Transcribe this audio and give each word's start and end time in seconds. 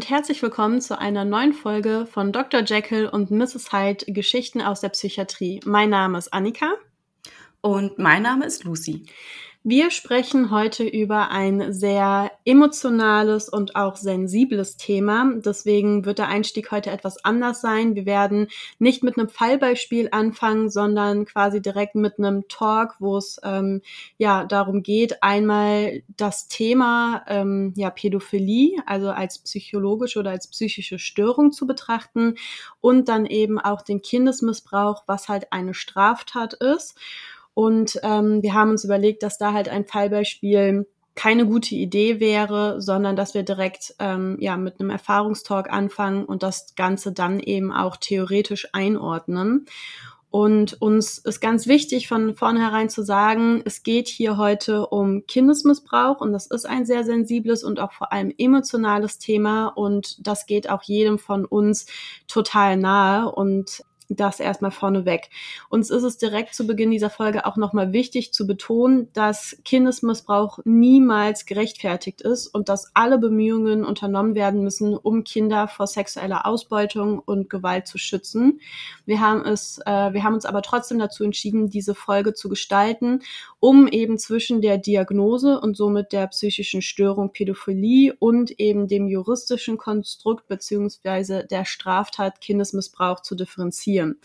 und 0.00 0.08
herzlich 0.08 0.40
willkommen 0.40 0.80
zu 0.80 0.98
einer 0.98 1.26
neuen 1.26 1.52
Folge 1.52 2.06
von 2.10 2.32
Dr. 2.32 2.62
Jekyll 2.62 3.06
und 3.06 3.30
Mrs. 3.30 3.70
Hyde 3.70 4.10
Geschichten 4.10 4.62
aus 4.62 4.80
der 4.80 4.88
Psychiatrie. 4.88 5.60
Mein 5.66 5.90
Name 5.90 6.16
ist 6.16 6.32
Annika. 6.32 6.72
Und 7.60 7.98
mein 7.98 8.22
Name 8.22 8.46
ist 8.46 8.64
Lucy. 8.64 9.04
Wir 9.62 9.90
sprechen 9.90 10.50
heute 10.50 10.84
über 10.84 11.28
ein 11.28 11.74
sehr 11.74 12.30
emotionales 12.46 13.50
und 13.50 13.76
auch 13.76 13.96
sensibles 13.96 14.78
Thema. 14.78 15.34
Deswegen 15.36 16.06
wird 16.06 16.16
der 16.16 16.28
Einstieg 16.28 16.70
heute 16.70 16.90
etwas 16.90 17.22
anders 17.26 17.60
sein. 17.60 17.94
Wir 17.94 18.06
werden 18.06 18.48
nicht 18.78 19.02
mit 19.02 19.18
einem 19.18 19.28
Fallbeispiel 19.28 20.08
anfangen, 20.12 20.70
sondern 20.70 21.26
quasi 21.26 21.60
direkt 21.60 21.94
mit 21.94 22.18
einem 22.18 22.48
Talk, 22.48 22.94
wo 23.00 23.18
es 23.18 23.38
ähm, 23.42 23.82
ja 24.16 24.46
darum 24.46 24.82
geht, 24.82 25.22
einmal 25.22 26.04
das 26.16 26.48
Thema 26.48 27.22
ähm, 27.28 27.74
ja 27.76 27.90
Pädophilie, 27.90 28.82
also 28.86 29.10
als 29.10 29.40
psychologische 29.40 30.20
oder 30.20 30.30
als 30.30 30.48
psychische 30.48 30.98
Störung 30.98 31.52
zu 31.52 31.66
betrachten 31.66 32.36
und 32.80 33.10
dann 33.10 33.26
eben 33.26 33.58
auch 33.58 33.82
den 33.82 34.00
Kindesmissbrauch, 34.00 35.02
was 35.06 35.28
halt 35.28 35.52
eine 35.52 35.74
Straftat 35.74 36.54
ist. 36.54 36.96
Und 37.60 38.00
ähm, 38.02 38.42
wir 38.42 38.54
haben 38.54 38.70
uns 38.70 38.84
überlegt, 38.84 39.22
dass 39.22 39.36
da 39.36 39.52
halt 39.52 39.68
ein 39.68 39.84
Fallbeispiel 39.84 40.86
keine 41.14 41.44
gute 41.44 41.74
Idee 41.74 42.18
wäre, 42.18 42.80
sondern 42.80 43.16
dass 43.16 43.34
wir 43.34 43.42
direkt 43.42 43.94
ähm, 43.98 44.38
ja 44.40 44.56
mit 44.56 44.80
einem 44.80 44.88
Erfahrungstalk 44.88 45.70
anfangen 45.70 46.24
und 46.24 46.42
das 46.42 46.74
Ganze 46.74 47.12
dann 47.12 47.38
eben 47.38 47.70
auch 47.70 47.98
theoretisch 47.98 48.68
einordnen. 48.72 49.66
Und 50.30 50.80
uns 50.80 51.18
ist 51.18 51.40
ganz 51.40 51.66
wichtig, 51.66 52.08
von 52.08 52.34
vornherein 52.34 52.88
zu 52.88 53.02
sagen, 53.02 53.60
es 53.66 53.82
geht 53.82 54.08
hier 54.08 54.38
heute 54.38 54.86
um 54.86 55.26
Kindesmissbrauch 55.26 56.22
und 56.22 56.32
das 56.32 56.46
ist 56.46 56.64
ein 56.64 56.86
sehr 56.86 57.04
sensibles 57.04 57.62
und 57.62 57.78
auch 57.78 57.92
vor 57.92 58.10
allem 58.10 58.32
emotionales 58.38 59.18
Thema 59.18 59.66
und 59.66 60.26
das 60.26 60.46
geht 60.46 60.70
auch 60.70 60.82
jedem 60.84 61.18
von 61.18 61.44
uns 61.44 61.84
total 62.26 62.78
nahe. 62.78 63.30
Und 63.30 63.82
das 64.10 64.40
erstmal 64.40 64.72
vorneweg. 64.72 65.30
Uns 65.68 65.90
ist 65.90 66.02
es 66.02 66.18
direkt 66.18 66.54
zu 66.54 66.66
Beginn 66.66 66.90
dieser 66.90 67.10
Folge 67.10 67.46
auch 67.46 67.56
nochmal 67.56 67.92
wichtig 67.92 68.32
zu 68.32 68.46
betonen, 68.46 69.08
dass 69.12 69.56
Kindesmissbrauch 69.64 70.58
niemals 70.64 71.46
gerechtfertigt 71.46 72.20
ist 72.20 72.48
und 72.48 72.68
dass 72.68 72.90
alle 72.94 73.18
Bemühungen 73.18 73.84
unternommen 73.84 74.34
werden 74.34 74.62
müssen, 74.62 74.96
um 74.96 75.22
Kinder 75.22 75.68
vor 75.68 75.86
sexueller 75.86 76.44
Ausbeutung 76.44 77.20
und 77.20 77.48
Gewalt 77.48 77.86
zu 77.86 77.98
schützen. 77.98 78.60
Wir 79.06 79.20
haben 79.20 79.44
es, 79.44 79.78
äh, 79.86 80.12
wir 80.12 80.24
haben 80.24 80.34
uns 80.34 80.44
aber 80.44 80.62
trotzdem 80.62 80.98
dazu 80.98 81.22
entschieden, 81.22 81.70
diese 81.70 81.94
Folge 81.94 82.34
zu 82.34 82.48
gestalten, 82.48 83.20
um 83.60 83.86
eben 83.86 84.18
zwischen 84.18 84.60
der 84.60 84.78
Diagnose 84.78 85.60
und 85.60 85.76
somit 85.76 86.12
der 86.12 86.26
psychischen 86.26 86.82
Störung 86.82 87.32
Pädophilie 87.32 88.14
und 88.18 88.58
eben 88.58 88.88
dem 88.88 89.06
juristischen 89.06 89.78
Konstrukt 89.78 90.48
beziehungsweise 90.48 91.46
der 91.48 91.64
Straftat 91.64 92.40
Kindesmissbrauch 92.40 93.20
zu 93.20 93.36
differenzieren 93.36 93.99
passieren. 94.00 94.18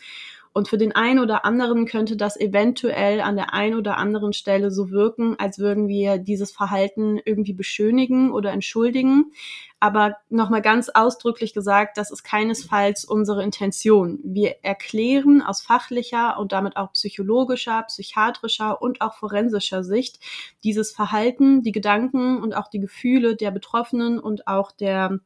Und 0.53 0.69
für 0.69 0.77
den 0.77 0.93
einen 0.93 1.19
oder 1.19 1.43
anderen 1.43 1.85
könnte 1.85 2.15
das 2.15 2.39
eventuell 2.39 3.19
an 3.19 3.35
der 3.35 3.53
einen 3.53 3.75
oder 3.75 3.97
anderen 3.97 4.31
Stelle 4.31 4.71
so 4.71 4.89
wirken, 4.89 5.35
als 5.37 5.59
würden 5.59 5.89
wir 5.89 6.17
dieses 6.17 6.53
Verhalten 6.53 7.19
irgendwie 7.25 7.51
beschönigen 7.51 8.31
oder 8.31 8.53
entschuldigen. 8.53 9.33
Aber 9.81 10.15
nochmal 10.29 10.61
ganz 10.61 10.87
ausdrücklich 10.87 11.53
gesagt, 11.53 11.97
das 11.97 12.09
ist 12.09 12.23
keinesfalls 12.23 13.03
unsere 13.03 13.43
Intention. 13.43 14.21
Wir 14.23 14.63
erklären 14.63 15.41
aus 15.41 15.61
fachlicher 15.61 16.39
und 16.39 16.53
damit 16.53 16.77
auch 16.77 16.93
psychologischer, 16.93 17.83
psychiatrischer 17.83 18.81
und 18.81 19.01
auch 19.01 19.15
forensischer 19.15 19.83
Sicht 19.83 20.21
dieses 20.63 20.93
Verhalten, 20.93 21.63
die 21.63 21.73
Gedanken 21.73 22.41
und 22.41 22.55
auch 22.55 22.69
die 22.69 22.79
Gefühle 22.79 23.35
der 23.35 23.51
Betroffenen 23.51 24.21
und 24.21 24.47
auch 24.47 24.71
der 24.71 25.19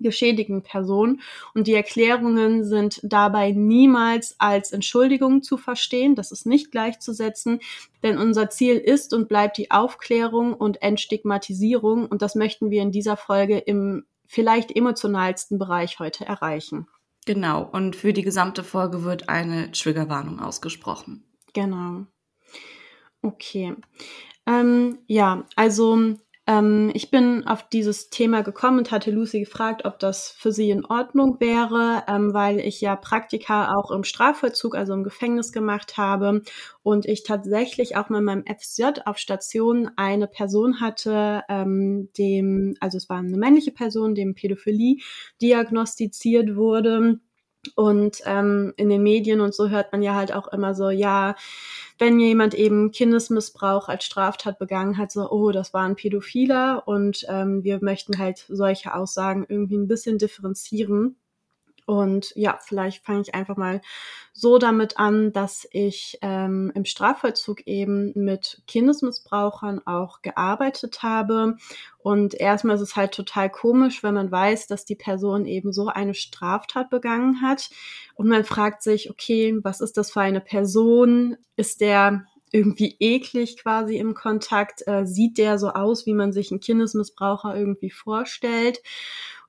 geschädigten 0.00 0.62
Person. 0.62 1.20
Und 1.54 1.66
die 1.66 1.74
Erklärungen 1.74 2.64
sind 2.64 3.00
dabei 3.02 3.52
niemals 3.52 4.34
als 4.38 4.72
Entschuldigung 4.72 5.42
zu 5.42 5.56
verstehen. 5.56 6.14
Das 6.14 6.32
ist 6.32 6.46
nicht 6.46 6.70
gleichzusetzen, 6.70 7.60
denn 8.02 8.18
unser 8.18 8.50
Ziel 8.50 8.76
ist 8.76 9.14
und 9.14 9.28
bleibt 9.28 9.58
die 9.58 9.70
Aufklärung 9.70 10.54
und 10.54 10.82
Entstigmatisierung. 10.82 12.06
Und 12.06 12.22
das 12.22 12.34
möchten 12.34 12.70
wir 12.70 12.82
in 12.82 12.92
dieser 12.92 13.16
Folge 13.16 13.58
im 13.58 14.04
vielleicht 14.26 14.74
emotionalsten 14.74 15.58
Bereich 15.58 15.98
heute 15.98 16.24
erreichen. 16.24 16.86
Genau. 17.26 17.68
Und 17.70 17.96
für 17.96 18.12
die 18.12 18.22
gesamte 18.22 18.64
Folge 18.64 19.04
wird 19.04 19.28
eine 19.28 19.70
Triggerwarnung 19.72 20.40
ausgesprochen. 20.40 21.24
Genau. 21.52 22.06
Okay. 23.22 23.74
Ähm, 24.46 24.98
ja, 25.06 25.44
also 25.56 26.16
ähm, 26.50 26.90
ich 26.94 27.12
bin 27.12 27.46
auf 27.46 27.68
dieses 27.68 28.10
Thema 28.10 28.42
gekommen 28.42 28.78
und 28.78 28.90
hatte 28.90 29.12
Lucy 29.12 29.38
gefragt, 29.38 29.84
ob 29.84 30.00
das 30.00 30.30
für 30.30 30.50
sie 30.50 30.70
in 30.70 30.84
Ordnung 30.84 31.38
wäre, 31.38 32.02
ähm, 32.08 32.34
weil 32.34 32.58
ich 32.58 32.80
ja 32.80 32.96
Praktika 32.96 33.76
auch 33.76 33.92
im 33.92 34.02
Strafvollzug, 34.02 34.74
also 34.74 34.92
im 34.94 35.04
Gefängnis 35.04 35.52
gemacht 35.52 35.96
habe 35.96 36.42
und 36.82 37.06
ich 37.06 37.22
tatsächlich 37.22 37.96
auch 37.96 38.08
mit 38.08 38.22
meinem 38.22 38.44
FSJ 38.44 39.02
auf 39.04 39.18
Station 39.18 39.92
eine 39.94 40.26
Person 40.26 40.80
hatte, 40.80 41.44
ähm, 41.48 42.08
dem, 42.18 42.74
also 42.80 42.98
es 42.98 43.08
war 43.08 43.18
eine 43.18 43.36
männliche 43.36 43.70
Person, 43.70 44.16
dem 44.16 44.34
Pädophilie 44.34 44.96
diagnostiziert 45.40 46.56
wurde. 46.56 47.20
Und 47.76 48.22
ähm, 48.24 48.72
in 48.76 48.88
den 48.88 49.02
Medien 49.02 49.40
und 49.40 49.54
so 49.54 49.68
hört 49.68 49.92
man 49.92 50.02
ja 50.02 50.14
halt 50.14 50.32
auch 50.32 50.48
immer 50.48 50.74
so, 50.74 50.90
ja, 50.90 51.36
wenn 51.98 52.18
jemand 52.18 52.54
eben 52.54 52.90
Kindesmissbrauch 52.90 53.88
als 53.88 54.04
Straftat 54.04 54.58
begangen 54.58 54.96
hat, 54.96 55.12
so, 55.12 55.30
oh, 55.30 55.50
das 55.52 55.74
war 55.74 55.84
ein 55.84 55.96
Pädophiler 55.96 56.88
und 56.88 57.26
ähm, 57.28 57.62
wir 57.62 57.78
möchten 57.82 58.18
halt 58.18 58.46
solche 58.48 58.94
Aussagen 58.94 59.44
irgendwie 59.48 59.76
ein 59.76 59.88
bisschen 59.88 60.16
differenzieren. 60.18 61.16
Und 61.90 62.32
ja, 62.36 62.56
vielleicht 62.62 63.04
fange 63.04 63.22
ich 63.22 63.34
einfach 63.34 63.56
mal 63.56 63.80
so 64.32 64.58
damit 64.58 65.00
an, 65.00 65.32
dass 65.32 65.66
ich 65.72 66.20
ähm, 66.22 66.70
im 66.76 66.84
Strafvollzug 66.84 67.66
eben 67.66 68.12
mit 68.14 68.62
Kindesmissbrauchern 68.68 69.84
auch 69.88 70.22
gearbeitet 70.22 71.02
habe. 71.02 71.56
Und 71.98 72.34
erstmal 72.34 72.76
ist 72.76 72.82
es 72.82 72.94
halt 72.94 73.10
total 73.10 73.50
komisch, 73.50 74.04
wenn 74.04 74.14
man 74.14 74.30
weiß, 74.30 74.68
dass 74.68 74.84
die 74.84 74.94
Person 74.94 75.46
eben 75.46 75.72
so 75.72 75.88
eine 75.88 76.14
Straftat 76.14 76.90
begangen 76.90 77.42
hat. 77.42 77.70
Und 78.14 78.28
man 78.28 78.44
fragt 78.44 78.84
sich, 78.84 79.10
okay, 79.10 79.58
was 79.64 79.80
ist 79.80 79.96
das 79.96 80.12
für 80.12 80.20
eine 80.20 80.40
Person? 80.40 81.38
Ist 81.56 81.80
der 81.80 82.24
irgendwie 82.52 82.94
eklig 83.00 83.60
quasi 83.60 83.96
im 83.96 84.14
Kontakt? 84.14 84.86
Äh, 84.86 85.06
sieht 85.06 85.38
der 85.38 85.58
so 85.58 85.70
aus, 85.70 86.06
wie 86.06 86.14
man 86.14 86.32
sich 86.32 86.52
einen 86.52 86.60
Kindesmissbraucher 86.60 87.56
irgendwie 87.56 87.90
vorstellt? 87.90 88.80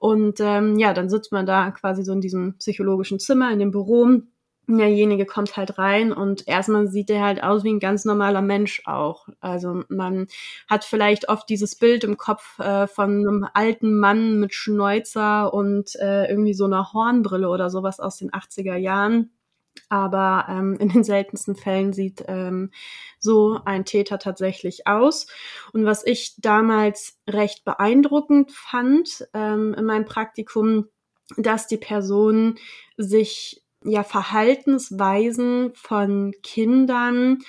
Und 0.01 0.39
ähm, 0.39 0.79
ja, 0.79 0.95
dann 0.95 1.11
sitzt 1.11 1.31
man 1.31 1.45
da 1.45 1.69
quasi 1.69 2.03
so 2.03 2.11
in 2.11 2.21
diesem 2.21 2.57
psychologischen 2.57 3.19
Zimmer, 3.19 3.51
in 3.51 3.59
dem 3.59 3.69
Büro. 3.69 4.21
Derjenige 4.67 5.27
kommt 5.27 5.57
halt 5.57 5.77
rein 5.77 6.11
und 6.11 6.47
erstmal 6.47 6.87
sieht 6.87 7.09
der 7.09 7.23
halt 7.23 7.43
aus 7.43 7.63
wie 7.63 7.71
ein 7.71 7.79
ganz 7.79 8.03
normaler 8.03 8.41
Mensch 8.41 8.81
auch. 8.85 9.27
Also 9.41 9.83
man 9.89 10.25
hat 10.67 10.85
vielleicht 10.85 11.29
oft 11.29 11.47
dieses 11.49 11.75
Bild 11.75 12.03
im 12.03 12.17
Kopf 12.17 12.57
äh, 12.57 12.87
von 12.87 13.11
einem 13.11 13.47
alten 13.53 13.95
Mann 13.95 14.39
mit 14.39 14.55
Schnäuzer 14.55 15.53
und 15.53 15.95
äh, 15.97 16.27
irgendwie 16.31 16.55
so 16.55 16.65
einer 16.65 16.93
Hornbrille 16.93 17.47
oder 17.47 17.69
sowas 17.69 17.99
aus 17.99 18.17
den 18.17 18.31
80er 18.31 18.77
Jahren 18.77 19.29
aber 19.89 20.45
ähm, 20.49 20.77
in 20.79 20.89
den 20.89 21.03
seltensten 21.03 21.55
Fällen 21.55 21.93
sieht 21.93 22.23
ähm, 22.27 22.71
so 23.19 23.59
ein 23.65 23.85
Täter 23.85 24.19
tatsächlich 24.19 24.87
aus. 24.87 25.27
Und 25.73 25.85
was 25.85 26.05
ich 26.05 26.35
damals 26.37 27.19
recht 27.27 27.65
beeindruckend 27.65 28.51
fand 28.51 29.27
ähm, 29.33 29.73
in 29.77 29.85
meinem 29.85 30.05
Praktikum, 30.05 30.87
dass 31.37 31.67
die 31.67 31.77
Person 31.77 32.55
sich 32.97 33.63
ja 33.83 34.03
Verhaltensweisen 34.03 35.73
von 35.75 36.33
Kindern 36.43 37.39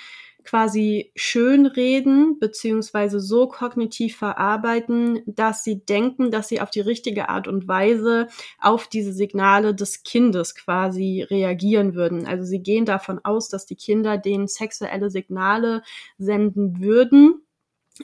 quasi 0.43 1.11
schönreden 1.15 2.39
beziehungsweise 2.39 3.19
so 3.19 3.47
kognitiv 3.47 4.17
verarbeiten, 4.17 5.21
dass 5.25 5.63
sie 5.63 5.85
denken, 5.85 6.31
dass 6.31 6.47
sie 6.47 6.61
auf 6.61 6.69
die 6.69 6.81
richtige 6.81 7.29
Art 7.29 7.47
und 7.47 7.67
Weise 7.67 8.27
auf 8.59 8.87
diese 8.87 9.13
Signale 9.13 9.73
des 9.73 10.03
Kindes 10.03 10.55
quasi 10.55 11.25
reagieren 11.29 11.95
würden. 11.95 12.25
Also 12.25 12.43
sie 12.45 12.61
gehen 12.61 12.85
davon 12.85 13.19
aus, 13.23 13.49
dass 13.49 13.65
die 13.65 13.75
Kinder 13.75 14.17
denen 14.17 14.47
sexuelle 14.47 15.09
Signale 15.09 15.83
senden 16.17 16.79
würden, 16.81 17.41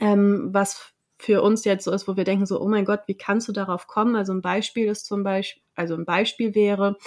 ähm, 0.02 0.50
was 0.52 0.94
für 1.18 1.42
uns 1.42 1.66
jetzt 1.66 1.84
so 1.84 1.92
ist, 1.92 2.08
wo 2.08 2.16
wir 2.16 2.24
denken 2.24 2.46
so, 2.46 2.62
oh 2.62 2.68
mein 2.68 2.86
Gott, 2.86 3.02
wie 3.08 3.18
kannst 3.18 3.48
du 3.50 3.52
darauf 3.52 3.88
kommen? 3.88 4.16
Also 4.16 4.32
ein 4.34 4.42
Beispiel 4.42 4.88
ist 4.88 5.06
zum 5.06 5.24
Beispiel, 5.24 5.62
also 5.80 5.96
ein 5.96 6.06
Beispiel 6.06 6.54
wäre, 6.54 6.98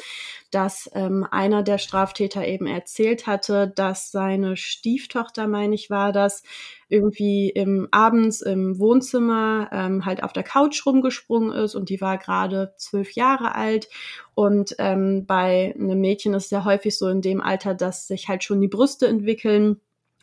dass 0.51 0.91
ähm, 0.95 1.27
einer 1.31 1.63
der 1.63 1.79
Straftäter 1.79 2.47
eben 2.47 2.67
erzählt 2.67 3.27
hatte, 3.27 3.73
dass 3.75 4.11
seine 4.11 4.57
Stieftochter, 4.57 5.47
meine 5.47 5.75
ich, 5.75 5.91
war 5.91 6.13
das, 6.13 6.43
irgendwie 6.89 7.49
im 7.49 7.89
abends 7.91 8.43
im 8.43 8.79
Wohnzimmer 8.79 9.71
ähm, 9.73 10.05
halt 10.05 10.23
auf 10.23 10.33
der 10.33 10.43
Couch 10.43 10.85
rumgesprungen 10.85 11.53
ist 11.53 11.75
und 11.75 11.89
die 11.89 12.01
war 12.01 12.19
gerade 12.19 12.75
zwölf 12.77 13.13
Jahre 13.13 13.55
alt. 13.55 13.89
Und 14.35 14.75
ähm, 14.79 15.25
bei 15.27 15.75
einem 15.79 16.01
Mädchen 16.01 16.35
ist 16.35 16.47
es 16.47 16.51
ja 16.51 16.65
häufig 16.65 16.99
so 16.99 17.09
in 17.09 17.23
dem 17.23 17.41
Alter, 17.41 17.75
dass 17.75 18.07
sich 18.07 18.29
halt 18.29 18.45
schon 18.45 18.61
die 18.61 18.69
Brüste 18.69 19.07
entwickeln 19.07 19.81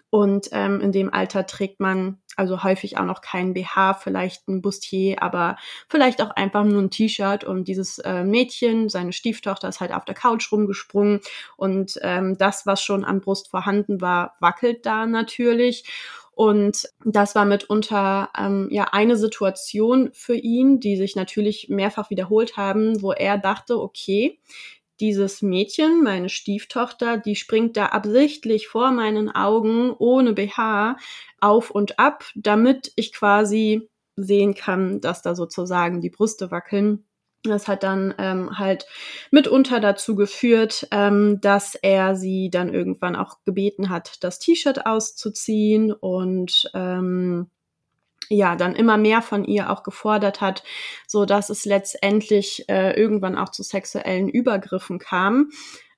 Und 0.09 0.49
ähm, 0.51 0.81
in 0.81 0.91
dem 0.91 1.13
Alter 1.13 1.45
trägt 1.45 1.79
man 1.79 2.17
also 2.35 2.63
häufig 2.63 2.97
auch 2.97 3.05
noch 3.05 3.21
kein 3.21 3.53
BH, 3.53 3.95
vielleicht 3.95 4.47
ein 4.47 4.61
Bustier, 4.61 5.21
aber 5.21 5.57
vielleicht 5.89 6.21
auch 6.21 6.31
einfach 6.31 6.63
nur 6.63 6.81
ein 6.81 6.89
T-Shirt. 6.89 7.43
Und 7.43 7.67
dieses 7.67 7.99
äh, 7.99 8.23
Mädchen, 8.23 8.89
seine 8.89 9.11
Stieftochter, 9.11 9.67
ist 9.67 9.81
halt 9.81 9.93
auf 9.93 10.05
der 10.05 10.15
Couch 10.15 10.51
rumgesprungen. 10.51 11.19
Und 11.57 11.99
ähm, 12.01 12.37
das, 12.37 12.65
was 12.65 12.81
schon 12.81 13.03
an 13.03 13.19
Brust 13.19 13.49
vorhanden 13.49 14.01
war, 14.01 14.35
wackelt 14.39 14.85
da 14.85 15.05
natürlich. 15.05 15.83
Und 16.39 16.87
das 17.03 17.35
war 17.35 17.43
mitunter 17.43 18.29
ähm, 18.37 18.69
ja 18.71 18.85
eine 18.93 19.17
Situation 19.17 20.09
für 20.13 20.35
ihn, 20.35 20.79
die 20.79 20.95
sich 20.95 21.17
natürlich 21.17 21.67
mehrfach 21.67 22.09
wiederholt 22.09 22.55
haben, 22.55 23.01
wo 23.01 23.11
er 23.11 23.37
dachte, 23.37 23.77
okay, 23.77 24.39
dieses 24.99 25.41
Mädchen, 25.41 26.03
meine 26.03 26.29
Stieftochter, 26.29 27.17
die 27.17 27.35
springt 27.35 27.77
da 27.77 27.87
absichtlich 27.87 28.67
vor 28.67 28.91
meinen 28.91 29.29
Augen 29.29 29.91
ohne 29.97 30.33
BH 30.33 30.97
auf 31.39 31.71
und 31.71 31.99
ab, 31.99 32.25
damit 32.35 32.91
ich 32.95 33.13
quasi 33.13 33.89
sehen 34.15 34.53
kann, 34.53 35.01
dass 35.01 35.21
da 35.21 35.35
sozusagen 35.35 36.01
die 36.01 36.09
Brüste 36.09 36.51
wackeln. 36.51 37.05
Das 37.43 37.69
hat 37.69 37.83
dann 37.83 38.13
ähm, 38.17 38.59
halt 38.59 38.85
mitunter 39.31 39.79
dazu 39.79 40.15
geführt, 40.15 40.87
ähm, 40.91 41.39
dass 41.41 41.75
er 41.75 42.15
sie 42.15 42.49
dann 42.49 42.73
irgendwann 42.73 43.15
auch 43.15 43.37
gebeten 43.45 43.89
hat, 43.89 44.17
das 44.23 44.39
T-Shirt 44.39 44.85
auszuziehen 44.85 45.93
und 45.93 46.69
ähm, 46.73 47.49
ja, 48.29 48.55
dann 48.55 48.75
immer 48.75 48.97
mehr 48.97 49.21
von 49.21 49.43
ihr 49.43 49.71
auch 49.71 49.83
gefordert 49.83 50.39
hat, 50.39 50.63
so 51.07 51.25
dass 51.25 51.49
es 51.49 51.65
letztendlich 51.65 52.65
äh, 52.69 52.93
irgendwann 52.93 53.37
auch 53.37 53.49
zu 53.49 53.63
sexuellen 53.63 54.29
Übergriffen 54.29 54.99
kam. 54.99 55.49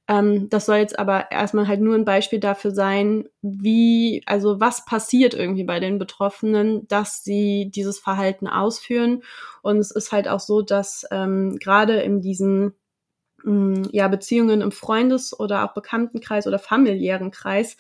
Ähm, 0.08 0.50
das 0.50 0.66
soll 0.66 0.78
jetzt 0.78 0.98
aber 0.98 1.32
erstmal 1.32 1.68
halt 1.68 1.82
nur 1.82 1.96
ein 1.96 2.06
Beispiel 2.06 2.40
dafür 2.40 2.72
sein, 2.72 3.30
wie, 3.42 4.24
also 4.26 4.60
was 4.60 4.86
passiert 4.86 5.34
irgendwie 5.34 5.64
bei 5.64 5.80
den 5.80 6.00
Betroffenen, 6.00 6.88
dass 6.88 7.24
sie 7.24 7.70
dieses 7.74 8.00
Verhalten 8.00 8.48
ausführen. 8.48 9.24
Und 9.62 9.78
es 9.78 9.92
ist 9.92 10.12
halt 10.12 10.28
auch 10.28 10.40
so, 10.40 10.62
dass 10.62 11.06
ähm, 11.12 11.58
gerade 11.60 12.02
in 12.02 12.22
diesen 12.22 12.74
mm, 13.44 13.84
ja, 13.92 14.08
Beziehungen 14.08 14.62
im 14.62 14.72
Freundes- 14.72 15.38
oder 15.40 15.66
auch 15.66 15.74
Bekanntenkreis 15.74 16.48
oder 16.48 16.60
familiären 16.60 17.32
Kreis 17.32 17.78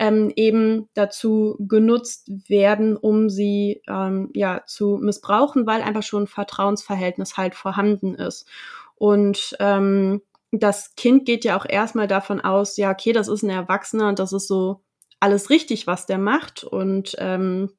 ähm, 0.00 0.32
eben 0.34 0.88
dazu 0.94 1.56
genutzt 1.60 2.30
werden, 2.48 2.96
um 2.96 3.28
sie 3.28 3.82
ähm, 3.86 4.30
ja 4.34 4.62
zu 4.66 4.98
missbrauchen, 5.00 5.66
weil 5.66 5.82
einfach 5.82 6.02
schon 6.02 6.22
ein 6.22 6.26
Vertrauensverhältnis 6.26 7.36
halt 7.36 7.54
vorhanden 7.54 8.14
ist. 8.14 8.48
Und 8.94 9.54
ähm, 9.60 10.22
das 10.52 10.94
Kind 10.96 11.26
geht 11.26 11.44
ja 11.44 11.54
auch 11.56 11.66
erstmal 11.68 12.08
davon 12.08 12.40
aus, 12.40 12.78
ja, 12.78 12.90
okay, 12.90 13.12
das 13.12 13.28
ist 13.28 13.42
ein 13.42 13.50
Erwachsener 13.50 14.08
und 14.08 14.18
das 14.18 14.32
ist 14.32 14.48
so 14.48 14.80
alles 15.20 15.50
richtig, 15.50 15.86
was 15.86 16.06
der 16.06 16.18
macht. 16.18 16.64
Und 16.64 17.14
ähm, 17.18 17.70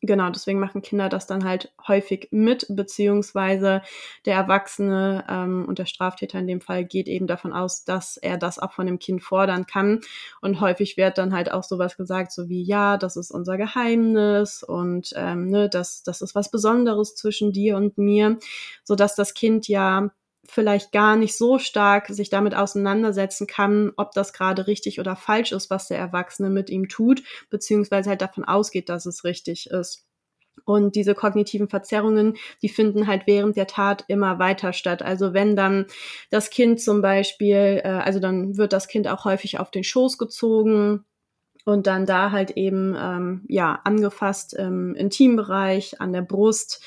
genau, 0.00 0.30
deswegen 0.30 0.58
machen 0.58 0.82
Kinder 0.82 1.08
das 1.08 1.26
dann 1.26 1.44
halt 1.44 1.72
häufig 1.86 2.28
mit, 2.30 2.66
beziehungsweise 2.68 3.82
der 4.26 4.34
Erwachsene 4.34 5.24
ähm, 5.28 5.64
und 5.66 5.78
der 5.78 5.86
Straftäter 5.86 6.38
in 6.38 6.46
dem 6.46 6.60
Fall 6.60 6.84
geht 6.84 7.08
eben 7.08 7.26
davon 7.26 7.52
aus, 7.52 7.84
dass 7.84 8.16
er 8.16 8.38
das 8.38 8.58
auch 8.58 8.72
von 8.72 8.86
dem 8.86 8.98
Kind 8.98 9.22
fordern 9.22 9.66
kann. 9.66 10.00
Und 10.40 10.60
häufig 10.60 10.96
wird 10.96 11.18
dann 11.18 11.34
halt 11.34 11.52
auch 11.52 11.62
sowas 11.62 11.96
gesagt, 11.96 12.32
so 12.32 12.48
wie, 12.48 12.62
ja, 12.62 12.96
das 12.96 13.16
ist 13.16 13.30
unser 13.30 13.56
Geheimnis 13.56 14.62
und 14.62 15.12
ähm, 15.16 15.48
ne, 15.48 15.68
das, 15.68 16.02
das 16.02 16.22
ist 16.22 16.34
was 16.34 16.50
Besonderes 16.50 17.14
zwischen 17.14 17.52
dir 17.52 17.76
und 17.76 17.98
mir, 17.98 18.38
so 18.84 18.94
dass 18.94 19.14
das 19.14 19.34
Kind 19.34 19.68
ja 19.68 20.10
vielleicht 20.44 20.92
gar 20.92 21.16
nicht 21.16 21.36
so 21.36 21.58
stark 21.58 22.08
sich 22.08 22.30
damit 22.30 22.54
auseinandersetzen 22.54 23.46
kann, 23.46 23.92
ob 23.96 24.12
das 24.12 24.32
gerade 24.32 24.66
richtig 24.66 24.98
oder 25.00 25.16
falsch 25.16 25.52
ist, 25.52 25.70
was 25.70 25.88
der 25.88 25.98
Erwachsene 25.98 26.50
mit 26.50 26.68
ihm 26.70 26.88
tut, 26.88 27.22
beziehungsweise 27.50 28.10
halt 28.10 28.22
davon 28.22 28.44
ausgeht, 28.44 28.88
dass 28.88 29.06
es 29.06 29.24
richtig 29.24 29.70
ist. 29.70 30.04
Und 30.64 30.94
diese 30.96 31.14
kognitiven 31.14 31.68
Verzerrungen, 31.68 32.36
die 32.60 32.68
finden 32.68 33.06
halt 33.06 33.22
während 33.26 33.56
der 33.56 33.66
Tat 33.66 34.04
immer 34.08 34.38
weiter 34.38 34.72
statt. 34.72 35.02
Also 35.02 35.32
wenn 35.32 35.56
dann 35.56 35.86
das 36.30 36.50
Kind 36.50 36.80
zum 36.80 37.02
Beispiel, 37.02 37.80
äh, 37.82 37.88
also 37.88 38.20
dann 38.20 38.56
wird 38.56 38.72
das 38.72 38.86
Kind 38.86 39.08
auch 39.08 39.24
häufig 39.24 39.58
auf 39.58 39.70
den 39.70 39.84
Schoß 39.84 40.18
gezogen, 40.18 41.04
und 41.64 41.86
dann 41.86 42.06
da 42.06 42.30
halt 42.30 42.52
eben 42.52 42.96
ähm, 42.98 43.44
ja 43.48 43.80
angefasst 43.84 44.54
im 44.54 44.94
Intimbereich, 44.94 46.00
an 46.00 46.12
der 46.12 46.22
Brust 46.22 46.82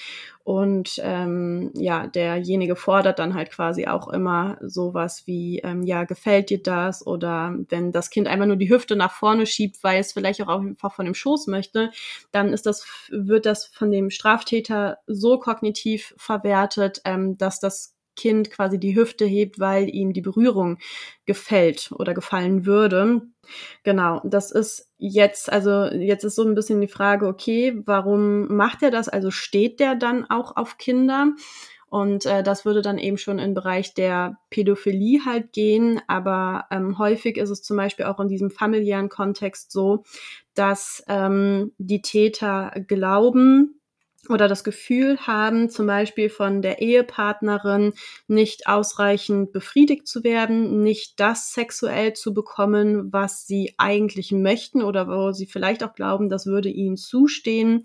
und 0.46 1.02
ähm, 1.04 1.72
ja, 1.74 2.06
derjenige 2.06 2.76
fordert 2.76 3.18
dann 3.18 3.34
halt 3.34 3.50
quasi 3.50 3.88
auch 3.88 4.08
immer 4.10 4.60
sowas 4.62 5.24
wie, 5.26 5.58
ähm, 5.64 5.82
ja, 5.82 6.04
gefällt 6.04 6.52
dir 6.52 6.62
das? 6.62 7.06
Oder 7.08 7.56
wenn 7.70 7.92
das 7.92 8.12
Kind 8.12 8.28
einfach 8.28 8.46
nur 8.46 8.56
die 8.56 8.70
Hüfte 8.70 8.96
nach 8.96 9.12
vorne 9.12 9.48
schiebt, 9.48 9.84
weil 9.84 10.00
es 10.00 10.14
vielleicht 10.14 10.44
auch 10.44 10.60
einfach 10.60 10.94
von 10.94 11.06
dem 11.06 11.16
Schoß 11.16 11.48
möchte, 11.48 11.90
dann 12.32 12.54
ist 12.54 12.68
das, 12.68 12.86
wird 13.10 13.48
das 13.48 13.66
von 13.66 13.90
dem 13.90 14.12
Straftäter 14.12 15.00
so 15.08 15.40
kognitiv 15.40 16.14
verwertet, 16.16 17.02
ähm, 17.06 17.40
dass 17.40 17.60
das 17.60 17.95
Kind 18.16 18.52
quasi 18.52 18.80
die 18.80 18.96
Hüfte 18.96 19.26
hebt, 19.26 19.60
weil 19.60 19.90
ihm 19.90 20.14
die 20.14 20.22
Berührung 20.22 20.78
gefällt 21.26 21.92
oder 21.92 22.14
gefallen 22.14 22.66
würde. 22.66 23.22
Genau, 23.84 24.22
das 24.24 24.52
ist 24.52 24.92
jetzt, 24.98 25.52
also 25.52 25.86
jetzt 25.86 26.24
ist 26.24 26.36
so 26.36 26.44
ein 26.44 26.56
bisschen 26.56 26.82
die 26.82 26.88
Frage, 26.88 27.28
okay, 27.28 27.82
warum 27.86 28.48
macht 28.56 28.84
er 28.84 28.92
das? 28.92 29.10
Also 29.10 29.32
steht 29.32 29.80
der 29.80 29.96
dann 29.96 30.26
auch 30.30 30.56
auf 30.56 30.78
Kinder? 30.78 31.34
Und 31.88 32.26
äh, 32.26 32.44
das 32.44 32.66
würde 32.66 32.82
dann 32.82 32.98
eben 32.98 33.18
schon 33.18 33.40
im 33.40 33.54
Bereich 33.54 33.94
der 33.94 34.38
Pädophilie 34.50 35.24
halt 35.24 35.54
gehen. 35.54 36.02
Aber 36.08 36.66
ähm, 36.72 36.98
häufig 36.98 37.38
ist 37.38 37.50
es 37.50 37.62
zum 37.62 37.78
Beispiel 37.78 38.06
auch 38.06 38.20
in 38.20 38.28
diesem 38.28 38.50
familiären 38.50 39.08
Kontext 39.08 39.72
so, 39.72 40.04
dass 40.56 41.04
ähm, 41.08 41.72
die 41.78 42.02
Täter 42.02 42.74
glauben, 42.88 43.80
oder 44.30 44.48
das 44.48 44.64
Gefühl 44.64 45.18
haben, 45.20 45.70
zum 45.70 45.88
Beispiel 45.88 46.30
von 46.30 46.62
der 46.62 46.82
Ehepartnerin 46.82 47.94
nicht 48.28 48.68
ausreichend 48.68 49.52
befriedigt 49.52 50.08
zu 50.08 50.24
werden, 50.24 50.84
nicht 50.84 51.20
das 51.20 51.54
sexuell 51.54 52.14
zu 52.14 52.34
bekommen, 52.34 53.12
was 53.14 53.46
sie 53.48 53.74
eigentlich 53.78 54.32
möchten 54.32 54.82
oder 54.82 55.08
wo 55.08 55.32
sie 55.32 55.46
vielleicht 55.46 55.84
auch 55.84 55.94
glauben, 55.96 56.30
das 56.30 56.46
würde 56.46 56.70
ihnen 56.70 56.98
zustehen. 56.98 57.84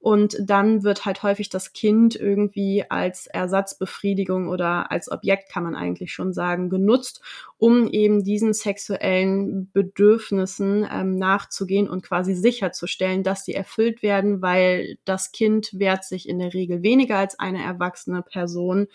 Und 0.00 0.36
dann 0.40 0.82
wird 0.82 1.04
halt 1.04 1.22
häufig 1.22 1.50
das 1.50 1.74
Kind 1.74 2.16
irgendwie 2.16 2.84
als 2.88 3.26
Ersatzbefriedigung 3.26 4.48
oder 4.48 4.90
als 4.90 5.12
Objekt, 5.12 5.50
kann 5.50 5.62
man 5.62 5.74
eigentlich 5.74 6.12
schon 6.14 6.32
sagen, 6.32 6.70
genutzt, 6.70 7.20
um 7.58 7.86
eben 7.86 8.24
diesen 8.24 8.54
sexuellen 8.54 9.70
Bedürfnissen 9.72 10.88
ähm, 10.90 11.16
nachzugehen 11.16 11.86
und 11.86 12.02
quasi 12.02 12.34
sicherzustellen, 12.34 13.22
dass 13.22 13.44
die 13.44 13.54
erfüllt 13.54 14.02
werden, 14.02 14.40
weil 14.40 14.96
das 15.04 15.32
Kind 15.32 15.68
wehrt 15.74 16.04
sich 16.04 16.26
in 16.26 16.38
der 16.38 16.54
Regel 16.54 16.82
weniger 16.82 17.18
als 17.18 17.38
eine 17.38 17.62
erwachsene 17.62 18.22
Person 18.22 18.88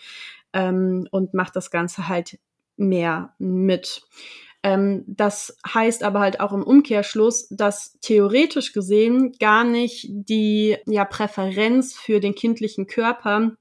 ähm, 0.52 1.06
und 1.12 1.34
macht 1.34 1.54
das 1.54 1.70
Ganze 1.70 2.08
halt 2.08 2.38
mehr 2.76 3.32
mit. 3.38 4.02
Ähm, 4.62 5.04
das 5.06 5.56
heißt 5.66 6.02
aber 6.02 6.20
halt 6.20 6.40
auch 6.40 6.52
im 6.52 6.62
Umkehrschluss, 6.62 7.48
dass 7.50 7.98
theoretisch 8.00 8.72
gesehen 8.72 9.32
gar 9.38 9.64
nicht 9.64 10.06
die 10.08 10.76
ja, 10.86 11.04
Präferenz 11.04 11.94
für 11.94 12.20
den 12.20 12.34
kindlichen 12.34 12.86
Körper 12.86 13.52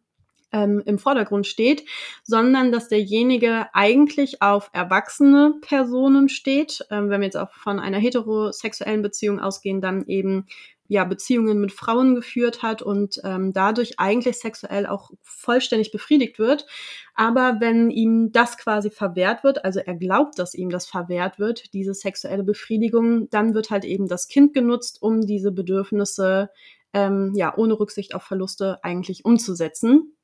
ähm, 0.55 0.81
im 0.85 0.97
Vordergrund 0.97 1.45
steht, 1.45 1.83
sondern 2.23 2.71
dass 2.71 2.87
derjenige 2.87 3.67
eigentlich 3.73 4.41
auf 4.41 4.69
erwachsene 4.73 5.55
Personen 5.61 6.29
steht. 6.29 6.85
Ähm, 6.89 7.09
wenn 7.09 7.21
wir 7.21 7.25
jetzt 7.25 7.37
auch 7.37 7.51
von 7.53 7.79
einer 7.79 7.99
heterosexuellen 7.99 9.01
Beziehung 9.01 9.39
ausgehen, 9.39 9.81
dann 9.81 10.05
eben 10.07 10.47
ja, 10.87 11.03
Beziehungen 11.03 11.59
mit 11.59 11.71
Frauen 11.71 12.15
geführt 12.15 12.61
hat 12.61 12.81
und 12.81 13.19
ähm, 13.23 13.53
dadurch 13.53 13.99
eigentlich 13.99 14.37
sexuell 14.37 14.85
auch 14.85 15.11
vollständig 15.21 15.91
befriedigt 15.91 16.37
wird. 16.37 16.67
Aber 17.15 17.57
wenn 17.59 17.89
ihm 17.89 18.31
das 18.31 18.57
quasi 18.57 18.89
verwehrt 18.91 19.43
wird, 19.43 19.65
also 19.65 19.79
er 19.79 19.95
glaubt, 19.95 20.37
dass 20.37 20.53
ihm 20.53 20.69
das 20.69 20.85
verwehrt 20.85 21.39
wird, 21.39 21.73
diese 21.73 21.93
sexuelle 21.93 22.43
Befriedigung, 22.43 23.29
dann 23.29 23.53
wird 23.53 23.71
halt 23.71 23.85
eben 23.85 24.07
das 24.07 24.27
Kind 24.27 24.53
genutzt, 24.53 25.01
um 25.01 25.21
diese 25.21 25.51
Bedürfnisse 25.51 26.49
ähm, 26.93 27.33
ja 27.35 27.55
ohne 27.57 27.79
Rücksicht 27.79 28.15
auf 28.15 28.23
Verluste 28.23 28.83
eigentlich 28.83 29.25
umzusetzen. 29.25 30.14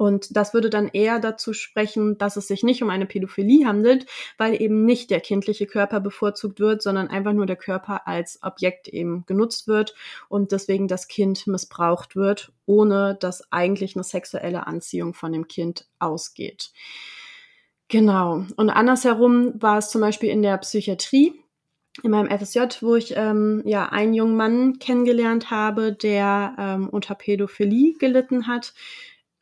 Und 0.00 0.34
das 0.34 0.54
würde 0.54 0.70
dann 0.70 0.88
eher 0.88 1.18
dazu 1.18 1.52
sprechen, 1.52 2.16
dass 2.16 2.38
es 2.38 2.48
sich 2.48 2.62
nicht 2.62 2.82
um 2.82 2.88
eine 2.88 3.04
Pädophilie 3.04 3.66
handelt, 3.66 4.06
weil 4.38 4.58
eben 4.58 4.86
nicht 4.86 5.10
der 5.10 5.20
kindliche 5.20 5.66
Körper 5.66 6.00
bevorzugt 6.00 6.58
wird, 6.58 6.80
sondern 6.80 7.08
einfach 7.08 7.34
nur 7.34 7.44
der 7.44 7.56
Körper 7.56 8.08
als 8.08 8.38
Objekt 8.42 8.88
eben 8.88 9.26
genutzt 9.26 9.68
wird 9.68 9.94
und 10.30 10.52
deswegen 10.52 10.88
das 10.88 11.06
Kind 11.06 11.46
missbraucht 11.46 12.16
wird, 12.16 12.50
ohne 12.64 13.18
dass 13.20 13.52
eigentlich 13.52 13.94
eine 13.94 14.02
sexuelle 14.02 14.66
Anziehung 14.66 15.12
von 15.12 15.32
dem 15.32 15.48
Kind 15.48 15.86
ausgeht. 15.98 16.72
Genau. 17.88 18.46
Und 18.56 18.70
andersherum 18.70 19.52
war 19.60 19.76
es 19.76 19.90
zum 19.90 20.00
Beispiel 20.00 20.30
in 20.30 20.40
der 20.40 20.56
Psychiatrie 20.56 21.34
in 22.02 22.12
meinem 22.12 22.30
FSJ, 22.30 22.60
wo 22.80 22.94
ich 22.94 23.14
ähm, 23.16 23.62
ja 23.66 23.90
einen 23.90 24.14
jungen 24.14 24.36
Mann 24.36 24.78
kennengelernt 24.78 25.50
habe, 25.50 25.92
der 25.92 26.54
ähm, 26.58 26.88
unter 26.88 27.14
Pädophilie 27.14 27.98
gelitten 27.98 28.46
hat 28.46 28.72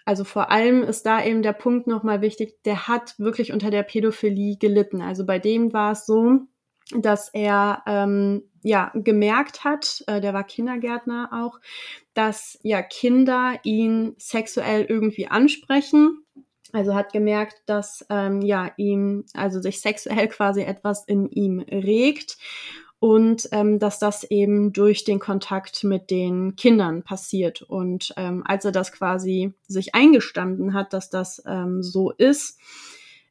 also 0.08 0.24
vor 0.24 0.50
allem 0.50 0.84
ist 0.84 1.04
da 1.04 1.22
eben 1.22 1.42
der 1.42 1.52
Punkt 1.52 1.86
nochmal 1.86 2.22
wichtig, 2.22 2.62
der 2.64 2.88
hat 2.88 3.18
wirklich 3.18 3.52
unter 3.52 3.70
der 3.70 3.82
Pädophilie 3.82 4.56
gelitten. 4.56 5.02
Also 5.02 5.26
bei 5.26 5.38
dem 5.38 5.74
war 5.74 5.92
es 5.92 6.06
so, 6.06 6.40
dass 6.96 7.28
er 7.34 7.82
ähm, 7.86 8.44
ja 8.62 8.90
gemerkt 8.94 9.64
hat, 9.64 10.02
äh, 10.06 10.22
der 10.22 10.32
war 10.32 10.44
Kindergärtner 10.44 11.28
auch, 11.30 11.60
dass 12.14 12.58
ja 12.62 12.80
Kinder 12.80 13.60
ihn 13.64 14.14
sexuell 14.16 14.86
irgendwie 14.88 15.26
ansprechen. 15.26 16.24
Also 16.72 16.94
hat 16.94 17.12
gemerkt, 17.12 17.56
dass 17.66 18.06
ähm, 18.08 18.40
ja 18.40 18.72
ihm, 18.78 19.26
also 19.34 19.60
sich 19.60 19.82
sexuell 19.82 20.28
quasi 20.28 20.62
etwas 20.62 21.04
in 21.04 21.28
ihm 21.28 21.58
regt 21.58 22.38
und 23.00 23.48
ähm, 23.52 23.78
dass 23.78 23.98
das 23.98 24.24
eben 24.24 24.72
durch 24.72 25.04
den 25.04 25.18
Kontakt 25.20 25.84
mit 25.84 26.10
den 26.10 26.56
Kindern 26.56 27.02
passiert. 27.02 27.62
Und 27.62 28.12
ähm, 28.16 28.42
als 28.46 28.64
er 28.64 28.72
das 28.72 28.92
quasi 28.92 29.54
sich 29.66 29.94
eingestanden 29.94 30.74
hat, 30.74 30.92
dass 30.92 31.08
das 31.10 31.42
ähm, 31.46 31.82
so 31.82 32.10
ist, 32.10 32.58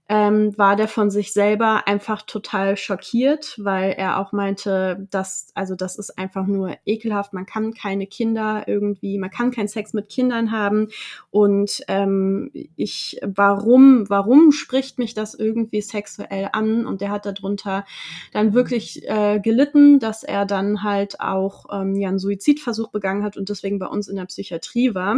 ähm, 0.10 0.58
war 0.58 0.76
der 0.76 0.88
von 0.88 1.12
sich 1.12 1.34
selber 1.34 1.88
einfach 1.88 2.22
total 2.22 2.78
schockiert, 2.78 3.56
weil 3.58 3.92
er 3.92 4.20
auch 4.20 4.32
meinte, 4.32 5.06
dass, 5.12 5.48
also 5.54 5.76
das 5.76 5.98
ist 5.98 6.18
einfach 6.18 6.48
nur 6.48 6.78
ekelhaft, 6.86 7.34
man 7.34 7.46
kann 7.46 7.74
keine 7.74 8.08
Kinder 8.08 8.64
irgendwie, 8.68 9.18
man 9.18 9.32
kann 9.32 9.52
keinen 9.52 9.68
Sex 9.68 9.94
mit 9.94 10.08
Kindern 10.08 10.52
haben 10.52 10.88
und 11.30 11.84
ähm, 11.90 12.52
ich, 12.76 13.20
warum, 13.22 14.10
warum 14.10 14.54
spricht 14.54 14.98
mich 14.98 15.14
das 15.14 15.34
irgendwie 15.34 15.82
sexuell 15.82 16.50
an? 16.54 16.86
Und 16.86 17.02
der 17.02 17.12
hat 17.12 17.26
darunter 17.26 17.86
dann 18.32 18.54
wirklich 18.54 19.08
äh, 19.08 19.40
gelitten, 19.40 20.00
dass 20.00 20.24
er 20.24 20.46
dann 20.46 20.84
halt 20.84 21.20
auch 21.20 21.66
ähm, 21.72 21.96
ja 21.96 22.10
einen 22.10 22.20
Suizidversuch 22.20 22.90
begangen 22.92 23.24
hat 23.24 23.36
und 23.36 23.50
deswegen 23.50 23.80
bei 23.80 23.88
uns 23.88 24.08
in 24.08 24.16
der 24.16 24.26
Psychiatrie 24.26 24.96
war. 24.96 25.18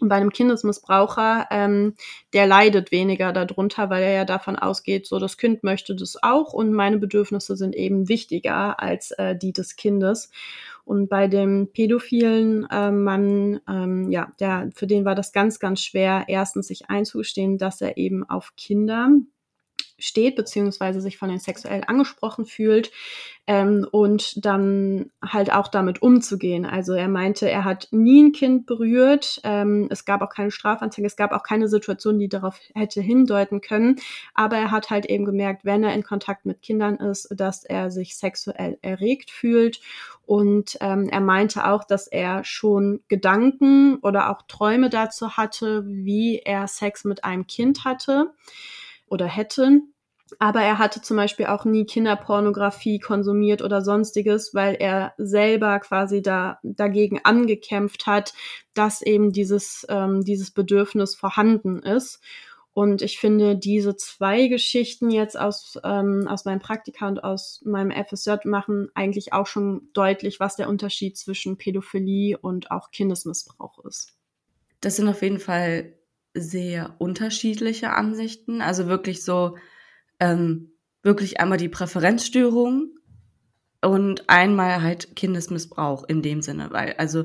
Und 0.00 0.08
bei 0.08 0.16
einem 0.16 0.30
Kindesmissbraucher, 0.30 1.46
ähm, 1.50 1.94
der 2.32 2.46
leidet 2.46 2.92
weniger 2.92 3.32
darunter, 3.32 3.90
weil 3.90 4.02
er 4.02 4.12
ja 4.12 4.24
davon 4.24 4.56
ausgeht, 4.56 5.06
so 5.06 5.18
das 5.18 5.36
Kind 5.36 5.62
möchte 5.62 5.94
das 5.94 6.22
auch 6.22 6.52
und 6.52 6.72
meine 6.72 6.98
Bedürfnisse 6.98 7.56
sind 7.56 7.74
eben 7.74 8.08
wichtiger 8.08 8.80
als 8.80 9.10
äh, 9.12 9.36
die 9.36 9.52
des 9.52 9.76
Kindes. 9.76 10.30
Und 10.84 11.08
bei 11.08 11.26
dem 11.26 11.72
pädophilen 11.72 12.66
äh, 12.70 12.92
Mann, 12.92 13.60
ähm, 13.68 14.10
ja, 14.10 14.32
der, 14.38 14.70
für 14.74 14.86
den 14.86 15.04
war 15.04 15.16
das 15.16 15.32
ganz, 15.32 15.58
ganz 15.58 15.80
schwer, 15.80 16.26
erstens 16.28 16.68
sich 16.68 16.88
einzugestehen, 16.88 17.58
dass 17.58 17.80
er 17.80 17.96
eben 17.96 18.28
auf 18.28 18.54
Kinder 18.56 19.10
steht, 19.98 20.36
beziehungsweise 20.36 21.00
sich 21.00 21.18
von 21.18 21.28
den 21.28 21.38
sexuell 21.38 21.82
angesprochen 21.86 22.44
fühlt 22.44 22.90
ähm, 23.46 23.86
und 23.90 24.44
dann 24.44 25.10
halt 25.24 25.52
auch 25.52 25.68
damit 25.68 26.02
umzugehen. 26.02 26.66
Also 26.66 26.92
er 26.92 27.08
meinte, 27.08 27.48
er 27.48 27.64
hat 27.64 27.88
nie 27.92 28.24
ein 28.24 28.32
Kind 28.32 28.66
berührt, 28.66 29.40
ähm, 29.44 29.88
es 29.90 30.04
gab 30.04 30.20
auch 30.22 30.30
keine 30.30 30.50
Strafanzeige, 30.50 31.06
es 31.06 31.16
gab 31.16 31.32
auch 31.32 31.42
keine 31.42 31.68
Situation, 31.68 32.18
die 32.18 32.28
darauf 32.28 32.58
hätte 32.74 33.00
hindeuten 33.00 33.60
können, 33.60 33.96
aber 34.34 34.56
er 34.56 34.70
hat 34.70 34.90
halt 34.90 35.06
eben 35.06 35.24
gemerkt, 35.24 35.64
wenn 35.64 35.84
er 35.84 35.94
in 35.94 36.02
Kontakt 36.02 36.44
mit 36.44 36.62
Kindern 36.62 36.96
ist, 36.96 37.28
dass 37.30 37.64
er 37.64 37.90
sich 37.90 38.16
sexuell 38.16 38.78
erregt 38.82 39.30
fühlt 39.30 39.80
und 40.26 40.76
ähm, 40.80 41.08
er 41.08 41.20
meinte 41.20 41.66
auch, 41.66 41.84
dass 41.84 42.08
er 42.08 42.42
schon 42.44 43.00
Gedanken 43.06 43.98
oder 44.02 44.30
auch 44.30 44.42
Träume 44.42 44.90
dazu 44.90 45.36
hatte, 45.36 45.84
wie 45.86 46.40
er 46.44 46.66
Sex 46.66 47.04
mit 47.04 47.24
einem 47.24 47.46
Kind 47.46 47.84
hatte 47.84 48.32
oder 49.08 49.26
hätte. 49.26 49.80
Aber 50.40 50.60
er 50.60 50.78
hatte 50.78 51.00
zum 51.02 51.16
Beispiel 51.16 51.46
auch 51.46 51.64
nie 51.64 51.84
Kinderpornografie 51.84 52.98
konsumiert 52.98 53.62
oder 53.62 53.80
sonstiges, 53.82 54.54
weil 54.54 54.74
er 54.74 55.14
selber 55.18 55.78
quasi 55.78 56.20
da 56.20 56.58
dagegen 56.64 57.20
angekämpft 57.22 58.06
hat, 58.06 58.34
dass 58.74 59.02
eben 59.02 59.32
dieses, 59.32 59.86
ähm, 59.88 60.24
dieses 60.24 60.50
Bedürfnis 60.50 61.14
vorhanden 61.14 61.78
ist. 61.78 62.20
Und 62.72 63.00
ich 63.00 63.18
finde, 63.18 63.56
diese 63.56 63.96
zwei 63.96 64.48
Geschichten 64.48 65.10
jetzt 65.10 65.38
aus, 65.38 65.78
ähm, 65.82 66.26
aus 66.28 66.44
meinem 66.44 66.60
Praktika 66.60 67.08
und 67.08 67.22
aus 67.24 67.62
meinem 67.64 67.90
FSJ 67.90 68.44
machen 68.44 68.90
eigentlich 68.94 69.32
auch 69.32 69.46
schon 69.46 69.88
deutlich, 69.94 70.40
was 70.40 70.56
der 70.56 70.68
Unterschied 70.68 71.16
zwischen 71.16 71.56
Pädophilie 71.56 72.36
und 72.36 72.70
auch 72.70 72.90
Kindesmissbrauch 72.90 73.82
ist. 73.84 74.12
Das 74.82 74.96
sind 74.96 75.08
auf 75.08 75.22
jeden 75.22 75.38
Fall 75.38 75.94
sehr 76.36 76.94
unterschiedliche 76.98 77.92
Ansichten. 77.92 78.60
Also 78.60 78.86
wirklich 78.86 79.24
so, 79.24 79.56
ähm, 80.20 80.72
wirklich 81.02 81.40
einmal 81.40 81.58
die 81.58 81.68
Präferenzstörung 81.68 82.94
und 83.80 84.28
einmal 84.28 84.82
halt 84.82 85.14
Kindesmissbrauch 85.14 86.04
in 86.08 86.22
dem 86.22 86.42
Sinne, 86.42 86.68
weil 86.72 86.94
also 86.94 87.24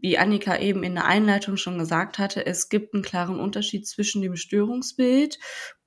wie 0.00 0.16
Annika 0.16 0.58
eben 0.58 0.82
in 0.84 0.94
der 0.94 1.06
Einleitung 1.06 1.56
schon 1.56 1.78
gesagt 1.78 2.18
hatte, 2.18 2.46
es 2.46 2.68
gibt 2.68 2.94
einen 2.94 3.02
klaren 3.02 3.40
Unterschied 3.40 3.86
zwischen 3.86 4.22
dem 4.22 4.36
Störungsbild 4.36 5.38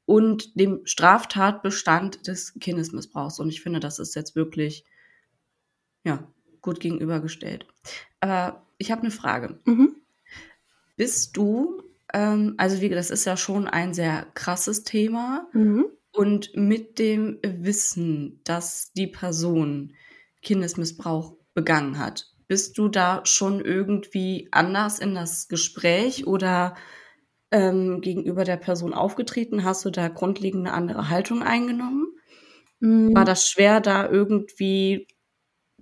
und 0.05 0.59
dem 0.59 0.81
Straftatbestand 0.83 2.27
des 2.27 2.53
Kindesmissbrauchs. 2.59 3.39
Und 3.39 3.49
ich 3.49 3.61
finde, 3.61 3.79
das 3.79 3.99
ist 3.99 4.15
jetzt 4.15 4.35
wirklich 4.35 4.83
ja, 6.03 6.27
gut 6.61 6.79
gegenübergestellt. 6.79 7.65
Aber 8.19 8.65
ich 8.77 8.91
habe 8.91 9.01
eine 9.01 9.11
Frage. 9.11 9.59
Mhm. 9.65 9.95
Bist 10.97 11.37
du 11.37 11.81
ähm, 12.13 12.55
also 12.57 12.81
wie 12.81 12.89
das 12.89 13.09
ist 13.09 13.25
ja 13.25 13.37
schon 13.37 13.67
ein 13.67 13.93
sehr 13.93 14.27
krasses 14.33 14.83
Thema. 14.83 15.47
Mhm. 15.53 15.85
Und 16.13 16.55
mit 16.55 16.99
dem 16.99 17.39
Wissen, 17.41 18.41
dass 18.43 18.91
die 18.93 19.07
Person 19.07 19.93
Kindesmissbrauch 20.41 21.37
begangen 21.53 21.99
hat, 21.99 22.27
bist 22.47 22.77
du 22.77 22.89
da 22.89 23.21
schon 23.25 23.63
irgendwie 23.63 24.49
anders 24.51 24.99
in 24.99 25.15
das 25.15 25.47
Gespräch 25.47 26.27
oder 26.27 26.75
ähm, 27.49 28.01
gegenüber 28.01 28.43
der 28.43 28.57
Person 28.57 28.93
aufgetreten? 28.93 29.63
Hast 29.63 29.85
du 29.85 29.89
da 29.89 30.09
grundlegende 30.09 30.71
andere 30.71 31.09
Haltung 31.09 31.43
eingenommen? 31.43 32.07
Mhm. 32.81 33.15
War 33.15 33.23
das 33.23 33.47
schwer, 33.47 33.79
da 33.79 34.09
irgendwie 34.09 35.07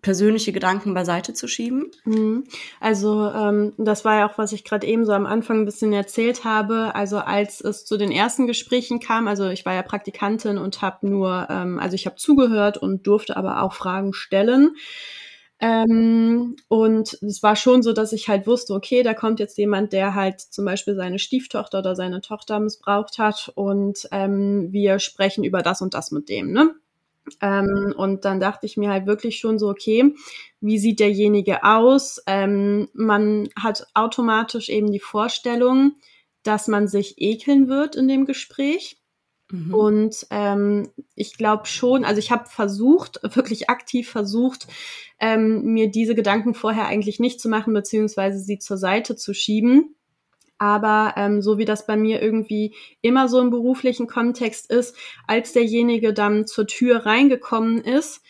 persönliche 0.02 0.52
Gedanken 0.52 0.94
beiseite 0.94 1.34
zu 1.34 1.48
schieben? 1.48 1.92
Mhm. 2.06 2.46
Also 2.80 3.30
ähm, 3.30 3.74
das 3.78 4.06
war 4.06 4.20
ja 4.20 4.30
auch, 4.30 4.38
was 4.38 4.52
ich 4.52 4.64
gerade 4.64 4.88
eben 4.88 5.06
so 5.06 5.12
am 5.12 5.26
Anfang 5.26 5.60
ein 5.60 5.66
bisschen 5.66 5.94
erzählt 5.94 6.44
habe. 6.44 6.96
Also 6.96 7.18
als 7.18 7.62
es 7.62 7.86
zu 7.86 7.98
den 7.98 8.12
ersten 8.12 8.48
Gesprächen 8.48 9.00
kam, 9.00 9.28
also 9.28 9.50
ich 9.50 9.66
war 9.66 9.74
ja 9.74 9.82
Praktikantin 9.82 10.58
und 10.58 10.82
habe 10.82 11.08
nur, 11.08 11.48
ähm, 11.50 11.80
also 11.80 11.96
ich 11.96 12.06
habe 12.06 12.16
zugehört 12.16 12.78
und 12.78 13.08
durfte 13.08 13.38
aber 13.38 13.62
auch 13.62 13.74
Fragen 13.74 14.14
stellen. 14.14 14.76
Ähm, 15.62 16.56
und 16.70 17.18
es 17.22 17.44
war 17.44 17.56
schon 17.58 17.84
so, 17.84 17.92
dass 17.92 18.14
ich 18.14 18.30
halt 18.30 18.48
wusste, 18.48 18.74
okay, 18.74 19.04
da 19.04 19.14
kommt 19.14 19.40
jetzt 19.42 19.58
jemand, 19.58 19.92
der 19.92 20.16
halt 20.16 20.40
zum 20.40 20.64
Beispiel 20.64 20.96
seine 20.96 21.20
Stieftochter 21.20 21.80
oder 21.80 21.96
seine 21.96 22.22
Tochter 22.22 22.60
missbraucht 22.62 23.18
hat 23.18 23.52
und 23.56 24.08
ähm, 24.12 24.70
wir 24.72 25.00
sprechen 25.00 25.44
über 25.44 25.62
das 25.62 25.82
und 25.82 25.94
das 25.94 26.12
mit 26.12 26.30
dem, 26.30 26.54
ne? 26.54 26.76
Ähm, 27.42 27.94
und 27.96 28.26
dann 28.26 28.40
dachte 28.40 28.66
ich 28.66 28.78
mir 28.78 28.90
halt 28.90 29.06
wirklich 29.06 29.40
schon 29.40 29.60
so, 29.60 29.70
okay, 29.70 30.16
wie 30.62 30.80
sieht 30.80 31.00
derjenige 31.00 31.64
aus? 31.64 32.22
Ähm, 32.28 32.90
man 32.94 33.50
hat 33.56 33.88
automatisch 33.94 34.70
eben 34.70 34.92
die 34.92 35.00
Vorstellung, 35.00 35.94
dass 36.44 36.68
man 36.68 36.88
sich 36.88 37.16
ekeln 37.18 37.68
wird 37.68 37.96
in 37.96 38.08
dem 38.08 38.26
Gespräch. 38.26 38.98
Mhm. 39.52 39.74
Und 39.74 40.28
ähm, 40.30 40.90
ich 41.16 41.38
glaube 41.38 41.66
schon, 41.66 42.06
also 42.06 42.20
ich 42.20 42.32
habe 42.32 42.48
versucht, 42.48 43.20
wirklich 43.36 43.70
aktiv 43.70 44.10
versucht, 44.10 44.68
ähm, 45.20 45.64
mir 45.64 45.90
diese 45.90 46.16
Gedanken 46.16 46.54
vorher 46.54 46.88
eigentlich 46.88 47.20
nicht 47.20 47.42
zu 47.42 47.50
machen, 47.50 47.74
beziehungsweise 47.74 48.40
sie 48.40 48.60
zur 48.60 48.78
Seite 48.78 49.16
zu 49.16 49.34
schieben. 49.34 49.96
Aber 50.60 51.14
ähm, 51.18 51.42
so 51.42 51.58
wie 51.58 51.66
das 51.66 51.88
bei 51.88 51.98
mir 51.98 52.22
irgendwie 52.22 52.76
immer 53.02 53.28
so 53.28 53.40
im 53.40 53.50
beruflichen 53.50 54.08
Kontext 54.08 54.70
ist, 54.70 54.96
als 55.26 55.54
derjenige 55.54 56.14
dann 56.14 56.46
zur 56.46 56.68
Tür 56.68 57.06
reingekommen 57.06 57.82
ist, 57.82 58.22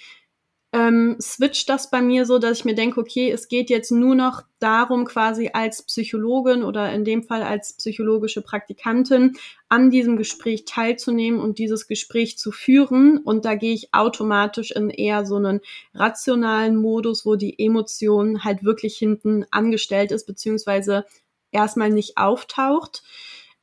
ähm, 0.71 1.17
switcht 1.19 1.67
das 1.67 1.89
bei 1.89 1.99
mir 2.01 2.25
so, 2.25 2.37
dass 2.37 2.59
ich 2.59 2.65
mir 2.65 2.75
denke, 2.75 2.99
okay, 2.99 3.31
es 3.31 3.47
geht 3.47 3.71
jetzt 3.71 3.91
nur 3.91 4.13
noch 4.13 4.43
darum, 4.59 5.05
quasi 5.05 5.49
als 5.51 5.81
Psychologin 5.81 6.63
oder 6.63 6.93
in 6.93 7.03
dem 7.03 7.23
Fall 7.23 7.41
als 7.41 7.73
psychologische 7.73 8.43
Praktikantin 8.43 9.35
an 9.67 9.89
diesem 9.89 10.15
Gespräch 10.15 10.65
teilzunehmen 10.65 11.39
und 11.39 11.57
dieses 11.57 11.87
Gespräch 11.87 12.37
zu 12.37 12.51
führen. 12.51 13.17
Und 13.17 13.45
da 13.45 13.55
gehe 13.55 13.73
ich 13.73 13.93
automatisch 13.93 14.69
in 14.69 14.91
eher 14.91 15.25
so 15.25 15.37
einen 15.37 15.61
rationalen 15.95 16.75
Modus, 16.75 17.25
wo 17.25 17.35
die 17.35 17.57
Emotion 17.57 18.43
halt 18.43 18.63
wirklich 18.63 18.95
hinten 18.95 19.45
angestellt 19.49 20.11
ist, 20.11 20.27
beziehungsweise 20.27 21.05
erstmal 21.51 21.89
nicht 21.89 22.17
auftaucht. 22.17 23.03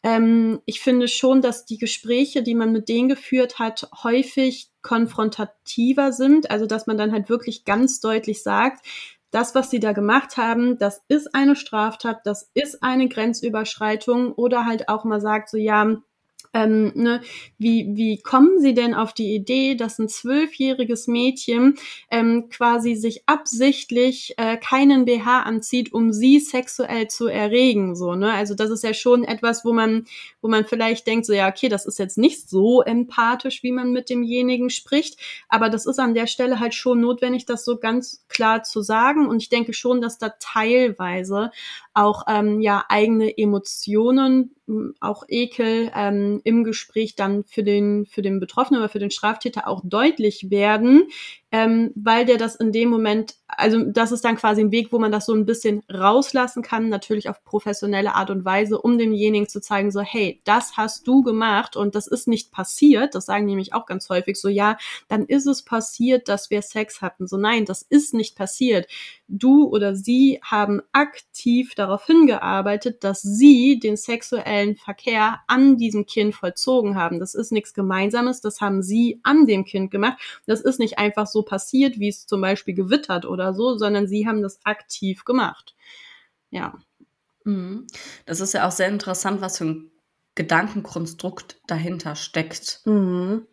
Ähm, 0.02 0.60
ich 0.66 0.80
finde 0.80 1.08
schon, 1.08 1.42
dass 1.42 1.66
die 1.66 1.78
Gespräche, 1.78 2.42
die 2.42 2.54
man 2.54 2.72
mit 2.72 2.88
denen 2.88 3.08
geführt 3.08 3.58
hat, 3.58 3.88
häufig 4.02 4.70
konfrontativer 4.82 6.12
sind. 6.12 6.50
Also, 6.50 6.66
dass 6.66 6.86
man 6.86 6.96
dann 6.96 7.12
halt 7.12 7.28
wirklich 7.28 7.64
ganz 7.64 8.00
deutlich 8.00 8.42
sagt, 8.42 8.86
das, 9.30 9.54
was 9.54 9.70
sie 9.70 9.80
da 9.80 9.92
gemacht 9.92 10.36
haben, 10.36 10.78
das 10.78 11.02
ist 11.08 11.34
eine 11.34 11.56
Straftat, 11.56 12.20
das 12.24 12.50
ist 12.54 12.82
eine 12.82 13.08
Grenzüberschreitung 13.08 14.32
oder 14.32 14.64
halt 14.64 14.88
auch 14.88 15.04
mal 15.04 15.20
sagt, 15.20 15.50
so 15.50 15.56
ja, 15.56 15.96
ähm, 16.54 16.92
ne, 16.94 17.20
wie, 17.58 17.88
wie 17.94 18.20
kommen 18.20 18.60
Sie 18.60 18.74
denn 18.74 18.94
auf 18.94 19.12
die 19.12 19.34
Idee, 19.34 19.74
dass 19.74 19.98
ein 19.98 20.08
zwölfjähriges 20.08 21.06
Mädchen 21.06 21.76
ähm, 22.10 22.48
quasi 22.50 22.94
sich 22.94 23.22
absichtlich 23.26 24.34
äh, 24.36 24.56
keinen 24.56 25.04
BH 25.04 25.42
anzieht, 25.42 25.92
um 25.92 26.12
sie 26.12 26.40
sexuell 26.40 27.08
zu 27.08 27.26
erregen? 27.26 27.96
So, 27.96 28.14
ne? 28.14 28.32
Also 28.32 28.54
das 28.54 28.70
ist 28.70 28.84
ja 28.84 28.94
schon 28.94 29.24
etwas, 29.24 29.64
wo 29.64 29.72
man, 29.72 30.06
wo 30.40 30.48
man 30.48 30.64
vielleicht 30.64 31.06
denkt, 31.06 31.26
so 31.26 31.32
ja, 31.32 31.48
okay, 31.48 31.68
das 31.68 31.86
ist 31.86 31.98
jetzt 31.98 32.18
nicht 32.18 32.48
so 32.48 32.82
empathisch, 32.82 33.62
wie 33.62 33.72
man 33.72 33.92
mit 33.92 34.10
demjenigen 34.10 34.70
spricht, 34.70 35.18
aber 35.48 35.68
das 35.68 35.86
ist 35.86 35.98
an 35.98 36.14
der 36.14 36.26
Stelle 36.26 36.60
halt 36.60 36.74
schon 36.74 37.00
notwendig, 37.00 37.46
das 37.46 37.64
so 37.64 37.76
ganz 37.76 38.24
klar 38.28 38.62
zu 38.62 38.82
sagen. 38.82 39.26
Und 39.26 39.42
ich 39.42 39.48
denke 39.48 39.72
schon, 39.72 40.00
dass 40.00 40.18
da 40.18 40.34
teilweise 40.38 41.50
auch 41.96 42.24
ähm, 42.28 42.60
ja 42.60 42.84
eigene 42.88 43.36
Emotionen, 43.38 44.54
auch 45.00 45.24
Ekel 45.28 45.90
ähm, 45.94 46.40
im 46.44 46.62
Gespräch 46.62 47.14
dann 47.14 47.44
für 47.44 47.62
den 47.62 48.04
für 48.06 48.22
den 48.22 48.38
Betroffenen 48.38 48.80
oder 48.80 48.90
für 48.90 48.98
den 48.98 49.10
Straftäter 49.10 49.66
auch 49.66 49.80
deutlich 49.82 50.50
werden, 50.50 51.08
ähm, 51.56 51.90
weil 51.94 52.26
der 52.26 52.36
das 52.36 52.54
in 52.54 52.70
dem 52.70 52.90
Moment, 52.90 53.36
also 53.48 53.82
das 53.82 54.12
ist 54.12 54.26
dann 54.26 54.36
quasi 54.36 54.60
ein 54.60 54.72
Weg, 54.72 54.92
wo 54.92 54.98
man 54.98 55.10
das 55.10 55.24
so 55.24 55.32
ein 55.32 55.46
bisschen 55.46 55.82
rauslassen 55.90 56.62
kann, 56.62 56.90
natürlich 56.90 57.30
auf 57.30 57.42
professionelle 57.44 58.14
Art 58.14 58.28
und 58.28 58.44
Weise, 58.44 58.78
um 58.78 58.98
demjenigen 58.98 59.48
zu 59.48 59.62
zeigen, 59.62 59.90
so 59.90 60.02
hey, 60.02 60.42
das 60.44 60.76
hast 60.76 61.06
du 61.06 61.22
gemacht 61.22 61.74
und 61.74 61.94
das 61.94 62.08
ist 62.08 62.28
nicht 62.28 62.52
passiert. 62.52 63.14
Das 63.14 63.24
sagen 63.24 63.46
nämlich 63.46 63.72
auch 63.72 63.86
ganz 63.86 64.10
häufig 64.10 64.38
so, 64.38 64.48
ja, 64.48 64.76
dann 65.08 65.24
ist 65.24 65.46
es 65.46 65.62
passiert, 65.62 66.28
dass 66.28 66.50
wir 66.50 66.60
Sex 66.60 67.00
hatten. 67.00 67.26
So 67.26 67.38
nein, 67.38 67.64
das 67.64 67.80
ist 67.80 68.12
nicht 68.12 68.36
passiert. 68.36 68.86
Du 69.26 69.64
oder 69.64 69.96
sie 69.96 70.38
haben 70.42 70.82
aktiv 70.92 71.74
darauf 71.74 72.04
hingearbeitet, 72.04 73.02
dass 73.02 73.22
sie 73.22 73.78
den 73.78 73.96
sexuellen 73.96 74.76
Verkehr 74.76 75.40
an 75.46 75.78
diesem 75.78 76.04
Kind 76.04 76.34
vollzogen 76.34 76.96
haben. 76.96 77.18
Das 77.18 77.34
ist 77.34 77.50
nichts 77.50 77.72
Gemeinsames, 77.72 78.42
das 78.42 78.60
haben 78.60 78.82
sie 78.82 79.20
an 79.22 79.46
dem 79.46 79.64
Kind 79.64 79.90
gemacht. 79.90 80.18
Das 80.46 80.60
ist 80.60 80.78
nicht 80.78 80.98
einfach 80.98 81.26
so 81.26 81.45
passiert, 81.46 81.98
wie 81.98 82.08
es 82.08 82.26
zum 82.26 82.42
Beispiel 82.42 82.74
gewittert 82.74 83.24
oder 83.24 83.54
so, 83.54 83.78
sondern 83.78 84.06
sie 84.06 84.28
haben 84.28 84.42
das 84.42 84.60
aktiv 84.64 85.24
gemacht. 85.24 85.74
Ja. 86.50 86.78
Mhm. 87.44 87.86
Das 88.26 88.40
ist 88.40 88.52
ja 88.52 88.68
auch 88.68 88.72
sehr 88.72 88.88
interessant, 88.88 89.40
was 89.40 89.58
für 89.58 89.64
ein 89.64 89.90
Gedankenkonstrukt 90.34 91.60
dahinter 91.66 92.14
steckt. 92.14 92.82
Mhm. 92.84 93.46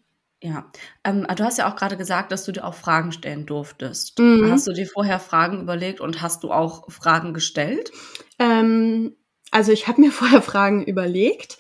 Ja, 0.44 0.70
ähm, 1.06 1.26
du 1.38 1.44
hast 1.46 1.58
ja 1.58 1.72
auch 1.72 1.78
gerade 1.78 1.96
gesagt, 1.96 2.34
dass 2.34 2.44
du 2.44 2.52
dir 2.52 2.66
auch 2.66 2.74
Fragen 2.74 3.14
stellen 3.14 3.46
durftest. 3.46 4.20
Mhm. 4.20 4.52
Hast 4.52 4.68
du 4.68 4.74
dir 4.74 4.86
vorher 4.86 5.22
Fragen 5.22 5.62
überlegt 5.62 6.02
und 6.02 6.22
hast 6.22 6.44
du 6.44 6.52
auch 6.52 6.92
Fragen 6.92 7.34
gestellt? 7.34 7.92
Ähm, 8.40 9.16
also 9.52 9.72
ich 9.72 9.88
habe 9.88 10.02
mir 10.02 10.12
vorher 10.12 10.42
Fragen 10.42 10.84
überlegt, 10.84 11.58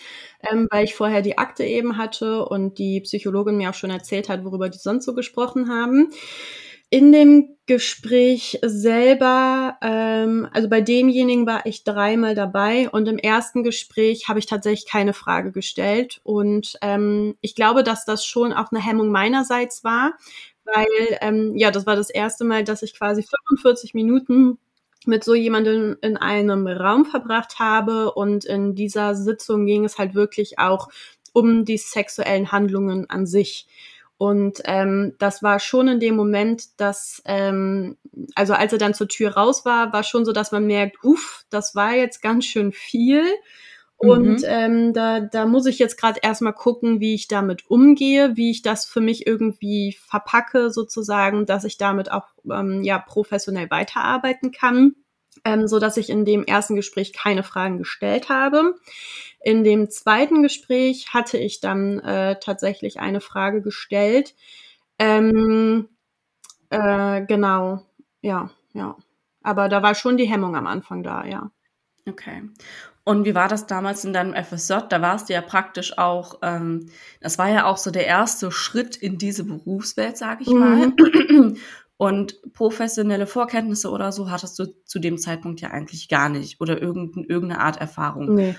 ähm, 0.49 0.67
weil 0.71 0.85
ich 0.85 0.95
vorher 0.95 1.21
die 1.21 1.37
Akte 1.37 1.63
eben 1.63 1.97
hatte 1.97 2.45
und 2.45 2.77
die 2.77 3.01
Psychologin 3.01 3.57
mir 3.57 3.69
auch 3.69 3.73
schon 3.75 3.89
erzählt 3.89 4.29
hat, 4.29 4.43
worüber 4.45 4.69
die 4.69 4.79
sonst 4.79 5.05
so 5.05 5.13
gesprochen 5.13 5.69
haben 5.69 6.09
in 6.93 7.11
dem 7.11 7.57
Gespräch 7.65 8.59
selber, 8.61 9.79
ähm, 9.81 10.47
also 10.53 10.69
bei 10.69 10.79
demjenigen 10.79 11.47
war 11.47 11.65
ich 11.65 11.83
dreimal 11.83 12.35
dabei 12.35 12.87
und 12.87 13.07
im 13.07 13.17
ersten 13.17 13.63
Gespräch 13.63 14.27
habe 14.29 14.37
ich 14.37 14.45
tatsächlich 14.45 14.87
keine 14.87 15.13
Frage 15.13 15.51
gestellt. 15.51 16.21
Und 16.21 16.77
ähm, 16.83 17.35
ich 17.41 17.55
glaube, 17.55 17.81
dass 17.81 18.05
das 18.05 18.23
schon 18.23 18.53
auch 18.53 18.71
eine 18.71 18.79
Hemmung 18.85 19.09
meinerseits 19.09 19.83
war, 19.83 20.13
weil 20.65 20.85
ähm, 21.21 21.53
ja, 21.57 21.71
das 21.71 21.87
war 21.87 21.95
das 21.95 22.11
erste 22.11 22.43
Mal, 22.43 22.63
dass 22.63 22.83
ich 22.83 22.95
quasi 22.95 23.23
45 23.23 23.95
Minuten 23.95 24.59
mit 25.07 25.23
so 25.23 25.33
jemandem 25.33 25.97
in 26.01 26.17
einem 26.17 26.67
Raum 26.67 27.05
verbracht 27.05 27.59
habe 27.59 28.11
und 28.13 28.45
in 28.45 28.75
dieser 28.75 29.15
Sitzung 29.15 29.65
ging 29.65 29.85
es 29.85 29.97
halt 29.97 30.15
wirklich 30.15 30.59
auch 30.59 30.89
um 31.33 31.65
die 31.65 31.77
sexuellen 31.77 32.51
Handlungen 32.51 33.09
an 33.09 33.25
sich. 33.25 33.67
Und 34.17 34.61
ähm, 34.65 35.15
das 35.19 35.43
war 35.43 35.59
schon 35.59 35.87
in 35.87 35.99
dem 35.99 36.15
Moment, 36.15 36.79
dass, 36.79 37.21
ähm, 37.25 37.97
also 38.35 38.53
als 38.53 38.71
er 38.71 38.77
dann 38.79 38.93
zur 38.93 39.07
Tür 39.07 39.31
raus 39.33 39.65
war, 39.65 39.91
war 39.91 40.03
schon 40.03 40.23
so, 40.23 40.31
dass 40.31 40.51
man 40.51 40.65
merkt, 40.65 41.03
uff, 41.03 41.45
das 41.49 41.75
war 41.75 41.93
jetzt 41.95 42.21
ganz 42.21 42.45
schön 42.45 42.71
viel. 42.71 43.23
Und 44.03 44.41
mhm. 44.41 44.45
ähm, 44.45 44.93
da, 44.93 45.21
da 45.21 45.45
muss 45.45 45.65
ich 45.65 45.79
jetzt 45.79 45.97
gerade 45.97 46.19
erstmal 46.21 46.53
gucken, 46.53 46.99
wie 46.99 47.13
ich 47.13 47.27
damit 47.27 47.69
umgehe, 47.69 48.35
wie 48.35 48.51
ich 48.51 48.61
das 48.61 48.85
für 48.85 48.99
mich 48.99 49.25
irgendwie 49.25 49.97
verpacke, 49.99 50.71
sozusagen, 50.71 51.45
dass 51.45 51.63
ich 51.63 51.77
damit 51.77 52.11
auch 52.11 52.27
ähm, 52.51 52.83
ja 52.83 52.99
professionell 52.99 53.69
weiterarbeiten 53.69 54.51
kann, 54.51 54.95
ähm, 55.45 55.67
so 55.67 55.79
dass 55.79 55.95
ich 55.95 56.09
in 56.09 56.25
dem 56.25 56.43
ersten 56.43 56.75
Gespräch 56.75 57.13
keine 57.13 57.43
Fragen 57.43 57.77
gestellt 57.77 58.27
habe. 58.27 58.75
In 59.39 59.63
dem 59.63 59.89
zweiten 59.89 60.43
Gespräch 60.43 61.13
hatte 61.13 61.37
ich 61.37 61.61
dann 61.61 61.99
äh, 61.99 62.37
tatsächlich 62.39 62.99
eine 62.99 63.21
Frage 63.21 63.61
gestellt. 63.61 64.35
Ähm, 64.99 65.87
äh, 66.69 67.25
genau, 67.25 67.85
ja, 68.21 68.49
ja. 68.73 68.97
Aber 69.41 69.69
da 69.69 69.81
war 69.81 69.95
schon 69.95 70.17
die 70.17 70.29
Hemmung 70.29 70.55
am 70.55 70.67
Anfang 70.67 71.03
da, 71.03 71.25
ja. 71.25 71.51
Okay. 72.07 72.43
Und 73.05 73.25
wie 73.25 73.35
war 73.35 73.49
das 73.49 73.67
damals 73.67 74.05
in 74.05 74.13
deinem 74.13 74.33
FSJ? 74.33 74.75
Da 74.89 75.01
warst 75.01 75.27
du 75.27 75.33
ja 75.33 75.41
praktisch 75.41 75.97
auch, 75.97 76.39
ähm, 76.41 76.89
das 77.19 77.37
war 77.37 77.49
ja 77.49 77.65
auch 77.65 77.77
so 77.77 77.91
der 77.91 78.07
erste 78.07 78.51
Schritt 78.51 78.95
in 78.95 79.17
diese 79.17 79.43
Berufswelt, 79.43 80.17
sage 80.17 80.43
ich 80.43 80.49
mal. 80.49 80.87
Mhm. 80.87 81.57
Und 81.97 82.41
professionelle 82.53 83.27
Vorkenntnisse 83.27 83.89
oder 83.89 84.11
so 84.11 84.29
hattest 84.29 84.57
du 84.59 84.65
zu 84.85 84.99
dem 84.99 85.17
Zeitpunkt 85.17 85.61
ja 85.61 85.69
eigentlich 85.69 86.09
gar 86.09 86.27
nicht 86.27 86.59
oder 86.59 86.81
irgendeine 86.81 87.59
Art 87.59 87.79
Erfahrung. 87.79 88.33
Nee. 88.33 88.55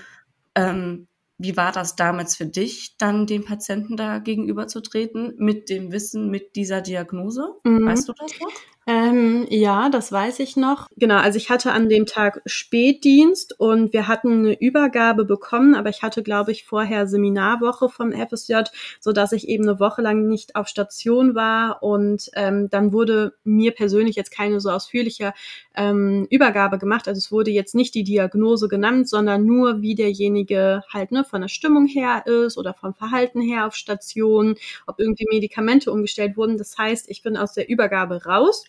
Ähm, 0.55 1.07
wie 1.37 1.57
war 1.57 1.71
das 1.71 1.95
damals 1.95 2.35
für 2.37 2.45
dich, 2.45 2.95
dann 2.97 3.27
dem 3.27 3.43
Patienten 3.43 3.97
da 3.97 4.19
gegenüberzutreten 4.19 5.33
mit 5.37 5.69
dem 5.69 5.91
Wissen, 5.91 6.31
mit 6.31 6.55
dieser 6.55 6.81
Diagnose? 6.81 7.55
Mhm. 7.63 7.85
Weißt 7.85 8.07
du 8.07 8.13
das 8.13 8.39
noch? 8.39 8.51
Ähm, 8.87 9.47
ja, 9.49 9.89
das 9.89 10.11
weiß 10.11 10.39
ich 10.41 10.55
noch. 10.57 10.87
Genau, 10.95 11.15
also 11.17 11.37
ich 11.37 11.49
hatte 11.49 11.71
an 11.71 11.89
dem 11.89 12.05
Tag 12.05 12.43
Spätdienst 12.45 13.59
und 13.59 13.93
wir 13.93 14.07
hatten 14.07 14.31
eine 14.45 14.59
Übergabe 14.61 15.25
bekommen, 15.25 15.73
aber 15.73 15.89
ich 15.89 16.03
hatte, 16.03 16.21
glaube 16.21 16.51
ich, 16.51 16.65
vorher 16.65 17.07
Seminarwoche 17.07 17.89
vom 17.89 18.11
FSJ, 18.11 18.61
so 18.99 19.11
dass 19.11 19.31
ich 19.31 19.47
eben 19.49 19.63
eine 19.67 19.79
Woche 19.79 20.03
lang 20.03 20.27
nicht 20.27 20.55
auf 20.55 20.67
Station 20.67 21.33
war 21.33 21.81
und 21.81 22.29
ähm, 22.35 22.69
dann 22.69 22.93
wurde 22.93 23.33
mir 23.43 23.71
persönlich 23.71 24.15
jetzt 24.17 24.29
keine 24.29 24.59
so 24.59 24.69
ausführliche 24.69 25.33
ähm, 25.75 26.27
Übergabe 26.29 26.77
gemacht. 26.77 27.07
Also 27.07 27.17
es 27.17 27.31
wurde 27.31 27.49
jetzt 27.49 27.73
nicht 27.73 27.95
die 27.95 28.03
Diagnose 28.03 28.67
genannt, 28.67 29.09
sondern 29.09 29.47
nur, 29.47 29.81
wie 29.81 29.95
derjenige 29.95 30.83
halt 30.93 31.11
ne, 31.11 31.23
von 31.23 31.41
der 31.41 31.47
Stimmung 31.47 31.87
her 31.87 32.27
ist 32.27 32.55
oder 32.55 32.75
vom 32.75 32.93
Verhalten 32.93 33.41
her 33.41 33.65
auf 33.65 33.73
Station, 33.75 34.55
ob 34.85 34.99
irgendwie 34.99 35.25
Medikamente 35.31 35.91
umgestellt 35.91 36.37
wurden. 36.37 36.59
Das 36.59 36.77
heißt, 36.77 37.09
ich 37.09 37.23
bin 37.23 37.35
aus 37.35 37.53
der 37.53 37.67
Übergabe 37.67 38.25
raus 38.25 38.65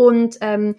und 0.00 0.38
ähm, 0.40 0.76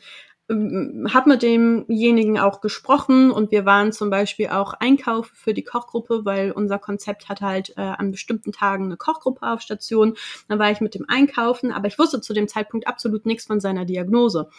habe 0.49 1.29
mit 1.29 1.43
demjenigen 1.43 2.39
auch 2.39 2.59
gesprochen 2.59 3.31
und 3.31 3.51
wir 3.51 3.65
waren 3.65 3.93
zum 3.93 4.09
Beispiel 4.09 4.47
auch 4.49 4.73
einkaufen 4.73 5.31
für 5.33 5.53
die 5.53 5.63
Kochgruppe, 5.63 6.25
weil 6.25 6.51
unser 6.51 6.79
Konzept 6.79 7.29
hat 7.29 7.41
halt 7.41 7.69
äh, 7.77 7.81
an 7.81 8.11
bestimmten 8.11 8.51
Tagen 8.51 8.85
eine 8.85 8.97
Kochgruppe 8.97 9.45
auf 9.45 9.61
Station. 9.61 10.17
Dann 10.49 10.59
war 10.59 10.71
ich 10.71 10.81
mit 10.81 10.95
dem 10.95 11.05
Einkaufen, 11.07 11.71
aber 11.71 11.87
ich 11.87 11.97
wusste 11.97 12.19
zu 12.19 12.33
dem 12.33 12.47
Zeitpunkt 12.47 12.87
absolut 12.87 13.25
nichts 13.25 13.45
von 13.45 13.61
seiner 13.61 13.85
Diagnose. 13.85 14.49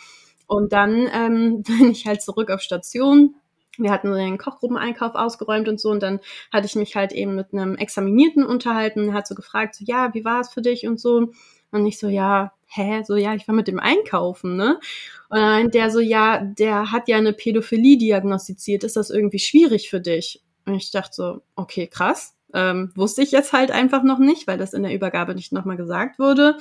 Und 0.47 0.73
dann 0.73 1.11
ähm, 1.13 1.63
bin 1.67 1.91
ich 1.91 2.07
halt 2.07 2.23
zurück 2.23 2.51
auf 2.51 2.61
Station. 2.61 3.35
Wir 3.77 3.91
hatten 3.91 4.13
den 4.13 4.39
Kochgruppeneinkauf 4.39 5.15
ausgeräumt 5.15 5.69
und 5.69 5.81
so 5.81 5.91
und 5.91 6.03
dann 6.03 6.21
hatte 6.53 6.67
ich 6.67 6.77
mich 6.77 6.95
halt 6.95 7.13
eben 7.13 7.35
mit 7.35 7.53
einem 7.53 7.75
Examinierten 7.75 8.47
unterhalten, 8.47 9.13
hat 9.13 9.27
so 9.27 9.35
gefragt, 9.35 9.75
so 9.75 9.85
ja, 9.87 10.15
wie 10.15 10.25
war 10.25 10.41
es 10.41 10.53
für 10.53 10.63
dich 10.63 10.87
und 10.87 11.01
so. 11.01 11.33
Und 11.73 11.87
ich 11.87 11.99
so, 11.99 12.09
ja, 12.09 12.53
hä? 12.75 13.03
So, 13.05 13.17
ja, 13.17 13.35
ich 13.35 13.47
war 13.49 13.55
mit 13.55 13.69
dem 13.69 13.79
einkaufen, 13.79 14.57
ne? 14.57 14.81
Und 15.29 15.39
dann 15.39 15.71
der 15.71 15.91
so, 15.91 16.01
ja, 16.01 16.43
der 16.45 16.93
hat 16.93 17.09
ja 17.09 17.17
eine 17.17 17.33
Pädophilie 17.33 17.99
diagnostiziert. 17.99 18.85
Ist 18.85 18.97
das 18.97 19.11
irgendwie 19.11 19.39
schwierig 19.39 19.91
für 19.91 20.01
dich? 20.01 20.43
Und 20.67 20.75
ich 20.75 20.91
dachte 20.91 21.15
so, 21.15 21.43
okay, 21.57 21.87
krass. 21.87 22.35
Ähm, 22.55 22.93
wusste 22.95 23.23
ich 23.23 23.33
jetzt 23.33 23.55
halt 23.55 23.71
einfach 23.71 24.03
noch 24.03 24.19
nicht, 24.19 24.47
weil 24.47 24.59
das 24.59 24.75
in 24.75 24.83
der 24.83 24.95
Übergabe 24.95 25.35
nicht 25.35 25.53
nochmal 25.53 25.79
gesagt 25.79 26.19
wurde. 26.19 26.59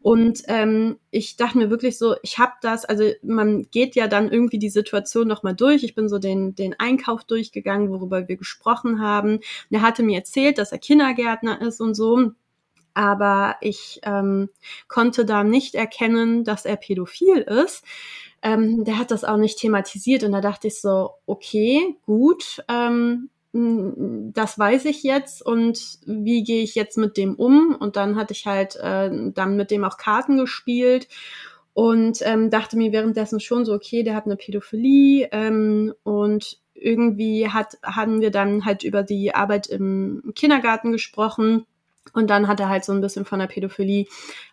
Und 0.00 0.42
ähm, 0.48 0.96
ich 1.10 1.36
dachte 1.36 1.58
mir 1.58 1.68
wirklich 1.68 1.98
so, 1.98 2.16
ich 2.22 2.38
habe 2.38 2.52
das, 2.62 2.86
also 2.86 3.10
man 3.22 3.64
geht 3.70 3.94
ja 3.94 4.08
dann 4.08 4.30
irgendwie 4.30 4.58
die 4.58 4.70
Situation 4.70 5.28
nochmal 5.28 5.54
durch. 5.54 5.84
Ich 5.84 5.94
bin 5.94 6.08
so 6.08 6.18
den, 6.18 6.54
den 6.54 6.74
Einkauf 6.78 7.24
durchgegangen, 7.24 7.90
worüber 7.90 8.26
wir 8.26 8.36
gesprochen 8.36 9.02
haben. 9.02 9.36
Und 9.36 9.42
er 9.70 9.82
hatte 9.82 10.02
mir 10.02 10.16
erzählt, 10.16 10.56
dass 10.56 10.72
er 10.72 10.78
Kindergärtner 10.78 11.60
ist 11.60 11.80
und 11.80 11.94
so 11.94 12.32
aber 12.94 13.56
ich 13.60 14.00
ähm, 14.04 14.48
konnte 14.88 15.24
da 15.24 15.44
nicht 15.44 15.74
erkennen, 15.74 16.44
dass 16.44 16.64
er 16.64 16.76
pädophil 16.76 17.38
ist. 17.38 17.84
Ähm, 18.42 18.84
der 18.84 18.98
hat 18.98 19.10
das 19.10 19.24
auch 19.24 19.36
nicht 19.36 19.58
thematisiert 19.58 20.22
und 20.22 20.32
da 20.32 20.40
dachte 20.40 20.68
ich 20.68 20.80
so, 20.80 21.10
okay, 21.26 21.96
gut, 22.06 22.64
ähm, 22.68 23.30
das 23.52 24.58
weiß 24.58 24.84
ich 24.86 25.04
jetzt 25.04 25.40
und 25.40 25.98
wie 26.06 26.42
gehe 26.42 26.62
ich 26.62 26.74
jetzt 26.74 26.98
mit 26.98 27.16
dem 27.16 27.36
um? 27.36 27.76
Und 27.78 27.96
dann 27.96 28.16
hatte 28.16 28.32
ich 28.32 28.46
halt 28.46 28.76
äh, 28.76 29.10
dann 29.32 29.56
mit 29.56 29.70
dem 29.70 29.84
auch 29.84 29.96
Karten 29.96 30.36
gespielt 30.36 31.08
und 31.72 32.18
ähm, 32.22 32.50
dachte 32.50 32.76
mir 32.76 32.92
währenddessen 32.92 33.40
schon 33.40 33.64
so, 33.64 33.72
okay, 33.72 34.02
der 34.02 34.16
hat 34.16 34.26
eine 34.26 34.36
Pädophilie 34.36 35.28
ähm, 35.30 35.94
und 36.02 36.58
irgendwie 36.74 37.48
hat, 37.48 37.78
haben 37.84 38.20
wir 38.20 38.30
dann 38.30 38.64
halt 38.64 38.82
über 38.82 39.04
die 39.04 39.34
Arbeit 39.34 39.68
im 39.68 40.32
Kindergarten 40.34 40.92
gesprochen 40.92 41.64
und 42.12 42.28
dann 42.28 42.48
hat 42.48 42.60
er 42.60 42.68
halt 42.68 42.84
so 42.84 42.92
ein 42.92 43.00
bisschen 43.00 43.24
von 43.24 43.38
der 43.38 43.46
Pädophilie 43.46 44.06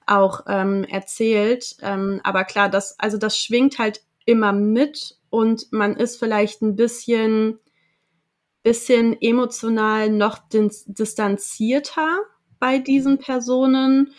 auch 0.05 0.45
ähm, 0.47 0.83
erzählt. 0.85 1.75
Ähm, 1.81 2.21
aber 2.23 2.43
klar, 2.43 2.69
das, 2.69 2.97
also 2.99 3.17
das 3.17 3.37
schwingt 3.37 3.77
halt 3.77 4.01
immer 4.25 4.53
mit 4.53 5.17
und 5.29 5.71
man 5.71 5.95
ist 5.95 6.17
vielleicht 6.17 6.61
ein 6.61 6.75
bisschen 6.75 7.59
bisschen 8.63 9.19
emotional 9.21 10.09
noch 10.09 10.37
distanzierter 10.49 12.19
bei 12.59 12.77
diesen 12.77 13.17
Personen. 13.17 14.13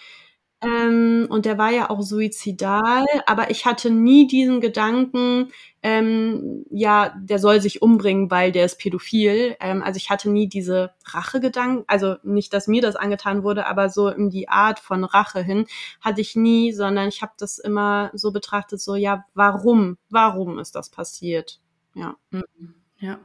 Ähm, 0.63 1.27
und 1.29 1.45
der 1.45 1.59
war 1.59 1.71
ja 1.73 1.91
auch 1.91 2.03
suizidal, 2.03 3.05
aber 3.27 3.51
ich 3.51 3.67
hatte 3.67 3.91
nie 3.91 4.29
diesen 4.29 4.61
Gedanken, 4.61 5.51
ähm, 5.83 6.65
ja, 6.71 7.13
der 7.21 7.41
soll 7.41 7.61
sich 7.61 7.83
umbringen, 7.83 8.31
weil 8.31 8.53
der 8.53 8.65
ist 8.67 8.79
pädophil. 8.79 9.57
Ähm, 9.61 9.83
also 9.83 9.97
ich 9.97 10.09
hatte 10.11 10.31
nie 10.31 10.49
diese 10.49 10.93
Rachegedanken, 11.05 11.85
also 11.89 12.15
nicht, 12.23 12.53
dass 12.55 12.69
mir 12.69 12.81
das 12.81 12.95
angetan 12.95 13.43
wurde, 13.43 13.67
aber 13.67 13.89
so 13.91 14.09
in 14.09 14.31
die 14.31 14.49
Art 14.49 14.79
von 14.79 15.03
Rache 15.05 15.43
hin 15.43 15.67
hatte 16.01 16.21
ich 16.21 16.37
nie, 16.37 16.73
sondern 16.73 17.09
ich 17.09 17.23
habe 17.23 17.33
das 17.39 17.59
immer 17.59 18.11
so 18.15 18.31
betrachtet, 18.31 18.81
so 18.81 18.95
ja, 18.95 19.25
warum, 19.35 19.99
warum 20.11 20.59
ist 20.61 20.77
das 20.77 20.91
passiert? 20.91 21.61
Ja. 21.95 22.15
Mhm. 22.31 22.45
Ja 23.01 23.19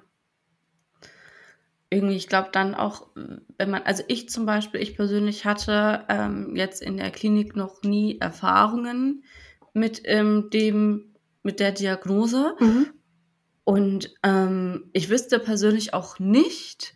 irgendwie, 1.89 2.17
ich 2.17 2.27
glaube 2.27 2.49
dann 2.51 2.75
auch, 2.75 3.07
wenn 3.15 3.69
man, 3.69 3.83
also 3.83 4.03
ich 4.07 4.29
zum 4.29 4.45
Beispiel, 4.45 4.81
ich 4.81 4.95
persönlich 4.95 5.45
hatte 5.45 6.03
ähm, 6.09 6.55
jetzt 6.55 6.81
in 6.81 6.97
der 6.97 7.11
Klinik 7.11 7.55
noch 7.55 7.81
nie 7.83 8.19
Erfahrungen 8.19 9.23
mit 9.73 10.01
ähm, 10.05 10.49
dem, 10.51 11.15
mit 11.43 11.59
der 11.59 11.71
Diagnose. 11.71 12.55
Mhm. 12.59 12.87
Und 13.63 14.13
ähm, 14.23 14.89
ich 14.93 15.09
wüsste 15.09 15.39
persönlich 15.39 15.93
auch 15.93 16.19
nicht, 16.19 16.93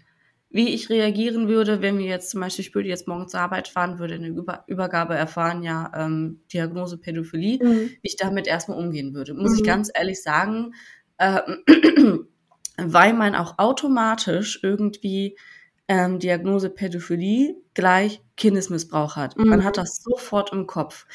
wie 0.50 0.74
ich 0.74 0.90
reagieren 0.90 1.48
würde, 1.48 1.82
wenn 1.82 1.98
wir 1.98 2.06
jetzt 2.06 2.30
zum 2.30 2.42
Beispiel, 2.42 2.66
ich 2.66 2.76
würde 2.76 2.90
jetzt 2.90 3.08
morgen 3.08 3.30
zur 3.30 3.40
Arbeit 3.40 3.70
fahren, 3.70 4.00
würde 4.00 4.16
eine 4.16 4.28
Über 4.28 4.66
Übergabe 4.68 5.16
erfahren, 5.16 5.64
ja, 5.64 5.90
ähm, 5.96 6.42
Diagnose 6.52 6.98
Pädophilie, 6.98 7.60
mhm. 7.64 7.90
wie 7.90 8.00
ich 8.08 8.18
damit 8.18 8.48
erstmal 8.48 8.78
umgehen 8.78 9.14
würde. 9.14 9.34
Muss 9.34 9.52
mhm. 9.52 9.58
ich 9.58 9.64
ganz 9.64 9.90
ehrlich 9.94 10.22
sagen, 10.22 10.74
äh, 11.18 11.40
weil 12.88 13.14
man 13.14 13.36
auch 13.36 13.58
automatisch 13.58 14.60
irgendwie 14.64 15.38
ähm, 15.88 16.20
Diagnose 16.20 16.70
Pädophilie 16.70 17.56
gleich 17.74 18.22
Kindesmissbrauch 18.38 19.16
hat. 19.16 19.38
Mhm. 19.38 19.48
Man 19.48 19.64
hat 19.64 19.78
das 19.78 20.02
sofort 20.02 20.54
im 20.54 20.68
Kopf. 20.68 21.06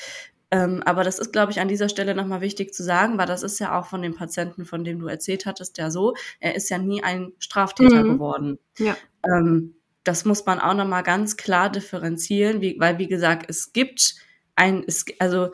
Ähm, 0.50 0.82
aber 0.84 1.02
das 1.02 1.18
ist, 1.18 1.32
glaube 1.32 1.50
ich, 1.50 1.60
an 1.60 1.68
dieser 1.68 1.88
Stelle 1.88 2.14
nochmal 2.14 2.40
wichtig 2.40 2.72
zu 2.72 2.82
sagen, 2.82 3.18
weil 3.18 3.26
das 3.26 3.42
ist 3.42 3.58
ja 3.58 3.78
auch 3.78 3.86
von 3.86 4.02
dem 4.02 4.14
Patienten, 4.14 4.64
von 4.64 4.84
dem 4.84 5.00
du 5.00 5.08
erzählt 5.08 5.44
hattest, 5.44 5.78
ja 5.78 5.90
so, 5.90 6.14
er 6.40 6.54
ist 6.54 6.68
ja 6.70 6.78
nie 6.78 7.02
ein 7.02 7.32
Straftäter 7.38 8.04
mhm. 8.04 8.12
geworden. 8.12 8.58
Ja. 8.78 8.96
Ähm, 9.24 9.74
das 10.04 10.24
muss 10.24 10.46
man 10.46 10.60
auch 10.60 10.74
nochmal 10.74 11.02
ganz 11.02 11.36
klar 11.36 11.68
differenzieren, 11.68 12.60
wie, 12.60 12.76
weil, 12.78 12.98
wie 12.98 13.08
gesagt, 13.08 13.46
es 13.50 13.72
gibt 13.72 14.14
ein, 14.54 14.84
es, 14.86 15.04
also 15.18 15.50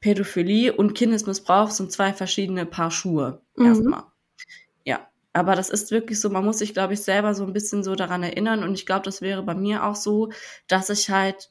Pädophilie 0.00 0.72
und 0.72 0.94
Kindesmissbrauch 0.94 1.70
sind 1.70 1.90
zwei 1.90 2.12
verschiedene 2.12 2.64
Paar 2.64 2.90
Schuhe. 2.90 3.42
Mhm. 3.56 3.66
Erstmal. 3.66 4.02
Aber 5.32 5.54
das 5.54 5.70
ist 5.70 5.90
wirklich 5.90 6.20
so, 6.20 6.28
man 6.30 6.44
muss 6.44 6.58
sich, 6.58 6.74
glaube 6.74 6.94
ich, 6.94 7.00
selber 7.00 7.34
so 7.34 7.44
ein 7.44 7.52
bisschen 7.52 7.82
so 7.82 7.94
daran 7.94 8.22
erinnern. 8.22 8.62
Und 8.62 8.74
ich 8.74 8.84
glaube, 8.84 9.04
das 9.04 9.22
wäre 9.22 9.42
bei 9.42 9.54
mir 9.54 9.84
auch 9.84 9.96
so, 9.96 10.30
dass 10.68 10.90
ich 10.90 11.10
halt 11.10 11.50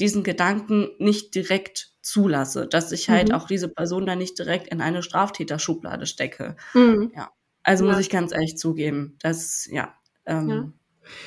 diesen 0.00 0.24
Gedanken 0.24 0.90
nicht 0.98 1.34
direkt 1.34 1.92
zulasse, 2.02 2.66
dass 2.66 2.92
ich 2.92 3.08
halt 3.08 3.28
mhm. 3.28 3.34
auch 3.36 3.46
diese 3.46 3.68
Person 3.68 4.06
dann 4.06 4.18
nicht 4.18 4.38
direkt 4.38 4.68
in 4.68 4.80
eine 4.80 5.02
Straftäterschublade 5.02 6.06
stecke. 6.06 6.56
Mhm. 6.74 7.12
Ja. 7.14 7.30
Also 7.62 7.84
ja. 7.84 7.92
muss 7.92 8.00
ich 8.00 8.10
ganz 8.10 8.32
ehrlich 8.32 8.58
zugeben, 8.58 9.16
dass, 9.22 9.68
ja. 9.70 9.94
Ähm, 10.26 10.48
ja. 10.48 10.72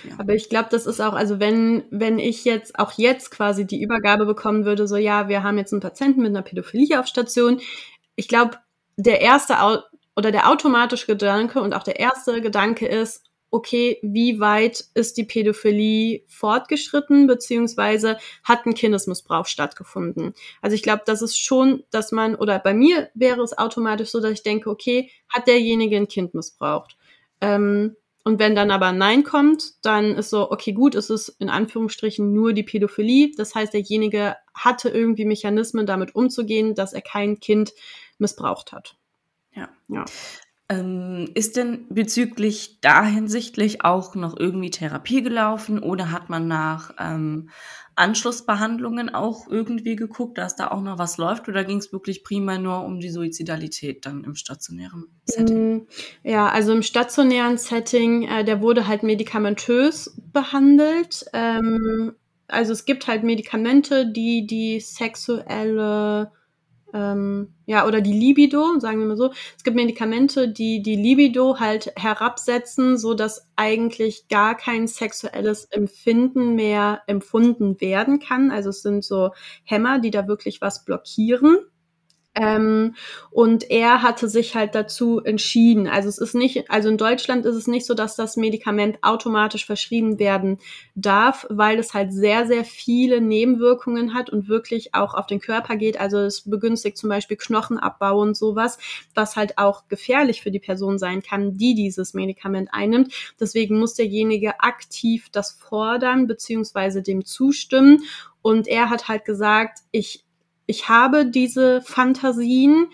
Ja. 0.04 0.16
Aber 0.18 0.34
ich 0.34 0.50
glaube, 0.50 0.70
das 0.72 0.86
ist 0.86 1.00
auch, 1.00 1.14
also 1.14 1.40
wenn, 1.40 1.84
wenn 1.92 2.20
ich 2.20 2.46
jetzt 2.46 2.80
auch 2.80 2.94
jetzt 2.94 3.32
quasi 3.32 3.66
die 3.66 3.82
Übergabe 3.82 4.26
bekommen 4.26 4.66
würde, 4.66 4.88
so 4.88 4.98
ja, 4.98 5.30
wir 5.30 5.44
haben 5.44 5.58
jetzt 5.58 5.72
einen 5.72 5.82
Patienten 5.82 6.22
mit 6.22 6.30
einer 6.30 6.42
Pädophilie 6.42 7.00
auf 7.00 7.08
Station. 7.08 7.62
Ich 8.16 8.28
glaube, 8.28 8.58
der 8.98 9.22
erste 9.22 9.62
oder 10.18 10.32
der 10.32 10.50
automatische 10.50 11.06
Gedanke 11.06 11.62
und 11.62 11.76
auch 11.76 11.84
der 11.84 12.00
erste 12.00 12.42
Gedanke 12.42 12.88
ist, 12.88 13.24
okay, 13.52 14.00
wie 14.02 14.40
weit 14.40 14.84
ist 14.96 15.16
die 15.16 15.24
Pädophilie 15.24 16.24
fortgeschritten, 16.28 17.28
beziehungsweise 17.28 18.18
hat 18.44 18.66
ein 18.66 18.74
Kindesmissbrauch 18.74 19.46
stattgefunden. 19.46 20.34
Also 20.60 20.74
ich 20.74 20.82
glaube, 20.82 21.04
das 21.06 21.22
ist 21.22 21.38
schon, 21.38 21.84
dass 21.92 22.12
man, 22.12 22.36
oder 22.36 22.58
bei 22.58 22.74
mir 22.74 23.10
wäre 23.14 23.42
es 23.44 23.58
automatisch 23.58 24.10
so, 24.10 24.20
dass 24.20 24.32
ich 24.32 24.44
denke, 24.44 24.72
okay, 24.72 25.12
hat 25.30 25.48
derjenige 25.48 25.96
ein 25.96 26.08
Kind 26.08 26.34
missbraucht? 26.34 26.98
Ähm, 27.40 27.96
und 28.24 28.40
wenn 28.40 28.56
dann 28.56 28.72
aber 28.72 28.92
Nein 28.94 29.24
kommt, 29.24 29.86
dann 29.86 30.16
ist 30.16 30.32
so, 30.32 30.52
okay, 30.52 30.74
gut, 30.74 30.96
es 30.96 31.12
ist 31.12 31.30
in 31.40 31.50
Anführungsstrichen 31.50 32.34
nur 32.34 32.54
die 32.54 32.64
Pädophilie. 32.64 33.32
Das 33.38 33.54
heißt, 33.54 33.74
derjenige 33.74 34.36
hatte 34.54 34.90
irgendwie 34.90 35.26
Mechanismen, 35.26 35.86
damit 35.86 36.16
umzugehen, 36.16 36.74
dass 36.74 36.92
er 36.92 37.02
kein 37.02 37.40
Kind 37.40 37.72
missbraucht 38.18 38.74
hat. 38.74 38.98
Ja. 39.58 39.70
ja. 39.90 40.06
Ähm, 40.70 41.30
ist 41.34 41.56
denn 41.56 41.86
bezüglich 41.90 42.82
da 42.82 43.06
hinsichtlich 43.06 43.86
auch 43.86 44.16
noch 44.16 44.38
irgendwie 44.38 44.70
Therapie 44.70 45.22
gelaufen 45.22 45.80
oder 45.80 46.12
hat 46.12 46.30
man 46.30 46.48
nach 46.50 46.94
ähm, 47.00 47.50
Anschlussbehandlungen 47.96 49.14
auch 49.14 49.48
irgendwie 49.48 49.96
geguckt, 49.96 50.38
dass 50.38 50.58
da 50.58 50.68
auch 50.68 50.82
noch 50.82 51.00
was 51.00 51.18
läuft 51.18 51.48
oder 51.48 51.64
ging 51.64 51.78
es 51.78 51.94
wirklich 51.94 52.24
prima 52.24 52.58
nur 52.58 52.84
um 52.84 53.00
die 53.00 53.10
Suizidalität 53.10 54.06
dann 54.06 54.26
im 54.26 54.36
stationären 54.36 55.08
Setting? 55.26 55.78
Mm, 55.78 55.88
ja, 56.24 56.50
also 56.50 56.74
im 56.74 56.84
stationären 56.84 57.58
Setting, 57.58 58.28
äh, 58.28 58.44
der 58.44 58.62
wurde 58.62 58.88
halt 58.88 59.04
medikamentös 59.04 60.20
behandelt. 60.34 61.26
Ähm, 61.32 62.14
also 62.48 62.74
es 62.74 62.84
gibt 62.84 63.08
halt 63.08 63.24
Medikamente, 63.24 64.12
die 64.12 64.46
die 64.46 64.82
sexuelle 64.82 66.32
ähm, 66.94 67.54
ja, 67.66 67.86
oder 67.86 68.02
die 68.02 68.14
Libido, 68.14 68.80
sagen 68.80 69.00
wir 69.00 69.08
mal 69.08 69.18
so. 69.18 69.32
Es 69.58 69.64
gibt 69.64 69.76
Medikamente, 69.76 70.48
die 70.50 70.82
die 70.82 70.96
Libido 70.96 71.60
halt 71.60 71.92
herabsetzen, 71.98 72.98
so 72.98 73.14
dass 73.14 73.48
eigentlich 73.56 74.28
gar 74.30 74.56
kein 74.56 74.88
sexuelles 74.88 75.66
Empfinden 75.66 76.56
mehr 76.56 77.02
empfunden 77.08 77.80
werden 77.82 78.20
kann. 78.20 78.52
Also 78.52 78.70
es 78.70 78.82
sind 78.82 79.04
so 79.04 79.32
Hämmer, 79.64 80.00
die 80.00 80.12
da 80.12 80.28
wirklich 80.28 80.62
was 80.62 80.86
blockieren. 80.86 81.58
Ähm, 82.40 82.94
und 83.32 83.70
er 83.72 84.04
hatte 84.04 84.30
sich 84.30 84.56
halt 84.56 84.76
dazu 84.76 85.22
entschieden. 85.24 85.88
Also 85.88 86.08
es 86.08 86.20
ist 86.20 86.36
nicht, 86.36 86.70
also 86.70 86.88
in 86.90 86.98
Deutschland 86.98 87.46
ist 87.46 87.56
es 87.56 87.66
nicht 87.66 87.86
so, 87.86 87.96
dass 87.96 88.16
das 88.16 88.38
Medikament 88.38 89.00
automatisch 89.02 89.66
verschrieben 89.66 90.20
werden 90.20 90.60
darf, 90.94 91.48
weil 91.50 91.80
es 91.80 91.96
halt 91.96 92.14
sehr, 92.14 92.46
sehr 92.46 92.64
viele 92.64 93.22
Nebenwirkungen 93.22 94.14
hat 94.14 94.30
und 94.30 94.48
wirklich 94.48 94.94
auch 94.94 95.16
auf 95.16 95.26
den 95.26 95.40
Körper 95.40 95.78
geht. 95.78 96.00
Also 96.00 96.20
es 96.20 96.42
begünstigt 96.42 96.98
zum 96.98 97.10
Beispiel 97.10 97.38
Knochenabbau 97.38 98.20
und 98.22 98.38
sowas, 98.38 98.78
was 99.16 99.36
halt 99.36 99.58
auch 99.58 99.88
gefährlich 99.88 100.42
für 100.42 100.52
die 100.52 100.60
Person 100.60 101.00
sein 101.00 101.24
kann, 101.24 101.58
die 101.58 101.74
dieses 101.74 102.14
Medikament 102.14 102.70
einnimmt. 102.72 103.14
Deswegen 103.40 103.80
muss 103.80 103.96
derjenige 103.96 104.60
aktiv 104.60 105.30
das 105.32 105.54
fordern 105.54 106.28
beziehungsweise 106.28 107.02
dem 107.02 107.26
zustimmen. 107.26 108.04
Und 108.44 108.68
er 108.68 108.90
hat 108.90 109.08
halt 109.08 109.26
gesagt, 109.26 109.80
ich 109.92 110.27
ich 110.68 110.90
habe 110.90 111.26
diese 111.26 111.82
Fantasien 111.82 112.88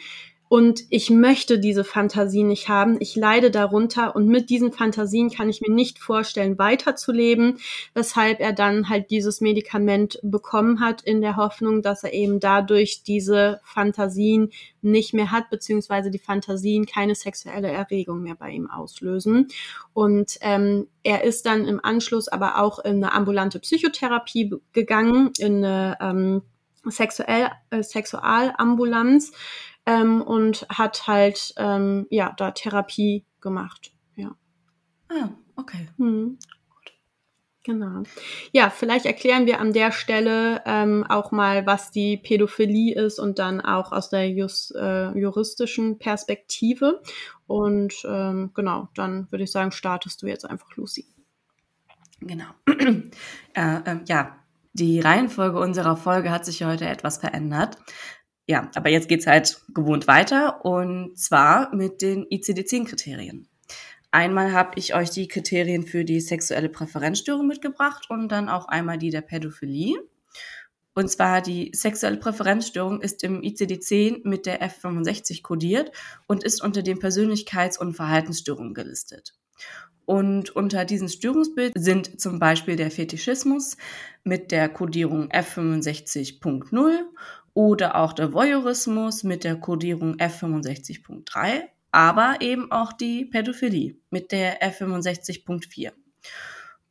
und 0.53 0.83
ich 0.91 1.09
möchte 1.09 1.57
diese 1.57 1.83
Fantasien 1.83 2.47
nicht 2.47 2.69
haben. 2.69 2.97
Ich 2.99 3.15
leide 3.15 3.49
darunter 3.49 4.15
und 4.15 4.27
mit 4.27 4.51
diesen 4.51 4.71
Fantasien 4.71 5.31
kann 5.31 5.49
ich 5.49 5.62
mir 5.62 5.73
nicht 5.73 5.97
vorstellen, 5.97 6.59
weiterzuleben, 6.59 7.57
weshalb 7.95 8.39
er 8.39 8.53
dann 8.53 8.88
halt 8.88 9.09
dieses 9.09 9.41
Medikament 9.41 10.19
bekommen 10.21 10.79
hat 10.79 11.01
in 11.01 11.21
der 11.21 11.38
Hoffnung, 11.38 11.81
dass 11.81 12.03
er 12.03 12.13
eben 12.13 12.39
dadurch 12.39 13.01
diese 13.01 13.62
Fantasien 13.63 14.51
nicht 14.83 15.15
mehr 15.15 15.31
hat, 15.31 15.49
beziehungsweise 15.49 16.12
die 16.12 16.19
Fantasien 16.19 16.86
keine 16.86 17.15
sexuelle 17.15 17.69
Erregung 17.69 18.21
mehr 18.21 18.36
bei 18.36 18.51
ihm 18.51 18.69
auslösen. 18.69 19.47
Und 19.93 20.38
ähm, 20.41 20.86
er 21.01 21.23
ist 21.23 21.47
dann 21.47 21.65
im 21.65 21.83
Anschluss 21.83 22.27
aber 22.27 22.62
auch 22.62 22.77
in 22.77 22.97
eine 22.97 23.13
ambulante 23.13 23.59
Psychotherapie 23.59 24.53
gegangen, 24.71 25.31
in 25.39 25.65
eine 25.65 25.97
ähm, 25.99 26.41
Sexuell, 26.88 27.52
äh, 27.69 27.84
Sexualambulanz 27.84 29.32
ähm, 29.86 30.22
und 30.22 30.67
hat 30.69 31.08
halt 31.08 31.54
ähm, 31.58 32.08
ja 32.10 32.34
da 32.38 32.52
Therapie 32.52 33.26
gemacht. 33.41 33.93
Ja. 34.15 34.36
Ah, 35.10 35.30
okay. 35.56 35.89
Hm. 35.98 36.38
Genau. 37.65 38.04
Ja, 38.52 38.69
vielleicht 38.69 39.06
erklären 39.06 39.46
wir 39.46 39.62
an 39.62 39.72
der 39.72 39.93
Stelle 39.93 40.62
ähm, 40.65 41.06
auch 41.08 41.32
mal, 41.32 41.65
was 41.65 41.91
die 41.91 42.17
Pädophilie 42.17 42.93
ist 42.93 43.19
und 43.19 43.39
dann 43.39 43.62
auch 43.62 43.93
aus 43.93 44.10
der 44.10 44.30
Just, 44.30 44.76
äh, 44.76 45.17
juristischen 45.17 45.98
Perspektive. 45.98 47.02
Und 47.48 48.06
ähm, 48.06 48.52
genau, 48.54 48.89
dann 48.96 49.32
würde 49.32 49.46
ich 49.46 49.52
sagen, 49.52 49.72
startest 49.72 50.22
du 50.22 50.28
jetzt 50.28 50.43
einfach, 50.43 50.76
Lucy. 50.76 51.06
Genau. 52.19 52.48
äh, 52.67 53.78
äh, 53.86 54.00
ja, 54.08 54.42
die 54.73 54.99
Reihenfolge 54.99 55.59
unserer 55.59 55.95
Folge 55.95 56.31
hat 56.31 56.45
sich 56.45 56.63
heute 56.63 56.86
etwas 56.86 57.17
verändert. 57.17 57.77
Ja, 58.47 58.69
aber 58.75 58.89
jetzt 58.89 59.07
geht's 59.07 59.27
halt 59.27 59.62
gewohnt 59.73 60.07
weiter 60.07 60.65
und 60.65 61.17
zwar 61.17 61.73
mit 61.73 62.01
den 62.01 62.25
ICD-10-Kriterien. 62.25 63.47
Einmal 64.12 64.51
habe 64.51 64.77
ich 64.77 64.93
euch 64.93 65.09
die 65.09 65.27
Kriterien 65.27 65.83
für 65.88 66.03
die 66.03 66.19
sexuelle 66.19 66.69
Präferenzstörung 66.69 67.47
mitgebracht 67.47 68.09
und 68.09 68.29
dann 68.29 68.49
auch 68.49 68.67
einmal 68.67 68.97
die 68.97 69.09
der 69.09 69.21
Pädophilie. 69.21 69.95
Und 70.93 71.09
zwar 71.09 71.41
die 71.41 71.71
sexuelle 71.73 72.17
Präferenzstörung 72.17 73.01
ist 73.01 73.23
im 73.23 73.41
ICD-10 73.41 74.27
mit 74.27 74.45
der 74.45 74.62
F65 74.62 75.41
kodiert 75.41 75.91
und 76.27 76.43
ist 76.43 76.62
unter 76.62 76.83
den 76.83 76.99
Persönlichkeits- 76.99 77.79
und 77.79 77.95
Verhaltensstörungen 77.95 78.73
gelistet. 78.75 79.33
Und 80.05 80.55
unter 80.55 80.83
diesem 80.85 81.07
Störungsbild 81.07 81.73
sind 81.75 82.19
zum 82.19 82.39
Beispiel 82.39 82.75
der 82.75 82.91
Fetischismus 82.91 83.77
mit 84.23 84.51
der 84.51 84.67
Kodierung 84.69 85.29
F65.0 85.29 86.97
oder 87.53 87.95
auch 87.95 88.13
der 88.13 88.33
Voyeurismus 88.33 89.23
mit 89.23 89.43
der 89.43 89.55
Kodierung 89.55 90.15
F65.3, 90.17 91.61
aber 91.91 92.37
eben 92.41 92.71
auch 92.71 92.91
die 92.91 93.25
Pädophilie 93.25 93.95
mit 94.09 94.31
der 94.31 94.61
F65.4. 94.61 95.91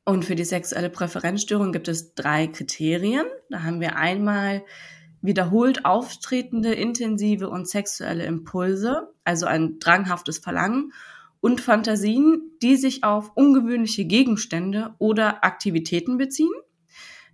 Und 0.04 0.24
für 0.24 0.34
die 0.34 0.44
sexuelle 0.44 0.90
Präferenzstörung 0.90 1.72
gibt 1.72 1.88
es 1.88 2.14
drei 2.14 2.46
Kriterien. 2.46 3.26
Da 3.50 3.62
haben 3.62 3.80
wir 3.80 3.96
einmal 3.96 4.64
wiederholt 5.20 5.84
auftretende 5.84 6.74
intensive 6.74 7.48
und 7.48 7.68
sexuelle 7.68 8.24
Impulse, 8.24 9.12
also 9.22 9.46
ein 9.46 9.78
dranghaftes 9.78 10.38
Verlangen 10.38 10.92
und 11.42 11.60
Fantasien, 11.60 12.52
die 12.62 12.76
sich 12.76 13.02
auf 13.02 13.32
ungewöhnliche 13.34 14.04
Gegenstände 14.04 14.94
oder 14.98 15.44
Aktivitäten 15.44 16.16
beziehen. 16.16 16.52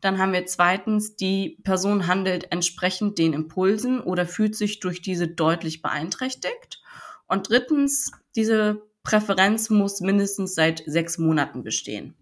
Dann 0.00 0.18
haben 0.18 0.32
wir 0.32 0.46
zweitens, 0.46 1.14
die 1.14 1.58
Person 1.62 2.06
handelt 2.06 2.50
entsprechend 2.50 3.18
den 3.18 3.34
Impulsen 3.34 4.00
oder 4.00 4.26
fühlt 4.26 4.56
sich 4.56 4.80
durch 4.80 5.02
diese 5.02 5.28
deutlich 5.28 5.82
beeinträchtigt. 5.82 6.80
Und 7.26 7.50
drittens, 7.50 8.10
diese 8.34 8.82
Präferenz 9.02 9.68
muss 9.68 10.00
mindestens 10.00 10.54
seit 10.54 10.82
sechs 10.86 11.18
Monaten 11.18 11.62
bestehen. 11.62 12.14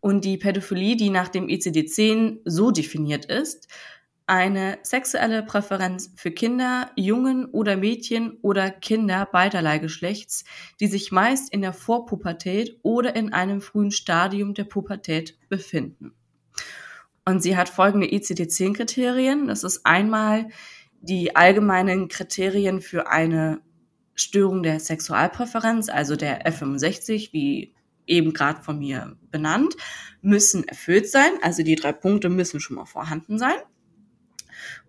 Und 0.00 0.24
die 0.24 0.36
Pädophilie, 0.36 0.96
die 0.96 1.10
nach 1.10 1.28
dem 1.28 1.46
ICD-10 1.46 2.40
so 2.44 2.72
definiert 2.72 3.26
ist, 3.26 3.68
eine 4.26 4.78
sexuelle 4.82 5.42
Präferenz 5.42 6.12
für 6.16 6.30
Kinder, 6.30 6.90
Jungen 6.96 7.44
oder 7.46 7.76
Mädchen 7.76 8.38
oder 8.40 8.70
Kinder 8.70 9.28
beiderlei 9.30 9.78
Geschlechts, 9.78 10.44
die 10.80 10.86
sich 10.86 11.12
meist 11.12 11.52
in 11.52 11.60
der 11.60 11.74
Vorpubertät 11.74 12.78
oder 12.82 13.14
in 13.16 13.32
einem 13.32 13.60
frühen 13.60 13.90
Stadium 13.90 14.54
der 14.54 14.64
Pubertät 14.64 15.38
befinden. 15.48 16.14
Und 17.26 17.42
sie 17.42 17.56
hat 17.56 17.68
folgende 17.68 18.06
ICD-10-Kriterien. 18.06 19.46
Das 19.48 19.64
ist 19.64 19.84
einmal 19.84 20.48
die 21.00 21.36
allgemeinen 21.36 22.08
Kriterien 22.08 22.80
für 22.80 23.08
eine 23.08 23.60
Störung 24.14 24.62
der 24.62 24.80
Sexualpräferenz, 24.80 25.88
also 25.88 26.16
der 26.16 26.46
F65, 26.46 27.32
wie 27.32 27.74
eben 28.06 28.32
gerade 28.32 28.62
von 28.62 28.78
mir 28.78 29.16
benannt, 29.30 29.74
müssen 30.22 30.66
erfüllt 30.66 31.10
sein. 31.10 31.32
Also 31.42 31.62
die 31.62 31.74
drei 31.74 31.92
Punkte 31.92 32.28
müssen 32.28 32.60
schon 32.60 32.76
mal 32.76 32.86
vorhanden 32.86 33.38
sein. 33.38 33.56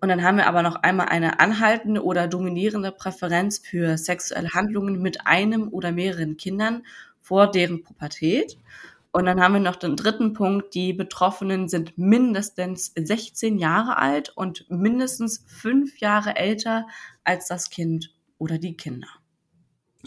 Und 0.01 0.09
dann 0.09 0.23
haben 0.23 0.37
wir 0.37 0.47
aber 0.47 0.61
noch 0.61 0.75
einmal 0.77 1.07
eine 1.07 1.39
anhaltende 1.39 2.03
oder 2.03 2.27
dominierende 2.27 2.91
Präferenz 2.91 3.59
für 3.59 3.97
sexuelle 3.97 4.49
Handlungen 4.49 5.01
mit 5.01 5.25
einem 5.25 5.69
oder 5.69 5.91
mehreren 5.91 6.37
Kindern 6.37 6.83
vor 7.21 7.49
deren 7.49 7.83
Pubertät. 7.83 8.57
Und 9.11 9.25
dann 9.25 9.41
haben 9.41 9.53
wir 9.53 9.61
noch 9.61 9.77
den 9.77 9.95
dritten 9.95 10.33
Punkt, 10.33 10.75
die 10.75 10.91
Betroffenen 10.91 11.69
sind 11.69 11.97
mindestens 11.97 12.91
16 12.97 13.57
Jahre 13.57 13.97
alt 13.97 14.29
und 14.35 14.69
mindestens 14.69 15.45
fünf 15.47 15.99
Jahre 15.99 16.35
älter 16.35 16.85
als 17.23 17.47
das 17.47 17.69
Kind 17.69 18.13
oder 18.37 18.57
die 18.57 18.75
Kinder. 18.75 19.07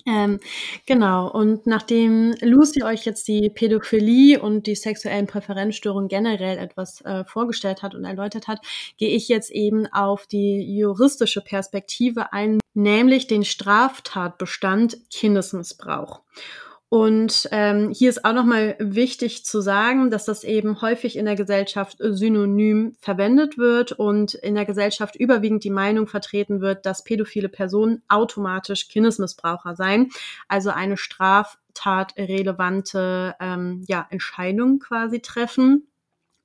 Ähm, 0.07 0.41
genau, 0.87 1.31
und 1.31 1.67
nachdem 1.67 2.35
Lucy 2.41 2.83
euch 2.83 3.05
jetzt 3.05 3.29
die 3.29 3.51
Pädophilie 3.51 4.41
und 4.41 4.67
die 4.67 4.75
sexuellen 4.75 5.27
Präferenzstörungen 5.27 6.09
generell 6.09 6.59
etwas 6.59 7.01
äh, 7.03 7.25
vorgestellt 7.25 7.83
hat 7.83 7.95
und 7.95 8.05
erläutert 8.05 8.49
hat, 8.49 8.61
gehe 8.97 9.11
ich 9.11 9.29
jetzt 9.29 9.51
eben 9.51 9.87
auf 9.93 10.27
die 10.27 10.77
juristische 10.77 11.41
Perspektive 11.41 12.33
ein, 12.33 12.59
nämlich 12.75 13.27
den 13.27 13.45
Straftatbestand 13.45 14.99
Kindesmissbrauch. 15.11 16.21
Und 16.91 17.51
ähm, 17.53 17.91
hier 17.91 18.09
ist 18.09 18.25
auch 18.25 18.33
nochmal 18.33 18.75
wichtig 18.79 19.45
zu 19.45 19.61
sagen, 19.61 20.11
dass 20.11 20.25
das 20.25 20.43
eben 20.43 20.81
häufig 20.81 21.17
in 21.17 21.27
der 21.27 21.37
Gesellschaft 21.37 21.99
synonym 22.01 22.97
verwendet 23.01 23.59
wird 23.59 23.93
und 23.93 24.33
in 24.33 24.55
der 24.55 24.65
Gesellschaft 24.65 25.15
überwiegend 25.15 25.65
die 25.65 25.71
Meinung 25.71 26.07
vertreten 26.07 26.63
wird, 26.63 26.87
dass 26.87 27.05
pädophile 27.05 27.51
Personen 27.51 28.01
automatisch 28.09 28.89
Kindesmissbraucher 28.89 29.77
seien, 29.77 30.09
also 30.49 30.71
eine 30.71 30.97
straftatrelevante 30.97 33.35
ähm, 33.39 33.85
ja, 33.87 34.07
Entscheidung 34.09 34.79
quasi 34.79 35.21
treffen. 35.21 35.89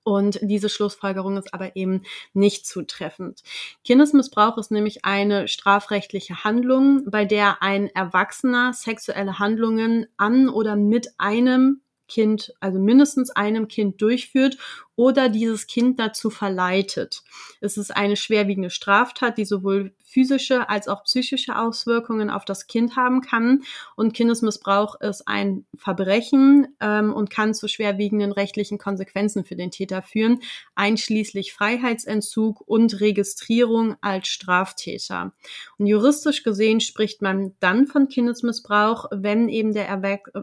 Und 0.03 0.39
diese 0.41 0.67
Schlussfolgerung 0.67 1.37
ist 1.37 1.53
aber 1.53 1.75
eben 1.75 2.03
nicht 2.33 2.65
zutreffend. 2.65 3.41
Kindesmissbrauch 3.85 4.57
ist 4.57 4.69
nämlich 4.69 5.05
eine 5.05 5.47
strafrechtliche 5.47 6.43
Handlung, 6.43 7.09
bei 7.09 7.23
der 7.23 7.63
ein 7.63 7.87
Erwachsener 7.87 8.73
sexuelle 8.73 9.39
Handlungen 9.39 10.07
an 10.17 10.49
oder 10.49 10.75
mit 10.75 11.07
einem 11.17 11.81
Kind, 12.09 12.53
also 12.59 12.79
mindestens 12.79 13.31
einem 13.31 13.69
Kind 13.69 14.01
durchführt 14.01 14.57
oder 14.95 15.29
dieses 15.29 15.67
Kind 15.67 15.99
dazu 15.99 16.29
verleitet. 16.29 17.23
Es 17.61 17.77
ist 17.77 17.95
eine 17.95 18.17
schwerwiegende 18.17 18.69
Straftat, 18.69 19.37
die 19.37 19.45
sowohl 19.45 19.95
physische 20.13 20.69
als 20.69 20.87
auch 20.87 21.03
psychische 21.03 21.57
Auswirkungen 21.57 22.29
auf 22.29 22.45
das 22.45 22.67
Kind 22.67 22.95
haben 22.95 23.21
kann. 23.21 23.63
Und 23.95 24.13
Kindesmissbrauch 24.13 24.99
ist 25.01 25.27
ein 25.27 25.65
Verbrechen 25.75 26.67
ähm, 26.79 27.11
und 27.13 27.29
kann 27.29 27.53
zu 27.53 27.67
schwerwiegenden 27.67 28.31
rechtlichen 28.31 28.77
Konsequenzen 28.77 29.43
für 29.43 29.55
den 29.55 29.71
Täter 29.71 30.01
führen, 30.01 30.39
einschließlich 30.75 31.53
Freiheitsentzug 31.53 32.61
und 32.61 33.01
Registrierung 33.01 33.95
als 34.01 34.27
Straftäter. 34.27 35.33
Und 35.77 35.87
juristisch 35.87 36.43
gesehen 36.43 36.79
spricht 36.79 37.21
man 37.21 37.55
dann 37.59 37.87
von 37.87 38.07
Kindesmissbrauch, 38.07 39.05
wenn 39.11 39.49
eben 39.49 39.73
der 39.73 39.87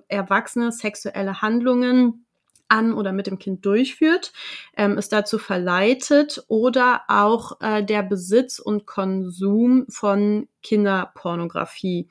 Erwachsene 0.09 0.73
sexuelle 0.73 1.41
Handlungen 1.41 2.27
an 2.71 2.93
oder 2.93 3.13
mit 3.13 3.27
dem 3.27 3.39
Kind 3.39 3.67
durchführt, 3.67 4.33
ähm, 4.77 4.97
es 4.99 5.09
dazu 5.09 5.39
verleitet 5.39 6.45
oder 6.49 7.03
auch 7.09 7.61
äh, 7.61 7.85
der 7.85 8.03
Besitz 8.03 8.59
und 8.59 8.87
Konsum 8.87 9.87
von 9.89 10.49
Kinderpornografie. 10.63 12.09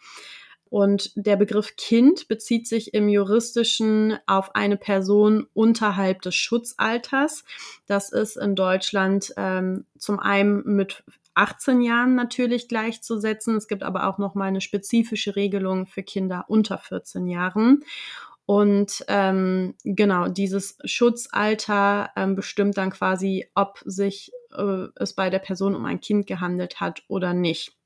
Und 0.69 1.11
der 1.15 1.35
Begriff 1.35 1.75
Kind 1.77 2.27
bezieht 2.27 2.67
sich 2.67 2.93
im 2.93 3.09
juristischen 3.09 4.19
auf 4.27 4.55
eine 4.55 4.77
Person 4.77 5.47
unterhalb 5.53 6.21
des 6.21 6.35
Schutzalters. 6.35 7.43
Das 7.87 8.11
ist 8.11 8.37
in 8.37 8.55
Deutschland 8.55 9.33
ähm, 9.35 9.85
zum 9.97 10.19
einen 10.19 10.61
mit 10.75 11.03
18 11.33 11.81
Jahren 11.81 12.15
natürlich 12.15 12.67
gleichzusetzen. 12.67 13.55
Es 13.55 13.67
gibt 13.67 13.81
aber 13.81 14.07
auch 14.07 14.17
noch 14.17 14.35
mal 14.35 14.45
eine 14.45 14.61
spezifische 14.61 15.35
Regelung 15.35 15.87
für 15.87 16.03
Kinder 16.03 16.45
unter 16.49 16.77
14 16.77 17.27
Jahren. 17.27 17.83
Und 18.49 19.05
ähm, 19.09 19.75
genau, 19.83 20.27
dieses 20.27 20.79
Schutzalter 20.83 22.09
ähm, 22.15 22.35
bestimmt 22.35 22.79
dann 22.79 22.89
quasi, 22.89 23.47
ob 23.53 23.77
sich 23.85 24.31
äh, 24.57 24.88
es 24.95 25.13
bei 25.13 25.29
der 25.29 25.38
Person 25.38 25.75
um 25.75 25.85
ein 25.85 26.01
Kind 26.01 26.25
gehandelt 26.25 26.81
hat 26.81 27.03
oder 27.09 27.35
nicht. 27.35 27.78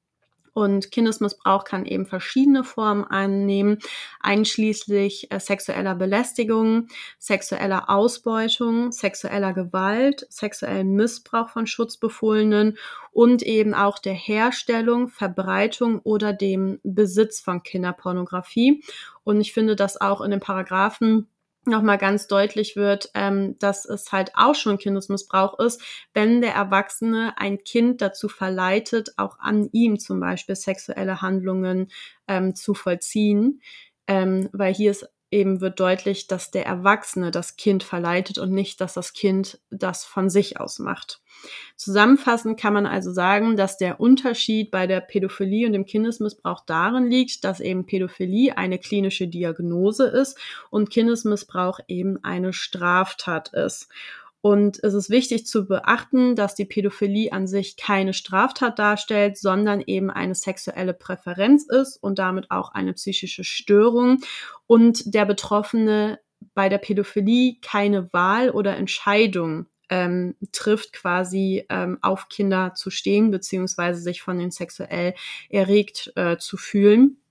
Und 0.53 0.91
Kindesmissbrauch 0.91 1.63
kann 1.63 1.85
eben 1.85 2.05
verschiedene 2.05 2.63
Formen 2.63 3.03
annehmen, 3.03 3.79
einschließlich 4.19 5.31
äh, 5.31 5.39
sexueller 5.39 5.95
Belästigung, 5.95 6.87
sexueller 7.17 7.89
Ausbeutung, 7.89 8.91
sexueller 8.91 9.53
Gewalt, 9.53 10.27
sexuellen 10.29 10.93
Missbrauch 10.93 11.49
von 11.49 11.65
Schutzbefohlenen 11.65 12.77
und 13.11 13.41
eben 13.41 13.73
auch 13.73 13.99
der 13.99 14.13
Herstellung, 14.13 15.07
Verbreitung 15.07 15.99
oder 15.99 16.33
dem 16.33 16.79
Besitz 16.83 17.39
von 17.39 17.63
Kinderpornografie. 17.63 18.83
Und 19.23 19.41
ich 19.41 19.53
finde, 19.53 19.75
dass 19.75 19.99
auch 19.99 20.21
in 20.21 20.31
den 20.31 20.39
Paragraphen 20.39 21.27
nochmal 21.65 21.97
ganz 21.97 22.27
deutlich 22.27 22.75
wird, 22.75 23.09
ähm, 23.13 23.57
dass 23.59 23.85
es 23.85 24.11
halt 24.11 24.31
auch 24.35 24.55
schon 24.55 24.77
Kindesmissbrauch 24.77 25.59
ist, 25.59 25.81
wenn 26.13 26.41
der 26.41 26.53
Erwachsene 26.53 27.33
ein 27.37 27.63
Kind 27.63 28.01
dazu 28.01 28.29
verleitet, 28.29 29.13
auch 29.17 29.39
an 29.39 29.69
ihm 29.71 29.99
zum 29.99 30.19
Beispiel 30.19 30.55
sexuelle 30.55 31.21
Handlungen 31.21 31.87
ähm, 32.27 32.55
zu 32.55 32.73
vollziehen. 32.73 33.61
Ähm, 34.07 34.49
weil 34.51 34.73
hier 34.73 34.91
ist 34.91 35.07
eben 35.33 35.59
wird 35.59 35.79
deutlich, 35.79 36.27
dass 36.27 36.51
der 36.51 36.65
Erwachsene 36.65 37.31
das 37.31 37.57
Kind 37.57 37.83
verleitet 37.83 38.37
und 38.37 38.51
nicht, 38.51 38.79
dass 38.79 38.93
das 38.93 39.13
Kind 39.13 39.59
das 39.71 40.05
von 40.05 40.29
sich 40.29 40.59
aus 40.59 40.79
macht. 40.79 41.21
Zusammenfassend 41.75 42.59
kann 42.59 42.73
man 42.73 42.85
also 42.85 43.11
sagen, 43.11 43.57
dass 43.57 43.77
der 43.77 43.99
Unterschied 43.99 44.71
bei 44.71 44.87
der 44.87 45.01
Pädophilie 45.01 45.65
und 45.65 45.73
dem 45.73 45.85
Kindesmissbrauch 45.85 46.61
darin 46.65 47.09
liegt, 47.09 47.43
dass 47.43 47.59
eben 47.59 47.85
Pädophilie 47.85 48.57
eine 48.57 48.77
klinische 48.77 49.27
Diagnose 49.27 50.05
ist 50.05 50.37
und 50.69 50.91
Kindesmissbrauch 50.91 51.79
eben 51.87 52.23
eine 52.23 52.53
Straftat 52.53 53.51
ist. 53.53 53.89
Und 54.45 54.83
es 54.83 54.93
ist 54.93 55.09
wichtig 55.09 55.47
zu 55.47 55.65
beachten, 55.67 56.35
dass 56.35 56.53
die 56.53 56.65
Pädophilie 56.65 57.31
an 57.31 57.47
sich 57.47 57.77
keine 57.77 58.11
Straftat 58.13 58.77
darstellt, 58.77 59.37
sondern 59.37 59.79
eben 59.79 60.11
eine 60.11 60.35
sexuelle 60.35 60.93
Präferenz 60.93 61.65
ist 61.65 61.95
und 61.95 62.19
damit 62.19 62.51
auch 62.51 62.73
eine 62.73 62.91
psychische 62.91 63.45
Störung 63.45 64.19
und 64.67 65.15
der 65.15 65.23
Betroffene 65.23 66.19
bei 66.55 66.67
der 66.67 66.77
Pädophilie 66.77 67.55
keine 67.61 68.11
Wahl 68.11 68.49
oder 68.49 68.75
Entscheidung 68.75 69.67
ähm, 69.87 70.35
trifft, 70.51 70.91
quasi 70.91 71.63
ähm, 71.69 71.99
auf 72.01 72.27
Kinder 72.27 72.73
zu 72.75 72.89
stehen, 72.89 73.31
beziehungsweise 73.31 74.01
sich 74.01 74.21
von 74.21 74.39
den 74.39 74.51
sexuell 74.51 75.13
erregt 75.51 76.11
äh, 76.17 76.35
zu 76.35 76.57
fühlen. 76.57 77.22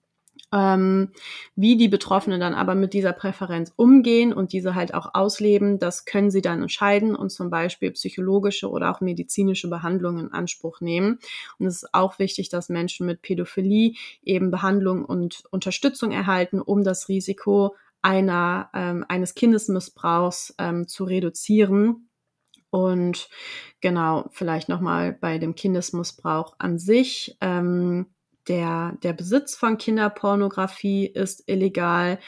Ähm, 0.52 1.10
wie 1.56 1.76
die 1.76 1.88
Betroffenen 1.88 2.38
dann 2.38 2.54
aber 2.54 2.74
mit 2.74 2.92
dieser 2.92 3.12
Präferenz 3.12 3.72
umgehen 3.76 4.32
und 4.32 4.52
diese 4.52 4.74
halt 4.74 4.92
auch 4.92 5.14
ausleben, 5.14 5.78
das 5.78 6.04
können 6.04 6.30
sie 6.30 6.42
dann 6.42 6.60
entscheiden 6.62 7.14
und 7.16 7.30
zum 7.30 7.48
Beispiel 7.48 7.90
psychologische 7.92 8.68
oder 8.70 8.90
auch 8.90 9.00
medizinische 9.00 9.68
Behandlungen 9.68 10.26
in 10.26 10.32
Anspruch 10.32 10.80
nehmen. 10.80 11.18
Und 11.58 11.66
es 11.66 11.82
ist 11.82 11.94
auch 11.94 12.18
wichtig, 12.18 12.50
dass 12.50 12.68
Menschen 12.68 13.06
mit 13.06 13.22
Pädophilie 13.22 13.94
eben 14.22 14.50
Behandlung 14.50 15.04
und 15.04 15.44
Unterstützung 15.50 16.12
erhalten, 16.12 16.60
um 16.60 16.84
das 16.84 17.08
Risiko 17.08 17.74
einer, 18.02 18.68
ähm, 18.74 19.04
eines 19.08 19.34
Kindesmissbrauchs 19.34 20.54
ähm, 20.58 20.86
zu 20.86 21.04
reduzieren. 21.04 22.08
Und 22.70 23.28
genau, 23.80 24.28
vielleicht 24.32 24.68
nochmal 24.68 25.12
bei 25.12 25.38
dem 25.38 25.54
Kindesmissbrauch 25.54 26.56
an 26.58 26.78
sich. 26.78 27.36
Ähm, 27.40 28.06
der, 28.48 28.96
der 29.02 29.12
Besitz 29.12 29.54
von 29.56 29.78
Kinderpornografie 29.78 31.06
ist 31.06 31.44
illegal 31.48 32.18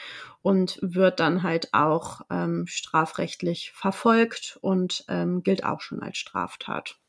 und 0.41 0.79
wird 0.81 1.19
dann 1.19 1.43
halt 1.43 1.73
auch 1.73 2.21
ähm, 2.29 2.65
strafrechtlich 2.67 3.71
verfolgt 3.73 4.57
und 4.61 5.05
ähm, 5.09 5.43
gilt 5.43 5.63
auch 5.63 5.81
schon 5.81 6.01
als 6.01 6.17
Straftat. 6.17 6.99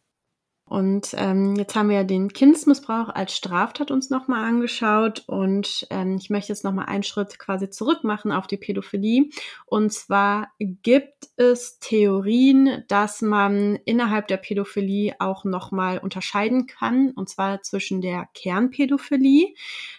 Und 0.69 1.15
ähm, 1.17 1.55
jetzt 1.55 1.77
haben 1.77 1.91
wir 1.91 1.97
ja 1.99 2.05
den 2.05 2.33
Kindesmissbrauch 2.33 3.09
als 3.09 3.37
Straftat 3.37 3.93
uns 3.93 4.11
nochmal 4.11 4.45
angeschaut 4.45 5.23
und 5.29 5.87
ähm, 5.91 6.17
ich 6.17 6.29
möchte 6.29 6.53
jetzt 6.53 6.65
nochmal 6.65 6.87
einen 6.87 7.05
Schritt 7.05 7.39
quasi 7.39 7.71
zurück 7.71 8.03
machen 8.03 8.33
auf 8.33 8.49
die 8.49 8.57
Pädophilie. 8.57 9.31
Und 9.67 9.93
zwar 9.93 10.49
gibt 10.59 11.29
es 11.37 11.79
Theorien, 11.79 12.83
dass 12.89 13.23
man 13.23 13.77
innerhalb 13.85 14.27
der 14.27 14.39
Pädophilie 14.39 15.15
auch 15.21 15.45
nochmal 15.45 15.99
unterscheiden 15.99 16.67
kann, 16.67 17.13
und 17.13 17.29
zwar 17.29 17.63
zwischen 17.63 18.01
der 18.01 18.29
Kernpädophilie. 18.35 19.55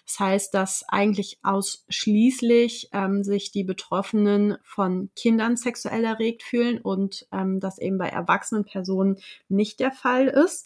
Das 0.05 0.19
heißt, 0.19 0.53
dass 0.53 0.83
eigentlich 0.89 1.39
ausschließlich 1.43 2.89
ähm, 2.91 3.23
sich 3.23 3.51
die 3.51 3.63
Betroffenen 3.63 4.57
von 4.63 5.11
Kindern 5.15 5.55
sexuell 5.55 6.03
erregt 6.03 6.43
fühlen 6.43 6.79
und 6.79 7.25
ähm, 7.31 7.61
das 7.61 7.77
eben 7.77 7.97
bei 7.97 8.09
erwachsenen 8.09 8.65
Personen 8.65 9.17
nicht 9.47 9.79
der 9.79 9.91
Fall 9.91 10.27
ist. 10.27 10.56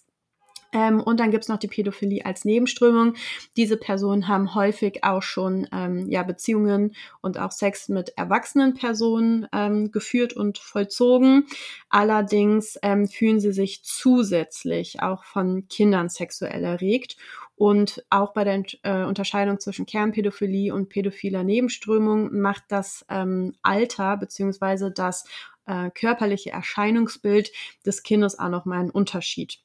Ähm, 0.72 1.02
und 1.02 1.20
dann 1.20 1.32
gibt's 1.32 1.48
noch 1.48 1.58
die 1.58 1.68
Pädophilie 1.68 2.26
als 2.26 2.46
Nebenströmung. 2.46 3.16
Diese 3.58 3.78
Personen 3.78 4.28
haben 4.28 4.56
häufig 4.56 5.04
auch 5.04 5.22
schon 5.22 5.68
ähm, 5.72 6.10
ja, 6.10 6.24
Beziehungen 6.24 6.96
und 7.22 7.38
auch 7.38 7.52
Sex 7.52 7.90
mit 7.90 8.18
erwachsenen 8.18 8.74
Personen 8.74 9.48
ähm, 9.54 9.92
geführt 9.92 10.34
und 10.34 10.58
vollzogen. 10.58 11.48
Allerdings 11.90 12.78
ähm, 12.84 13.08
fühlen 13.08 13.40
sie 13.40 13.52
sich 13.52 13.84
zusätzlich 13.84 15.02
auch 15.02 15.24
von 15.24 15.68
Kindern 15.68 16.10
sexuell 16.10 16.64
erregt. 16.64 17.18
Und 17.56 18.04
auch 18.10 18.34
bei 18.34 18.44
der 18.44 18.64
äh, 18.82 19.04
Unterscheidung 19.04 19.60
zwischen 19.60 19.86
Kernpädophilie 19.86 20.74
und 20.74 20.90
pädophiler 20.90 21.44
Nebenströmung 21.44 22.40
macht 22.40 22.64
das 22.70 23.06
ähm, 23.08 23.54
Alter 23.62 24.18
beziehungsweise 24.18 24.90
das 24.92 25.26
äh, 25.68 25.92
körperliche 25.92 26.50
Erscheinungsbild 26.50 27.52
des 27.86 28.02
Kindes 28.02 28.40
auch 28.40 28.50
nochmal 28.50 28.80
einen 28.80 28.90
Unterschied 28.90 29.60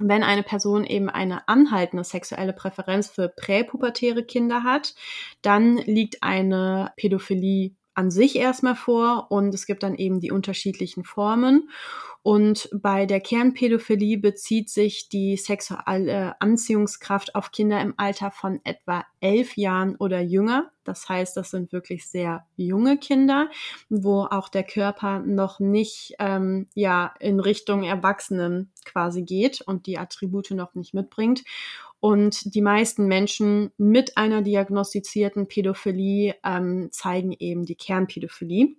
wenn 0.00 0.24
eine 0.24 0.42
Person 0.42 0.84
eben 0.84 1.10
eine 1.10 1.46
anhaltende 1.48 2.04
sexuelle 2.04 2.52
Präferenz 2.54 3.08
für 3.08 3.28
präpubertäre 3.28 4.24
Kinder 4.24 4.64
hat, 4.64 4.94
dann 5.42 5.76
liegt 5.76 6.22
eine 6.22 6.92
Pädophilie 6.96 7.72
an 8.00 8.10
sich 8.10 8.36
erstmal 8.36 8.76
vor 8.76 9.26
und 9.30 9.54
es 9.54 9.66
gibt 9.66 9.82
dann 9.82 9.94
eben 9.94 10.20
die 10.20 10.32
unterschiedlichen 10.32 11.04
Formen. 11.04 11.68
Und 12.22 12.68
bei 12.72 13.04
der 13.06 13.20
Kernpädophilie 13.20 14.18
bezieht 14.18 14.68
sich 14.70 15.08
die 15.08 15.36
sexuelle 15.36 16.38
Anziehungskraft 16.40 17.34
auf 17.34 17.50
Kinder 17.50 17.80
im 17.80 17.94
Alter 17.96 18.30
von 18.30 18.60
etwa 18.64 19.04
elf 19.20 19.56
Jahren 19.56 19.96
oder 19.96 20.20
jünger. 20.20 20.70
Das 20.84 21.08
heißt, 21.08 21.36
das 21.36 21.50
sind 21.50 21.72
wirklich 21.72 22.06
sehr 22.06 22.46
junge 22.56 22.98
Kinder, 22.98 23.48
wo 23.88 24.22
auch 24.24 24.48
der 24.48 24.64
Körper 24.64 25.20
noch 25.20 25.60
nicht 25.60 26.14
ähm, 26.18 26.66
ja 26.74 27.14
in 27.20 27.38
Richtung 27.40 27.84
Erwachsenen 27.84 28.72
quasi 28.84 29.22
geht 29.22 29.60
und 29.62 29.86
die 29.86 29.98
Attribute 29.98 30.50
noch 30.50 30.74
nicht 30.74 30.92
mitbringt. 30.94 31.42
Und 32.00 32.54
die 32.54 32.62
meisten 32.62 33.06
Menschen 33.06 33.72
mit 33.76 34.16
einer 34.16 34.42
diagnostizierten 34.42 35.48
Pädophilie 35.48 36.34
ähm, 36.42 36.88
zeigen 36.90 37.32
eben 37.38 37.66
die 37.66 37.76
Kernpädophilie. 37.76 38.76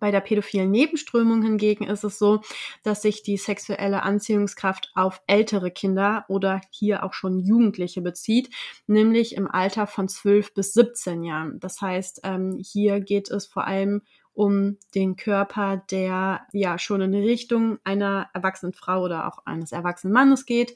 Bei 0.00 0.10
der 0.10 0.20
pädophilen 0.20 0.70
Nebenströmung 0.70 1.42
hingegen 1.42 1.86
ist 1.86 2.04
es 2.04 2.18
so, 2.18 2.40
dass 2.82 3.02
sich 3.02 3.22
die 3.22 3.36
sexuelle 3.36 4.02
Anziehungskraft 4.02 4.90
auf 4.94 5.20
ältere 5.26 5.70
Kinder 5.70 6.24
oder 6.28 6.62
hier 6.70 7.04
auch 7.04 7.12
schon 7.12 7.38
Jugendliche 7.38 8.00
bezieht, 8.00 8.48
nämlich 8.86 9.36
im 9.36 9.48
Alter 9.48 9.86
von 9.86 10.08
12 10.08 10.54
bis 10.54 10.72
17 10.72 11.22
Jahren. 11.22 11.60
Das 11.60 11.82
heißt, 11.82 12.22
ähm, 12.24 12.58
hier 12.64 13.00
geht 13.00 13.30
es 13.30 13.46
vor 13.46 13.66
allem 13.66 14.00
um 14.40 14.78
den 14.94 15.16
Körper, 15.16 15.82
der 15.90 16.46
ja 16.54 16.78
schon 16.78 17.02
in 17.02 17.14
Richtung 17.14 17.78
einer 17.84 18.30
erwachsenen 18.32 18.72
Frau 18.72 19.02
oder 19.02 19.28
auch 19.28 19.44
eines 19.44 19.70
erwachsenen 19.70 20.14
Mannes 20.14 20.46
geht. 20.46 20.74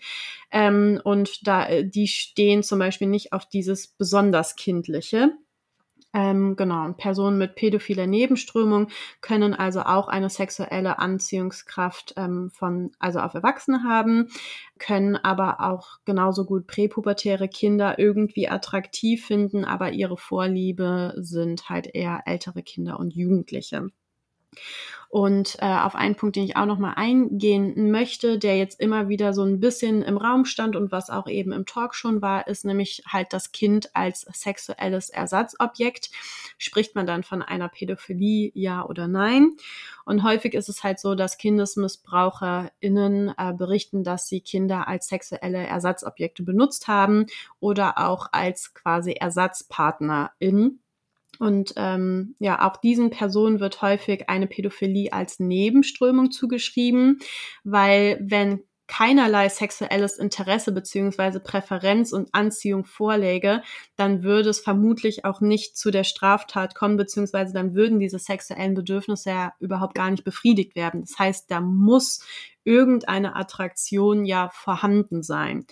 Ähm, 0.50 1.00
und 1.02 1.46
da 1.46 1.66
äh, 1.66 1.88
die 1.88 2.06
stehen 2.06 2.62
zum 2.62 2.78
Beispiel 2.78 3.08
nicht 3.08 3.32
auf 3.32 3.48
dieses 3.48 3.86
besonders 3.86 4.56
kindliche. 4.56 5.32
Ähm, 6.14 6.54
genau, 6.54 6.84
und 6.84 6.96
Personen 6.96 7.38
mit 7.38 7.56
pädophiler 7.56 8.06
Nebenströmung 8.06 8.88
können 9.20 9.52
also 9.52 9.80
auch 9.80 10.06
eine 10.06 10.30
sexuelle 10.30 11.00
Anziehungskraft 11.00 12.14
ähm, 12.16 12.50
von, 12.54 12.92
also 13.00 13.18
auf 13.18 13.34
Erwachsene 13.34 13.82
haben, 13.82 14.28
können 14.78 15.16
aber 15.16 15.60
auch 15.60 15.98
genauso 16.04 16.44
gut 16.44 16.68
präpubertäre 16.68 17.48
Kinder 17.48 17.98
irgendwie 17.98 18.48
attraktiv 18.48 19.26
finden, 19.26 19.64
aber 19.64 19.90
ihre 19.90 20.16
Vorliebe 20.16 21.14
sind 21.16 21.68
halt 21.68 21.88
eher 21.92 22.22
ältere 22.26 22.62
Kinder 22.62 23.00
und 23.00 23.12
Jugendliche. 23.14 23.88
Und 25.14 25.58
äh, 25.60 25.66
auf 25.66 25.94
einen 25.94 26.16
Punkt, 26.16 26.34
den 26.34 26.42
ich 26.42 26.56
auch 26.56 26.66
nochmal 26.66 26.94
eingehen 26.96 27.92
möchte, 27.92 28.36
der 28.36 28.58
jetzt 28.58 28.80
immer 28.80 29.08
wieder 29.08 29.32
so 29.32 29.44
ein 29.44 29.60
bisschen 29.60 30.02
im 30.02 30.16
Raum 30.16 30.44
stand 30.44 30.74
und 30.74 30.90
was 30.90 31.08
auch 31.08 31.28
eben 31.28 31.52
im 31.52 31.66
Talk 31.66 31.94
schon 31.94 32.20
war, 32.20 32.48
ist 32.48 32.64
nämlich 32.64 33.04
halt 33.06 33.32
das 33.32 33.52
Kind 33.52 33.94
als 33.94 34.22
sexuelles 34.32 35.10
Ersatzobjekt. 35.10 36.10
Spricht 36.58 36.96
man 36.96 37.06
dann 37.06 37.22
von 37.22 37.42
einer 37.42 37.68
Pädophilie, 37.68 38.50
ja 38.54 38.84
oder 38.84 39.06
nein? 39.06 39.52
Und 40.04 40.24
häufig 40.24 40.52
ist 40.54 40.68
es 40.68 40.82
halt 40.82 40.98
so, 40.98 41.14
dass 41.14 41.38
KindesmissbraucherInnen 41.38 43.34
äh, 43.38 43.52
berichten, 43.52 44.02
dass 44.02 44.26
sie 44.28 44.40
Kinder 44.40 44.88
als 44.88 45.06
sexuelle 45.06 45.64
Ersatzobjekte 45.64 46.42
benutzt 46.42 46.88
haben 46.88 47.26
oder 47.60 47.98
auch 47.98 48.30
als 48.32 48.74
quasi 48.74 49.12
ErsatzpartnerInnen. 49.12 50.80
Und 51.44 51.74
ähm, 51.76 52.36
ja, 52.38 52.66
auch 52.66 52.78
diesen 52.78 53.10
Personen 53.10 53.60
wird 53.60 53.82
häufig 53.82 54.30
eine 54.30 54.46
Pädophilie 54.46 55.12
als 55.12 55.40
Nebenströmung 55.40 56.30
zugeschrieben, 56.30 57.18
weil 57.64 58.18
wenn 58.22 58.60
keinerlei 58.86 59.48
sexuelles 59.48 60.16
Interesse 60.16 60.72
beziehungsweise 60.72 61.40
Präferenz 61.40 62.12
und 62.12 62.28
Anziehung 62.32 62.86
vorläge, 62.86 63.62
dann 63.96 64.22
würde 64.22 64.48
es 64.48 64.60
vermutlich 64.60 65.26
auch 65.26 65.42
nicht 65.42 65.76
zu 65.76 65.90
der 65.90 66.04
Straftat 66.04 66.74
kommen, 66.74 66.96
beziehungsweise 66.96 67.52
dann 67.52 67.74
würden 67.74 67.98
diese 67.98 68.18
sexuellen 68.18 68.74
Bedürfnisse 68.74 69.30
ja 69.30 69.52
überhaupt 69.60 69.94
gar 69.94 70.10
nicht 70.10 70.24
befriedigt 70.24 70.76
werden. 70.76 71.02
Das 71.02 71.18
heißt, 71.18 71.50
da 71.50 71.60
muss 71.60 72.24
irgendeine 72.64 73.36
Attraktion 73.36 74.24
ja 74.24 74.50
vorhanden 74.50 75.22
sein. 75.22 75.66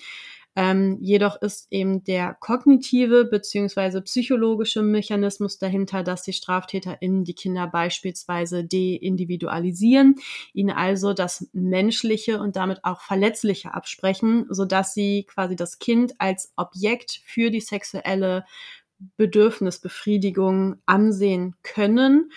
Ähm, 0.54 0.98
jedoch 1.00 1.40
ist 1.40 1.66
eben 1.70 2.04
der 2.04 2.36
kognitive 2.38 3.24
beziehungsweise 3.24 4.02
psychologische 4.02 4.82
Mechanismus 4.82 5.58
dahinter, 5.58 6.02
dass 6.02 6.24
die 6.24 6.34
StraftäterInnen 6.34 7.24
die 7.24 7.34
Kinder 7.34 7.66
beispielsweise 7.66 8.64
deindividualisieren, 8.64 10.16
ihnen 10.52 10.70
also 10.70 11.14
das 11.14 11.48
Menschliche 11.52 12.38
und 12.38 12.56
damit 12.56 12.84
auch 12.84 13.00
Verletzliche 13.00 13.72
absprechen, 13.72 14.46
sodass 14.50 14.92
sie 14.92 15.24
quasi 15.24 15.56
das 15.56 15.78
Kind 15.78 16.14
als 16.18 16.52
Objekt 16.56 17.22
für 17.24 17.50
die 17.50 17.60
sexuelle 17.60 18.44
Bedürfnisbefriedigung 19.16 20.76
ansehen 20.86 21.54
können 21.62 22.30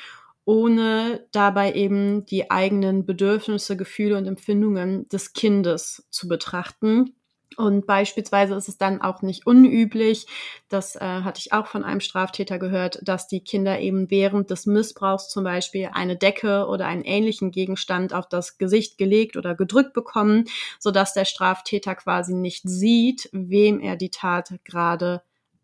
ohne 0.46 1.26
dabei 1.32 1.74
eben 1.74 2.26
die 2.28 2.52
eigenen 2.52 3.06
Bedürfnisse, 3.06 3.76
Gefühle 3.76 4.16
und 4.18 4.28
Empfindungen 4.28 5.10
des 5.10 5.34
Kindes 5.34 6.08
zu 6.12 6.28
betrachten. 6.28 7.16
Und 7.58 7.86
beispielsweise 7.86 8.56
ist 8.56 8.68
es 8.68 8.78
dann 8.78 9.02
auch 9.02 9.22
nicht 9.22 9.48
unüblich, 9.48 10.28
das 10.68 10.96
äh, 10.96 11.00
hatte 11.00 11.40
ich 11.40 11.54
auch 11.54 11.68
von 11.68 11.84
einem 11.84 12.02
Straftäter 12.02 12.60
gehört, 12.60 13.00
dass 13.04 13.28
die 13.28 13.40
Kinder 13.40 13.80
eben 13.80 14.10
während 14.12 14.50
des 14.50 14.66
Missbrauchs 14.66 15.30
zum 15.30 15.46
Beispiel 15.46 15.90
eine 15.94 16.18
Decke 16.18 16.68
oder 16.68 16.86
einen 16.88 17.04
ähnlichen 17.04 17.52
Gegenstand 17.52 18.14
auf 18.14 18.28
das 18.28 18.58
Gesicht 18.58 18.98
gelegt 18.98 19.38
oder 19.38 19.56
gedrückt 19.56 19.94
bekommen, 19.94 20.46
sodass 20.80 21.14
der 21.14 21.26
Straftäter 21.26 21.96
quasi 21.96 22.34
nicht 22.34 22.68
sieht, 22.68 23.30
wem 23.32 23.80
er 23.80 23.96
die 23.96 24.12
Tat 24.12 24.54
gerade 24.66 25.22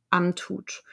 antut. 0.10 0.84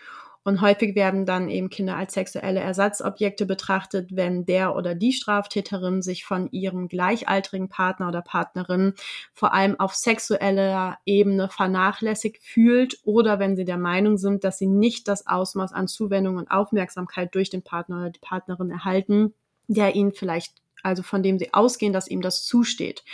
Und 0.45 0.61
häufig 0.61 0.95
werden 0.95 1.27
dann 1.27 1.49
eben 1.49 1.69
Kinder 1.69 1.97
als 1.97 2.15
sexuelle 2.15 2.61
Ersatzobjekte 2.61 3.45
betrachtet, 3.45 4.17
wenn 4.17 4.47
der 4.47 4.75
oder 4.77 4.95
die 4.95 5.13
Straftäterin 5.13 6.01
sich 6.01 6.25
von 6.25 6.51
ihrem 6.51 6.89
gleichaltrigen 6.89 7.69
Partner 7.69 8.09
oder 8.09 8.23
Partnerin 8.23 8.95
vor 9.35 9.53
allem 9.53 9.79
auf 9.79 9.95
sexueller 9.95 10.99
Ebene 11.05 11.49
vernachlässigt 11.49 12.43
fühlt 12.43 12.99
oder 13.05 13.39
wenn 13.39 13.57
sie 13.57 13.65
der 13.65 13.79
Meinung 13.79 14.17
sind, 14.17 14.45
dass 14.45 14.59
sie 14.59 14.69
nicht 14.69 15.09
das 15.09 15.27
Ausmaß 15.27 15.73
an 15.73 15.89
Zuwendung 15.89 16.37
und 16.37 16.51
Aufmerksamkeit 16.51 17.35
durch 17.35 17.51
den 17.51 17.63
Partner 17.63 18.01
oder 18.01 18.11
die 18.11 18.21
Partnerin 18.21 18.71
erhalten, 18.71 19.35
der 19.67 19.95
ihnen 19.95 20.13
vielleicht 20.13 20.55
also 20.83 21.03
von 21.03 21.23
dem 21.23 21.39
sie 21.39 21.53
ausgehen, 21.55 21.93
dass 21.93 22.09
ihm 22.09 22.23
das 22.23 22.45
zusteht. 22.45 23.05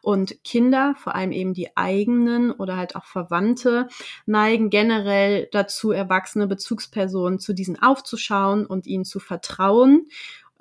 Und 0.00 0.42
Kinder, 0.44 0.94
vor 0.96 1.14
allem 1.14 1.32
eben 1.32 1.54
die 1.54 1.76
eigenen 1.76 2.50
oder 2.50 2.76
halt 2.76 2.96
auch 2.96 3.04
Verwandte, 3.04 3.88
neigen 4.26 4.70
generell 4.70 5.48
dazu, 5.52 5.92
erwachsene 5.92 6.46
Bezugspersonen 6.46 7.38
zu 7.38 7.52
diesen 7.52 7.80
aufzuschauen 7.80 8.66
und 8.66 8.86
ihnen 8.86 9.04
zu 9.04 9.20
vertrauen 9.20 10.08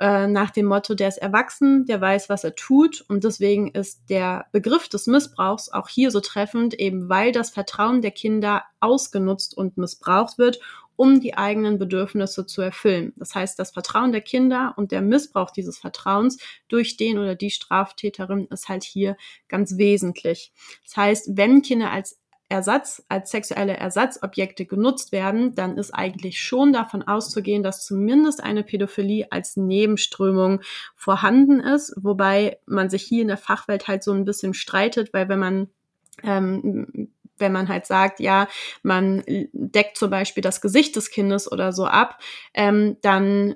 äh, 0.01 0.27
nach 0.27 0.49
dem 0.49 0.65
Motto, 0.65 0.95
der 0.95 1.09
ist 1.09 1.19
erwachsen, 1.19 1.85
der 1.85 2.01
weiß, 2.01 2.27
was 2.27 2.43
er 2.43 2.55
tut. 2.55 3.05
Und 3.07 3.23
deswegen 3.23 3.69
ist 3.69 4.09
der 4.09 4.47
Begriff 4.51 4.89
des 4.89 5.05
Missbrauchs 5.05 5.69
auch 5.69 5.87
hier 5.87 6.09
so 6.09 6.21
treffend, 6.21 6.73
eben 6.73 7.07
weil 7.07 7.31
das 7.31 7.51
Vertrauen 7.51 8.01
der 8.01 8.09
Kinder 8.09 8.63
ausgenutzt 8.79 9.55
und 9.55 9.77
missbraucht 9.77 10.39
wird 10.39 10.59
um 10.95 11.19
die 11.19 11.37
eigenen 11.37 11.79
Bedürfnisse 11.79 12.45
zu 12.45 12.61
erfüllen. 12.61 13.13
Das 13.15 13.33
heißt, 13.35 13.57
das 13.57 13.71
Vertrauen 13.71 14.11
der 14.11 14.21
Kinder 14.21 14.73
und 14.77 14.91
der 14.91 15.01
Missbrauch 15.01 15.51
dieses 15.51 15.77
Vertrauens 15.77 16.37
durch 16.67 16.97
den 16.97 17.17
oder 17.17 17.35
die 17.35 17.51
Straftäterin 17.51 18.47
ist 18.51 18.69
halt 18.69 18.83
hier 18.83 19.17
ganz 19.47 19.77
wesentlich. 19.77 20.51
Das 20.83 20.97
heißt, 20.97 21.37
wenn 21.37 21.61
Kinder 21.61 21.91
als 21.91 22.21
Ersatz, 22.51 23.03
als 23.07 23.31
sexuelle 23.31 23.77
Ersatzobjekte 23.77 24.65
genutzt 24.65 25.13
werden, 25.13 25.55
dann 25.55 25.77
ist 25.77 25.91
eigentlich 25.91 26.41
schon 26.41 26.73
davon 26.73 27.01
auszugehen, 27.01 27.63
dass 27.63 27.85
zumindest 27.85 28.43
eine 28.43 28.63
Pädophilie 28.63 29.31
als 29.31 29.55
Nebenströmung 29.55 30.61
vorhanden 30.95 31.61
ist, 31.61 31.95
wobei 31.95 32.59
man 32.65 32.89
sich 32.89 33.03
hier 33.03 33.21
in 33.21 33.29
der 33.29 33.37
Fachwelt 33.37 33.87
halt 33.87 34.03
so 34.03 34.11
ein 34.11 34.25
bisschen 34.25 34.53
streitet, 34.53 35.13
weil 35.13 35.29
wenn 35.29 35.39
man 35.39 35.69
ähm, 36.23 37.13
wenn 37.41 37.51
man 37.51 37.67
halt 37.67 37.85
sagt, 37.85 38.21
ja, 38.21 38.47
man 38.83 39.23
deckt 39.27 39.97
zum 39.97 40.09
Beispiel 40.09 40.41
das 40.41 40.61
Gesicht 40.61 40.95
des 40.95 41.09
Kindes 41.09 41.51
oder 41.51 41.73
so 41.73 41.85
ab, 41.85 42.19
ähm, 42.53 42.97
dann 43.01 43.55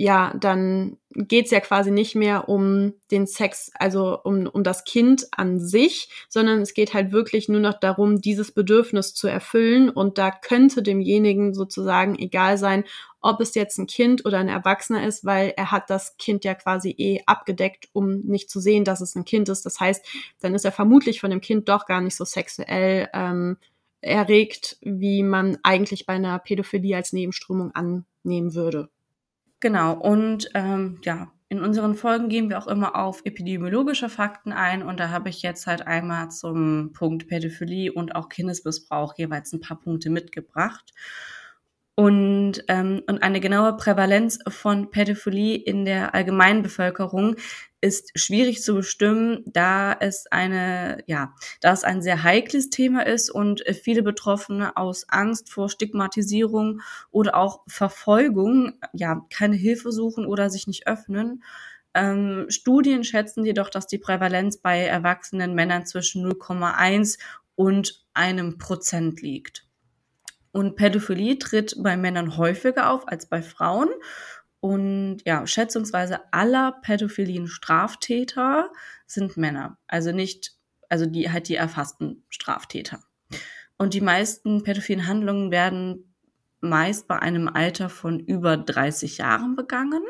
ja, 0.00 0.32
dann 0.38 0.96
geht's 1.10 1.50
ja 1.50 1.58
quasi 1.58 1.90
nicht 1.90 2.14
mehr 2.14 2.48
um 2.48 2.94
den 3.10 3.26
Sex, 3.26 3.72
also 3.74 4.16
um, 4.22 4.46
um 4.46 4.62
das 4.62 4.84
Kind 4.84 5.26
an 5.32 5.58
sich, 5.58 6.08
sondern 6.28 6.60
es 6.60 6.72
geht 6.72 6.94
halt 6.94 7.10
wirklich 7.10 7.48
nur 7.48 7.60
noch 7.60 7.80
darum, 7.80 8.20
dieses 8.20 8.52
Bedürfnis 8.52 9.12
zu 9.14 9.26
erfüllen. 9.26 9.90
Und 9.90 10.16
da 10.16 10.30
könnte 10.30 10.84
demjenigen 10.84 11.52
sozusagen 11.52 12.16
egal 12.16 12.58
sein, 12.58 12.84
ob 13.20 13.40
es 13.40 13.54
jetzt 13.54 13.78
ein 13.78 13.86
Kind 13.86 14.24
oder 14.24 14.38
ein 14.38 14.48
Erwachsener 14.48 15.06
ist, 15.06 15.24
weil 15.24 15.52
er 15.56 15.70
hat 15.72 15.90
das 15.90 16.16
Kind 16.18 16.44
ja 16.44 16.54
quasi 16.54 16.94
eh 16.96 17.22
abgedeckt, 17.26 17.88
um 17.92 18.20
nicht 18.20 18.50
zu 18.50 18.60
sehen, 18.60 18.84
dass 18.84 19.00
es 19.00 19.16
ein 19.16 19.24
Kind 19.24 19.48
ist. 19.48 19.66
Das 19.66 19.80
heißt, 19.80 20.06
dann 20.40 20.54
ist 20.54 20.64
er 20.64 20.72
vermutlich 20.72 21.20
von 21.20 21.30
dem 21.30 21.40
Kind 21.40 21.68
doch 21.68 21.86
gar 21.86 22.00
nicht 22.00 22.16
so 22.16 22.24
sexuell 22.24 23.08
ähm, 23.12 23.56
erregt, 24.00 24.78
wie 24.80 25.22
man 25.22 25.58
eigentlich 25.62 26.06
bei 26.06 26.14
einer 26.14 26.38
Pädophilie 26.38 26.96
als 26.96 27.12
Nebenströmung 27.12 27.72
annehmen 27.74 28.54
würde. 28.54 28.88
Genau, 29.60 29.94
und 29.94 30.48
ähm, 30.54 31.00
ja, 31.02 31.32
in 31.48 31.60
unseren 31.60 31.94
Folgen 31.94 32.28
gehen 32.28 32.50
wir 32.50 32.58
auch 32.58 32.66
immer 32.66 32.94
auf 32.94 33.22
epidemiologische 33.24 34.08
Fakten 34.08 34.52
ein 34.52 34.82
und 34.82 35.00
da 35.00 35.08
habe 35.08 35.30
ich 35.30 35.42
jetzt 35.42 35.66
halt 35.66 35.86
einmal 35.86 36.30
zum 36.30 36.92
Punkt 36.92 37.26
Pädophilie 37.26 37.92
und 37.92 38.14
auch 38.14 38.28
Kindesmissbrauch 38.28 39.14
jeweils 39.16 39.52
ein 39.52 39.60
paar 39.60 39.80
Punkte 39.80 40.10
mitgebracht. 40.10 40.92
Und, 41.98 42.62
ähm, 42.68 43.02
und 43.08 43.24
eine 43.24 43.40
genaue 43.40 43.76
Prävalenz 43.76 44.38
von 44.46 44.92
Pädophilie 44.92 45.56
in 45.56 45.84
der 45.84 46.14
allgemeinen 46.14 46.62
Bevölkerung 46.62 47.34
ist 47.80 48.16
schwierig 48.16 48.62
zu 48.62 48.76
bestimmen, 48.76 49.42
da 49.46 49.96
es 49.98 50.26
eine, 50.30 51.02
ja, 51.08 51.34
da 51.60 51.72
es 51.72 51.82
ein 51.82 52.00
sehr 52.00 52.22
heikles 52.22 52.70
Thema 52.70 53.04
ist 53.04 53.30
und 53.30 53.64
viele 53.82 54.04
Betroffene 54.04 54.76
aus 54.76 55.08
Angst 55.08 55.50
vor 55.50 55.68
Stigmatisierung 55.68 56.82
oder 57.10 57.36
auch 57.36 57.64
Verfolgung, 57.66 58.74
ja, 58.92 59.26
keine 59.28 59.56
Hilfe 59.56 59.90
suchen 59.90 60.24
oder 60.24 60.50
sich 60.50 60.68
nicht 60.68 60.86
öffnen. 60.86 61.42
Ähm, 61.94 62.46
Studien 62.48 63.02
schätzen 63.02 63.44
jedoch, 63.44 63.70
dass 63.70 63.88
die 63.88 63.98
Prävalenz 63.98 64.58
bei 64.58 64.84
erwachsenen 64.84 65.56
Männern 65.56 65.84
zwischen 65.84 66.24
0,1 66.24 67.18
und 67.56 68.06
einem 68.14 68.58
Prozent 68.58 69.20
liegt. 69.20 69.67
Und 70.58 70.74
Pädophilie 70.74 71.38
tritt 71.38 71.76
bei 71.78 71.96
Männern 71.96 72.36
häufiger 72.36 72.90
auf 72.90 73.06
als 73.06 73.26
bei 73.26 73.42
Frauen. 73.42 73.90
Und 74.58 75.18
ja, 75.24 75.46
schätzungsweise 75.46 76.18
aller 76.32 76.72
pädophilen 76.82 77.46
Straftäter 77.46 78.72
sind 79.06 79.36
Männer. 79.36 79.78
Also 79.86 80.10
nicht, 80.10 80.56
also 80.88 81.06
die 81.06 81.30
halt 81.30 81.48
die 81.48 81.54
erfassten 81.54 82.24
Straftäter. 82.28 82.98
Und 83.76 83.94
die 83.94 84.00
meisten 84.00 84.64
pädophilen 84.64 85.06
Handlungen 85.06 85.52
werden 85.52 86.12
meist 86.60 87.06
bei 87.06 87.20
einem 87.20 87.46
Alter 87.46 87.88
von 87.88 88.18
über 88.18 88.56
30 88.56 89.18
Jahren 89.18 89.54
begangen. 89.54 90.02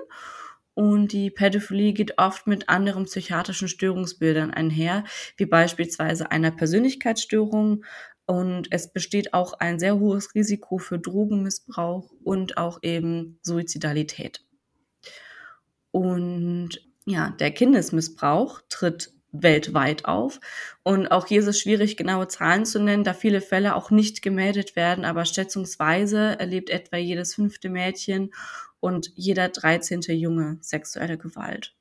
Und 0.73 1.13
die 1.13 1.31
Pädophilie 1.31 1.93
geht 1.93 2.17
oft 2.17 2.47
mit 2.47 2.71
anderen 2.71 3.05
psychiatrischen 3.05 3.69
Störungsbildern 3.69 4.51
einher, 4.51 5.05
wie 5.37 5.45
beispielsweise 5.45 6.31
einer 6.31 6.53
Persönlichkeitsstörung, 6.53 7.85
und 8.29 8.69
es 8.71 8.93
besteht 8.93 9.33
auch 9.33 9.55
ein 9.55 9.79
sehr 9.79 9.99
hohes 9.99 10.35
Risiko 10.35 10.77
für 10.77 10.99
Drogenmissbrauch 10.99 12.13
und 12.23 12.59
auch 12.59 12.79
eben 12.83 13.39
Suizidalität. 13.41 14.45
Und 15.93 16.87
ja, 17.07 17.31
der 17.41 17.53
Kindesmissbrauch 17.53 18.61
tritt 18.69 19.15
weltweit 19.33 20.05
auf. 20.05 20.41
Und 20.83 21.11
auch 21.11 21.27
hier 21.27 21.41
ist 21.41 21.47
es 21.47 21.59
schwierig, 21.59 21.97
genaue 21.97 22.29
Zahlen 22.29 22.67
zu 22.67 22.79
nennen, 22.81 23.03
da 23.03 23.15
viele 23.15 23.41
Fälle 23.41 23.75
auch 23.75 23.91
nicht 23.91 24.21
gemeldet 24.21 24.77
werden, 24.77 25.07
aber 25.07 25.25
schätzungsweise 25.25 26.39
erlebt 26.39 26.69
etwa 26.69 26.99
jedes 26.99 27.35
fünfte 27.35 27.71
Mädchen 27.71 28.35
und 28.79 29.11
jeder 29.15 29.49
dreizehnte 29.49 30.13
Junge 30.13 30.59
sexuelle 30.61 31.17
Gewalt. 31.17 31.78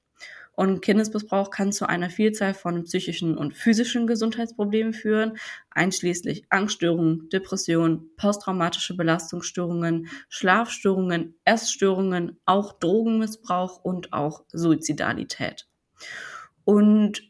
Und 0.59 0.81
Kindesmissbrauch 0.81 1.51
kann 1.51 1.71
zu 1.71 1.87
einer 1.87 2.09
Vielzahl 2.09 2.55
von 2.55 2.83
psychischen 2.83 3.37
und 3.37 3.53
physischen 3.55 4.07
Gesundheitsproblemen 4.07 4.91
führen, 4.91 5.37
einschließlich 5.69 6.45
Angststörungen, 6.49 7.29
Depressionen, 7.29 8.09
posttraumatische 8.17 8.97
Belastungsstörungen, 8.97 10.07
Schlafstörungen, 10.29 11.35
Essstörungen, 11.45 12.39
auch 12.45 12.73
Drogenmissbrauch 12.79 13.83
und 13.83 14.13
auch 14.13 14.45
Suizidalität. 14.51 15.67
Und 16.65 17.21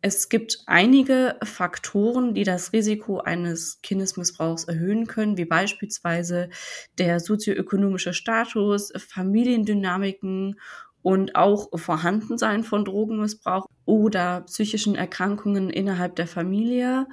es 0.00 0.30
gibt 0.30 0.62
einige 0.64 1.36
Faktoren, 1.44 2.32
die 2.32 2.44
das 2.44 2.72
Risiko 2.72 3.18
eines 3.18 3.82
Kindesmissbrauchs 3.82 4.64
erhöhen 4.64 5.06
können, 5.06 5.36
wie 5.36 5.44
beispielsweise 5.44 6.48
der 6.96 7.20
sozioökonomische 7.20 8.14
Status, 8.14 8.90
Familiendynamiken 8.96 10.58
und 11.02 11.36
auch 11.36 11.68
Vorhandensein 11.74 12.64
von 12.64 12.84
Drogenmissbrauch 12.84 13.66
oder 13.84 14.42
psychischen 14.42 14.94
Erkrankungen 14.94 15.70
innerhalb 15.70 16.16
der 16.16 16.26
Familie 16.26 17.06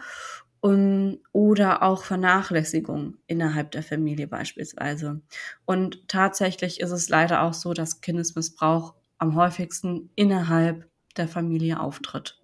um, 0.59 1.19
oder 1.31 1.83
auch 1.83 2.03
Vernachlässigung 2.03 3.17
innerhalb 3.27 3.71
der 3.71 3.83
Familie 3.83 4.27
beispielsweise. 4.27 5.21
Und 5.65 6.07
tatsächlich 6.07 6.79
ist 6.79 6.91
es 6.91 7.09
leider 7.09 7.43
auch 7.43 7.53
so, 7.53 7.73
dass 7.73 8.01
Kindesmissbrauch 8.01 8.93
am 9.17 9.35
häufigsten 9.35 10.09
innerhalb 10.15 10.89
der 11.15 11.27
Familie 11.27 11.79
auftritt. 11.79 12.36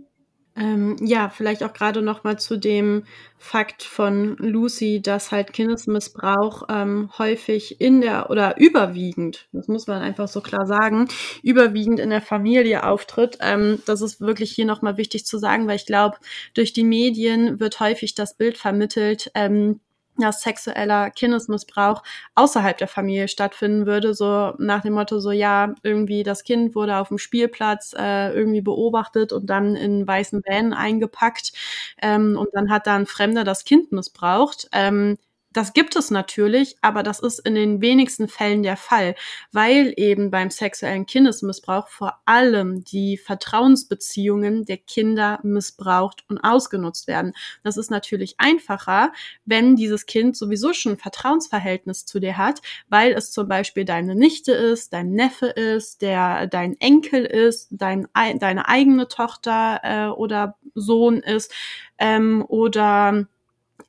Ähm, 0.55 0.97
ja, 1.01 1.29
vielleicht 1.29 1.63
auch 1.63 1.73
gerade 1.73 2.03
noch 2.03 2.23
mal 2.23 2.37
zu 2.37 2.57
dem 2.57 3.05
Fakt 3.39 3.81
von 3.81 4.37
Lucy, 4.37 5.01
dass 5.01 5.31
halt 5.31 5.51
Kindesmissbrauch 5.51 6.63
ähm, 6.69 7.09
häufig 7.17 7.81
in 7.81 8.01
der 8.01 8.29
oder 8.29 8.57
überwiegend, 8.59 9.47
das 9.51 9.67
muss 9.67 9.87
man 9.87 10.03
einfach 10.03 10.27
so 10.27 10.41
klar 10.41 10.67
sagen, 10.67 11.07
überwiegend 11.41 11.99
in 11.99 12.11
der 12.11 12.21
Familie 12.21 12.83
auftritt. 12.85 13.39
Ähm, 13.41 13.81
das 13.87 14.01
ist 14.01 14.21
wirklich 14.21 14.51
hier 14.51 14.65
noch 14.65 14.83
mal 14.83 14.97
wichtig 14.97 15.25
zu 15.25 15.39
sagen, 15.39 15.67
weil 15.67 15.77
ich 15.77 15.87
glaube, 15.87 16.17
durch 16.53 16.71
die 16.71 16.83
Medien 16.83 17.59
wird 17.59 17.79
häufig 17.79 18.13
das 18.13 18.37
Bild 18.37 18.57
vermittelt, 18.57 19.31
ähm, 19.33 19.79
dass 20.17 20.41
sexueller 20.41 21.09
Kindesmissbrauch 21.11 22.03
außerhalb 22.35 22.77
der 22.77 22.87
Familie 22.87 23.27
stattfinden 23.27 23.85
würde, 23.85 24.13
so 24.13 24.53
nach 24.59 24.81
dem 24.81 24.93
Motto 24.93 25.19
so, 25.19 25.31
ja, 25.31 25.73
irgendwie 25.83 26.23
das 26.23 26.43
Kind 26.43 26.75
wurde 26.75 26.97
auf 26.97 27.07
dem 27.09 27.17
Spielplatz 27.17 27.93
äh, 27.97 28.31
irgendwie 28.33 28.61
beobachtet 28.61 29.33
und 29.33 29.47
dann 29.49 29.75
in 29.75 30.07
weißen 30.07 30.41
Van 30.45 30.73
eingepackt 30.73 31.53
ähm, 32.01 32.37
und 32.37 32.49
dann 32.53 32.69
hat 32.69 32.87
da 32.87 32.95
ein 32.95 33.05
Fremder 33.07 33.43
das 33.43 33.63
Kind 33.65 33.91
missbraucht. 33.91 34.67
Ähm, 34.71 35.17
das 35.53 35.73
gibt 35.73 35.95
es 35.95 36.11
natürlich, 36.11 36.77
aber 36.81 37.03
das 37.03 37.19
ist 37.19 37.39
in 37.39 37.55
den 37.55 37.81
wenigsten 37.81 38.27
Fällen 38.27 38.63
der 38.63 38.75
Fall, 38.77 39.15
weil 39.51 39.93
eben 39.97 40.31
beim 40.31 40.49
sexuellen 40.49 41.05
Kindesmissbrauch 41.05 41.87
vor 41.87 42.19
allem 42.25 42.83
die 42.83 43.17
Vertrauensbeziehungen 43.17 44.65
der 44.65 44.77
Kinder 44.77 45.39
missbraucht 45.43 46.25
und 46.27 46.39
ausgenutzt 46.39 47.07
werden. 47.07 47.33
Das 47.63 47.77
ist 47.77 47.91
natürlich 47.91 48.35
einfacher, 48.39 49.13
wenn 49.45 49.75
dieses 49.75 50.05
Kind 50.05 50.35
sowieso 50.35 50.73
schon 50.73 50.93
ein 50.93 50.97
Vertrauensverhältnis 50.97 52.05
zu 52.05 52.19
dir 52.19 52.37
hat, 52.37 52.61
weil 52.89 53.13
es 53.13 53.31
zum 53.31 53.47
Beispiel 53.47 53.85
deine 53.85 54.15
Nichte 54.15 54.53
ist, 54.53 54.91
dein 54.91 55.11
Neffe 55.11 55.47
ist, 55.47 56.01
der 56.01 56.47
dein 56.47 56.79
Enkel 56.79 57.25
ist, 57.25 57.67
dein, 57.71 58.07
deine 58.13 58.67
eigene 58.67 59.07
Tochter 59.07 59.79
äh, 59.83 60.07
oder 60.07 60.57
Sohn 60.73 61.17
ist 61.17 61.53
ähm, 61.99 62.43
oder 62.47 63.27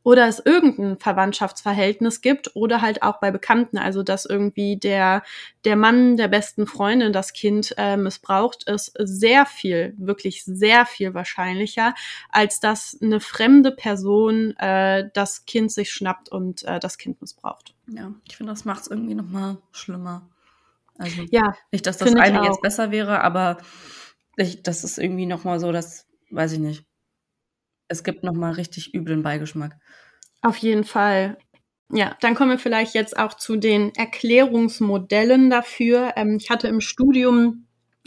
oder 0.03 0.28
es 0.28 0.40
irgendein 0.45 0.99
Verwandtschaftsverhältnis 0.99 2.20
gibt 2.20 2.55
oder 2.55 2.80
halt 2.80 3.03
auch 3.03 3.20
bei 3.20 3.30
Bekannten, 3.30 3.78
also 3.78 4.03
dass 4.03 4.24
irgendwie 4.24 4.76
der 4.76 5.22
der 5.64 5.76
Mann 5.76 6.16
der 6.16 6.28
besten 6.28 6.66
Freundin 6.66 7.12
das 7.12 7.32
Kind 7.32 7.74
äh, 7.78 7.97
missbraucht, 7.97 8.68
ist 8.68 8.92
sehr 8.99 9.47
viel, 9.47 9.95
wirklich 9.97 10.45
sehr 10.45 10.86
viel 10.86 11.14
wahrscheinlicher, 11.14 11.95
als 12.30 12.61
dass 12.61 12.99
eine 13.01 13.20
fremde 13.20 13.70
Person 13.70 14.57
äh, 14.59 15.09
das 15.14 15.47
Kind 15.47 15.72
sich 15.72 15.90
schnappt 15.90 16.28
und 16.28 16.64
äh, 16.64 16.80
das 16.80 16.99
Kind 16.99 17.20
missbraucht. 17.20 17.74
Ja, 17.86 18.12
ich 18.28 18.36
finde, 18.36 18.53
das 18.53 18.64
macht 18.64 18.82
es 18.82 18.88
irgendwie 18.88 19.14
noch 19.14 19.28
mal 19.28 19.59
schlimmer. 19.72 20.28
Also 20.99 21.22
ja, 21.30 21.55
nicht, 21.72 21.86
dass 21.86 21.99
das 21.99 22.14
eine 22.14 22.45
jetzt 22.45 22.62
besser 22.62 22.90
wäre, 22.90 23.20
aber 23.22 23.59
ich, 24.36 24.62
das 24.62 24.84
ist 24.84 24.99
irgendwie 24.99 25.26
noch 25.26 25.45
mal 25.45 25.59
so, 25.59 25.72
das 25.72 26.07
weiß 26.30 26.53
ich 26.53 26.61
nicht 26.61 26.84
es 27.95 28.05
gibt 28.05 28.24
nochmal 28.24 28.53
richtig 28.53 28.92
üblen 28.95 29.22
Beigeschmack. 29.22 29.76
Auf 30.42 30.57
jeden 30.59 30.84
Fall. 30.84 31.38
Ja, 31.92 32.16
dann 32.20 32.34
kommen 32.34 32.51
wir 32.51 32.59
vielleicht 32.59 32.95
jetzt 32.95 33.16
auch 33.16 33.34
zu 33.34 33.57
den 33.57 33.95
Erklärungsmodellen 33.95 35.49
dafür. 35.49 36.12
Ähm, 36.16 36.36
ich 36.40 36.51
hatte 36.51 36.68
im 36.68 36.80
Studium 36.80 37.64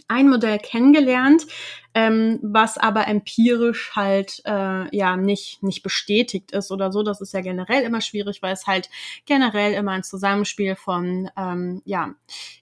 ein 0.08 0.30
Modell 0.30 0.60
kennengelernt, 0.60 1.46
ähm, 1.94 2.40
was 2.44 2.78
aber 2.78 3.08
empirisch 3.08 3.92
halt 3.96 4.42
äh, 4.46 4.96
ja 4.96 5.18
nicht 5.18 5.64
nicht 5.64 5.82
bestätigt 5.82 6.52
ist 6.52 6.72
oder 6.72 6.92
so. 6.92 7.02
Das 7.02 7.22
ist 7.22 7.34
ja 7.34 7.42
generell 7.42 7.84
immer 7.84 8.02
schwierig, 8.02 8.42
weil 8.42 8.54
es 8.54 8.68
halt 8.68 8.90
generell 9.26 9.74
immer 9.74 9.94
ein 9.94 10.04
Zusammenspiel 10.04 10.76
von 10.76 11.30
ähm, 11.36 11.82
ja 11.86 12.14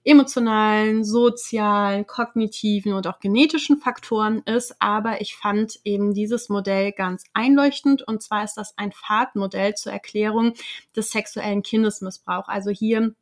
emotionalen, 0.06 1.04
sozialen, 1.04 2.08
kognitiven 2.08 2.94
und 2.94 3.08
auch 3.08 3.20
genetischen 3.20 3.78
Faktoren 3.78 4.42
ist. 4.46 4.76
Aber 4.80 5.20
ich 5.20 5.36
fand 5.36 5.80
eben 5.84 6.14
dieses 6.14 6.50
Modell 6.50 6.94
ganz 6.94 7.26
einleuchtend 7.34 8.04
und 8.08 8.24
zwar 8.24 8.46
ist 8.46 8.56
das 8.56 8.78
ein 8.78 8.92
Fahrtmodell 8.94 9.76
zur 9.76 9.92
Erklärung 9.92 10.54
des 10.96 11.12
sexuellen 11.12 11.62
Kindesmissbrauchs. 11.62 12.48
Also 12.48 12.72
hier 12.72 13.14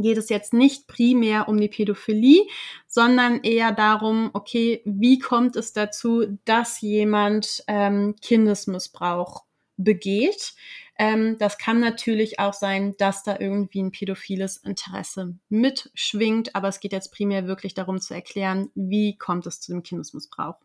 geht 0.00 0.18
es 0.18 0.28
jetzt 0.28 0.52
nicht 0.52 0.86
primär 0.86 1.48
um 1.48 1.60
die 1.60 1.68
Pädophilie, 1.68 2.46
sondern 2.86 3.42
eher 3.42 3.72
darum, 3.72 4.30
okay, 4.32 4.82
wie 4.84 5.18
kommt 5.18 5.56
es 5.56 5.72
dazu, 5.72 6.38
dass 6.44 6.80
jemand 6.80 7.64
ähm, 7.66 8.16
Kindesmissbrauch 8.20 9.44
begeht? 9.76 10.54
Ähm, 10.98 11.36
das 11.38 11.58
kann 11.58 11.80
natürlich 11.80 12.38
auch 12.38 12.54
sein, 12.54 12.96
dass 12.96 13.22
da 13.22 13.36
irgendwie 13.38 13.82
ein 13.82 13.92
pädophiles 13.92 14.56
Interesse 14.58 15.36
mitschwingt, 15.48 16.54
aber 16.54 16.68
es 16.68 16.80
geht 16.80 16.92
jetzt 16.92 17.12
primär 17.12 17.46
wirklich 17.46 17.74
darum 17.74 18.00
zu 18.00 18.14
erklären, 18.14 18.70
wie 18.74 19.18
kommt 19.18 19.46
es 19.46 19.60
zu 19.60 19.72
dem 19.72 19.82
Kindesmissbrauch. 19.82 20.56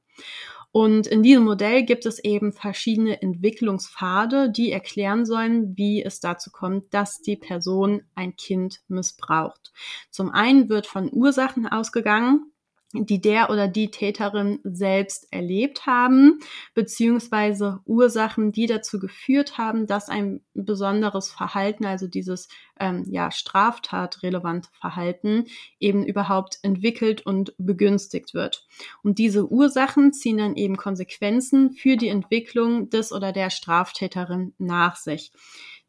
Und 0.74 1.05
in 1.07 1.22
diesem 1.22 1.43
Modell 1.43 1.84
gibt 1.84 2.05
es 2.05 2.24
eben 2.24 2.53
verschiedene 2.53 3.22
Entwicklungspfade, 3.22 4.49
die 4.49 4.72
erklären 4.72 5.26
sollen, 5.26 5.78
wie 5.78 6.01
es 6.01 6.22
dazu 6.22 6.49
kommt, 6.49 6.93
dass 6.93 7.22
die 7.22 7.36
Person 7.36 8.03
ein 8.15 8.36
Kind 8.38 8.82
missbraucht. 8.88 9.74
Zum 10.11 10.30
einen 10.30 10.69
wird 10.69 10.88
von 10.88 11.09
Ursachen 11.11 11.67
ausgegangen, 11.67 12.51
die 12.93 13.21
der 13.21 13.49
oder 13.49 13.67
die 13.67 13.89
Täterin 13.89 14.59
selbst 14.63 15.31
erlebt 15.31 15.85
haben, 15.85 16.39
beziehungsweise 16.73 17.79
Ursachen, 17.85 18.51
die 18.51 18.65
dazu 18.65 18.99
geführt 18.99 19.57
haben, 19.57 19.87
dass 19.87 20.09
ein 20.09 20.41
besonderes 20.53 21.29
Verhalten, 21.29 21.85
also 21.85 22.07
dieses 22.07 22.49
ähm, 22.79 23.05
ja, 23.09 23.31
straftatrelevante 23.31 24.69
Verhalten, 24.73 25.45
eben 25.79 26.05
überhaupt 26.05 26.59
entwickelt 26.63 27.25
und 27.25 27.53
begünstigt 27.57 28.33
wird. 28.33 28.67
Und 29.03 29.19
diese 29.19 29.49
Ursachen 29.49 30.11
ziehen 30.13 30.37
dann 30.37 30.55
eben 30.55 30.75
Konsequenzen 30.75 31.71
für 31.71 31.95
die 31.95 32.09
Entwicklung 32.09 32.89
des 32.89 33.11
oder 33.11 33.31
der 33.31 33.49
Straftäterin 33.49 34.53
nach 34.57 34.95
sich 34.95 35.31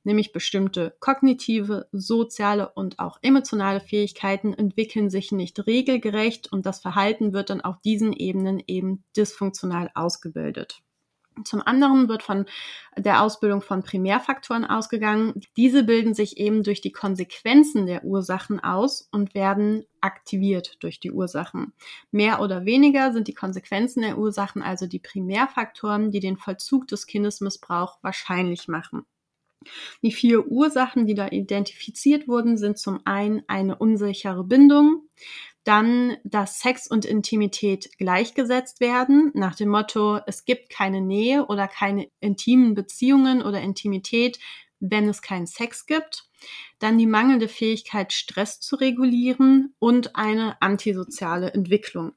nämlich 0.05 0.33
bestimmte 0.33 0.95
kognitive, 1.01 1.89
soziale 1.93 2.71
und 2.71 2.99
auch 2.99 3.19
emotionale 3.23 3.81
Fähigkeiten 3.81 4.53
entwickeln 4.55 5.11
sich 5.11 5.33
nicht 5.33 5.67
regelgerecht 5.67 6.53
und 6.53 6.67
das 6.67 6.81
Verhalten 6.81 7.33
wird 7.33 7.51
dann 7.51 7.61
auf 7.61 7.81
diesen 7.81 8.13
Ebenen 8.13 8.63
eben 8.67 9.05
dysfunktional 9.17 9.91
ausgebildet. 9.95 10.83
Zum 11.45 11.63
anderen 11.63 12.09
wird 12.09 12.23
von 12.23 12.45
der 12.97 13.23
Ausbildung 13.23 13.63
von 13.63 13.83
Primärfaktoren 13.83 14.67
ausgegangen. 14.67 15.41
Diese 15.57 15.83
bilden 15.83 16.15
sich 16.15 16.37
eben 16.37 16.63
durch 16.63 16.83
die 16.83 16.93
Konsequenzen 16.93 17.87
der 17.87 18.05
Ursachen 18.05 18.61
aus 18.61 19.09
und 19.13 19.35
werden 19.35 19.87
aktiviert 20.03 20.77
durch 20.81 21.01
die 21.01 21.11
Ursachen. 21.11 21.73
Mehr 22.11 22.41
oder 22.41 22.67
weniger 22.67 23.13
sind 23.13 23.29
die 23.29 23.35
Konsequenzen 23.35 24.03
der 24.03 24.19
Ursachen 24.19 24.63
also 24.63 24.87
die 24.87 24.99
Primärfaktoren, 24.99 26.11
die 26.11 26.21
den 26.21 26.37
Vollzug 26.37 26.87
des 26.89 27.07
Kindesmissbrauchs 27.07 27.99
wahrscheinlich 28.03 28.69
machen. 28.69 29.07
Die 30.03 30.13
vier 30.13 30.47
Ursachen, 30.47 31.07
die 31.07 31.15
da 31.15 31.29
identifiziert 31.29 32.29
wurden, 32.29 32.57
sind 32.57 32.79
zum 32.79 33.01
einen 33.05 33.43
eine 33.47 33.77
unsichere 33.77 34.45
Bindung, 34.45 35.09
dann, 35.65 36.17
dass 36.25 36.59
Sex 36.59 36.89
und 36.89 37.05
Intimität 37.05 37.97
gleichgesetzt 37.99 38.81
werden, 38.81 39.31
nach 39.35 39.55
dem 39.55 39.69
Motto, 39.69 40.19
es 40.27 40.45
gibt 40.45 40.71
keine 40.71 41.01
Nähe 41.01 41.47
oder 41.47 41.69
keine 41.69 42.09
intimen 42.21 42.75
Beziehungen 42.75 43.43
oder 43.43 43.61
Intimität, 43.61 44.39
wenn 44.81 45.09
es 45.09 45.23
keinen 45.23 45.47
Sex 45.47 45.87
gibt. 45.87 46.29
Dann 46.81 46.99
die 46.99 47.07
mangelnde 47.07 47.47
Fähigkeit, 47.47 48.13
Stress 48.13 48.59
zu 48.59 48.75
regulieren 48.75 49.75
und 49.79 50.17
eine 50.17 50.61
antisoziale 50.61 51.53
Entwicklung. 51.53 52.13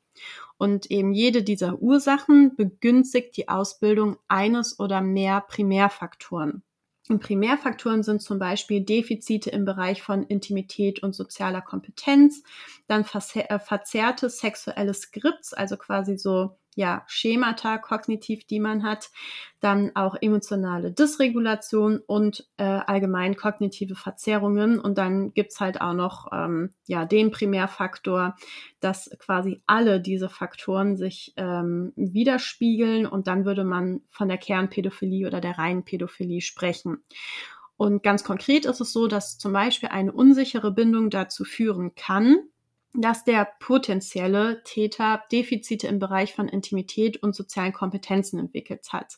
Und 0.57 0.89
eben 0.89 1.13
jede 1.13 1.43
dieser 1.43 1.79
Ursachen 1.81 2.55
begünstigt 2.55 3.37
die 3.37 3.49
Ausbildung 3.49 4.17
eines 4.27 4.79
oder 4.79 5.01
mehr 5.01 5.41
Primärfaktoren. 5.41 6.63
Und 7.07 7.21
Primärfaktoren 7.21 8.01
sind 8.01 8.21
zum 8.21 8.39
Beispiel 8.39 8.81
Defizite 8.81 9.51
im 9.51 9.63
Bereich 9.63 10.01
von 10.01 10.23
Intimität 10.23 11.03
und 11.03 11.13
sozialer 11.13 11.61
Kompetenz, 11.61 12.41
dann 12.87 13.03
äh, 13.03 13.59
verzerrte 13.59 14.29
sexuelle 14.29 14.93
Skripts, 14.93 15.53
also 15.53 15.77
quasi 15.77 16.17
so 16.17 16.57
ja, 16.75 17.03
Schemata 17.07 17.77
kognitiv, 17.77 18.45
die 18.45 18.59
man 18.59 18.83
hat, 18.83 19.09
dann 19.61 19.95
auch 19.95 20.15
emotionale 20.21 20.91
Dysregulation 20.91 21.99
und 22.05 22.47
äh, 22.57 22.63
allgemein 22.63 23.35
kognitive 23.35 23.95
Verzerrungen. 23.95 24.79
Und 24.79 24.97
dann 24.97 25.33
gibt's 25.33 25.59
halt 25.59 25.81
auch 25.81 25.93
noch 25.93 26.27
ähm, 26.33 26.71
ja, 26.85 27.05
den 27.05 27.31
Primärfaktor, 27.31 28.35
dass 28.81 29.09
quasi 29.19 29.63
alle 29.65 30.01
diese 30.01 30.29
Faktoren 30.29 30.97
sich 30.97 31.33
ähm, 31.37 31.93
widerspiegeln 31.95 33.07
und 33.07 33.27
dann 33.27 33.45
würde 33.45 33.63
man 33.63 34.01
von 34.11 34.27
der 34.27 34.37
Kernpädophilie 34.37 35.25
oder 35.25 35.41
der 35.41 35.57
reinen 35.57 35.85
Pädophilie 35.85 36.41
sprechen. 36.41 37.03
Und 37.77 38.03
ganz 38.03 38.23
konkret 38.23 38.65
ist 38.65 38.81
es 38.81 38.93
so, 38.93 39.07
dass 39.07 39.37
zum 39.37 39.51
Beispiel 39.53 39.89
eine 39.89 40.11
unsichere 40.11 40.71
Bindung 40.71 41.09
dazu 41.09 41.43
führen 41.43 41.95
kann, 41.95 42.37
dass 43.01 43.23
der 43.23 43.47
potenzielle 43.59 44.63
Täter 44.63 45.23
Defizite 45.31 45.87
im 45.87 45.99
Bereich 45.99 46.33
von 46.33 46.47
Intimität 46.47 47.21
und 47.21 47.35
sozialen 47.35 47.73
Kompetenzen 47.73 48.39
entwickelt 48.39 48.91
hat. 48.91 49.17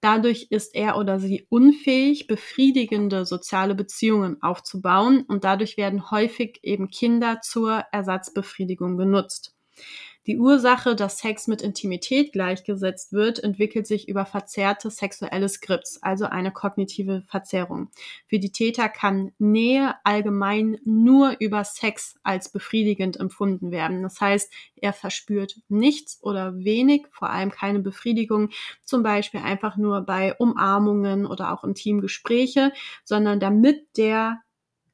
Dadurch 0.00 0.46
ist 0.50 0.74
er 0.74 0.96
oder 0.96 1.20
sie 1.20 1.46
unfähig, 1.50 2.26
befriedigende 2.26 3.26
soziale 3.26 3.74
Beziehungen 3.74 4.42
aufzubauen 4.42 5.24
und 5.28 5.44
dadurch 5.44 5.76
werden 5.76 6.10
häufig 6.10 6.60
eben 6.62 6.88
Kinder 6.90 7.40
zur 7.42 7.84
Ersatzbefriedigung 7.92 8.96
genutzt. 8.96 9.54
Die 10.26 10.38
Ursache, 10.38 10.94
dass 10.94 11.18
Sex 11.18 11.46
mit 11.46 11.62
Intimität 11.62 12.32
gleichgesetzt 12.32 13.12
wird, 13.12 13.42
entwickelt 13.42 13.86
sich 13.86 14.06
über 14.06 14.26
verzerrte 14.26 14.90
sexuelle 14.90 15.48
Skripts, 15.48 16.02
also 16.02 16.26
eine 16.26 16.52
kognitive 16.52 17.22
Verzerrung. 17.26 17.88
Für 18.26 18.38
die 18.38 18.52
Täter 18.52 18.90
kann 18.90 19.32
Nähe 19.38 19.94
allgemein 20.04 20.78
nur 20.84 21.36
über 21.38 21.64
Sex 21.64 22.16
als 22.22 22.52
befriedigend 22.52 23.18
empfunden 23.18 23.70
werden. 23.70 24.02
Das 24.02 24.20
heißt, 24.20 24.52
er 24.76 24.92
verspürt 24.92 25.58
nichts 25.68 26.22
oder 26.22 26.54
wenig, 26.58 27.06
vor 27.12 27.30
allem 27.30 27.50
keine 27.50 27.80
Befriedigung, 27.80 28.50
zum 28.84 29.02
Beispiel 29.02 29.40
einfach 29.40 29.78
nur 29.78 30.02
bei 30.02 30.34
Umarmungen 30.34 31.24
oder 31.24 31.50
auch 31.50 31.64
intimen 31.64 32.02
Gespräche, 32.02 32.72
sondern 33.04 33.40
damit 33.40 33.96
der 33.96 34.42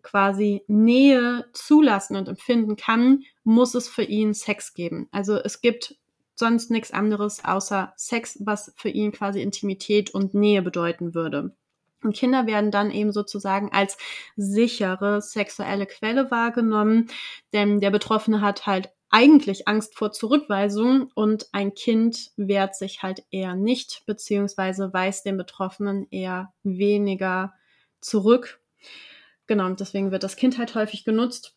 quasi 0.06 0.62
Nähe 0.68 1.46
zulassen 1.52 2.16
und 2.16 2.28
empfinden 2.28 2.76
kann, 2.76 3.24
muss 3.44 3.74
es 3.74 3.88
für 3.88 4.04
ihn 4.04 4.34
Sex 4.34 4.72
geben. 4.72 5.08
Also 5.10 5.36
es 5.36 5.60
gibt 5.60 5.96
sonst 6.36 6.70
nichts 6.70 6.92
anderes 6.92 7.44
außer 7.44 7.92
Sex, 7.96 8.38
was 8.40 8.72
für 8.76 8.88
ihn 8.88 9.10
quasi 9.10 9.42
Intimität 9.42 10.14
und 10.14 10.34
Nähe 10.34 10.62
bedeuten 10.62 11.14
würde. 11.14 11.56
Und 12.02 12.14
Kinder 12.14 12.46
werden 12.46 12.70
dann 12.70 12.90
eben 12.90 13.10
sozusagen 13.10 13.72
als 13.72 13.96
sichere 14.36 15.20
sexuelle 15.20 15.86
Quelle 15.86 16.30
wahrgenommen, 16.30 17.08
denn 17.52 17.80
der 17.80 17.90
Betroffene 17.90 18.40
hat 18.40 18.66
halt 18.66 18.90
eigentlich 19.08 19.66
Angst 19.66 19.96
vor 19.96 20.12
Zurückweisung 20.12 21.10
und 21.14 21.48
ein 21.52 21.74
Kind 21.74 22.32
wehrt 22.36 22.76
sich 22.76 23.02
halt 23.02 23.24
eher 23.30 23.54
nicht, 23.54 24.02
beziehungsweise 24.06 24.92
weist 24.92 25.24
den 25.26 25.36
Betroffenen 25.36 26.06
eher 26.10 26.52
weniger 26.62 27.54
zurück. 28.00 28.60
Genau, 29.48 29.68
deswegen 29.70 30.12
wird 30.12 30.22
das 30.22 30.36
Kind 30.36 30.56
halt 30.58 30.74
häufig 30.76 31.04
genutzt. 31.04 31.56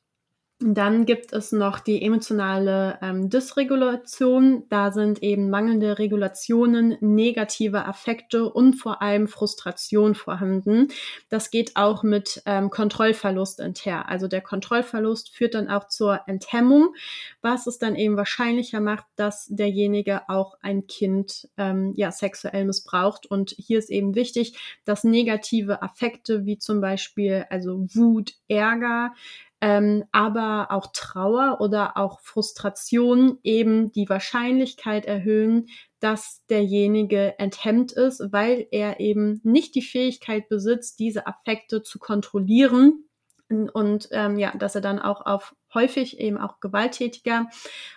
Dann 0.61 1.05
gibt 1.05 1.31
es 1.31 1.53
noch 1.53 1.79
die 1.79 2.01
emotionale 2.01 2.99
ähm, 3.01 3.29
Dysregulation. 3.29 4.65
Da 4.67 4.91
sind 4.91 5.23
eben 5.23 5.49
mangelnde 5.49 5.97
Regulationen, 5.97 6.97
negative 6.99 7.85
Affekte 7.85 8.49
und 8.51 8.73
vor 8.73 9.01
allem 9.01 9.29
Frustration 9.29 10.15
vorhanden. 10.15 10.89
Das 11.29 11.49
geht 11.49 11.77
auch 11.77 12.03
mit 12.03 12.41
ähm, 12.45 12.69
Kontrollverlust 12.71 13.61
einher. 13.61 14.09
Also 14.09 14.27
der 14.27 14.41
Kontrollverlust 14.41 15.29
führt 15.33 15.53
dann 15.53 15.69
auch 15.69 15.87
zur 15.87 16.27
Enthemmung, 16.27 16.93
was 17.41 17.65
es 17.65 17.79
dann 17.79 17.95
eben 17.95 18.17
wahrscheinlicher 18.17 18.81
macht, 18.81 19.05
dass 19.15 19.45
derjenige 19.47 20.27
auch 20.27 20.57
ein 20.61 20.87
Kind 20.87 21.47
ähm, 21.55 21.93
ja 21.95 22.11
sexuell 22.11 22.65
missbraucht. 22.65 23.25
Und 23.27 23.51
hier 23.51 23.79
ist 23.79 23.89
eben 23.89 24.13
wichtig, 24.13 24.59
dass 24.83 25.05
negative 25.05 25.81
Affekte 25.81 26.45
wie 26.45 26.57
zum 26.57 26.81
Beispiel 26.81 27.45
also 27.49 27.85
Wut, 27.93 28.33
Ärger 28.49 29.13
ähm, 29.61 30.05
aber 30.11 30.67
auch 30.71 30.87
Trauer 30.93 31.57
oder 31.59 31.97
auch 31.97 32.19
Frustration 32.21 33.39
eben 33.43 33.91
die 33.91 34.07
Wahrscheinlichkeit 34.09 35.05
erhöhen, 35.05 35.67
dass 35.99 36.45
derjenige 36.49 37.37
enthemmt 37.39 37.91
ist, 37.91 38.31
weil 38.31 38.67
er 38.71 38.99
eben 38.99 39.41
nicht 39.43 39.75
die 39.75 39.81
Fähigkeit 39.81 40.47
besitzt, 40.47 40.99
diese 40.99 41.27
Affekte 41.27 41.81
zu 41.83 41.99
kontrollieren 41.99 43.05
und 43.49 44.09
ähm, 44.11 44.37
ja, 44.37 44.55
dass 44.55 44.75
er 44.75 44.81
dann 44.81 44.99
auch 44.99 45.25
auf 45.25 45.55
häufig 45.73 46.19
eben 46.19 46.37
auch 46.37 46.59
gewalttätiger 46.59 47.47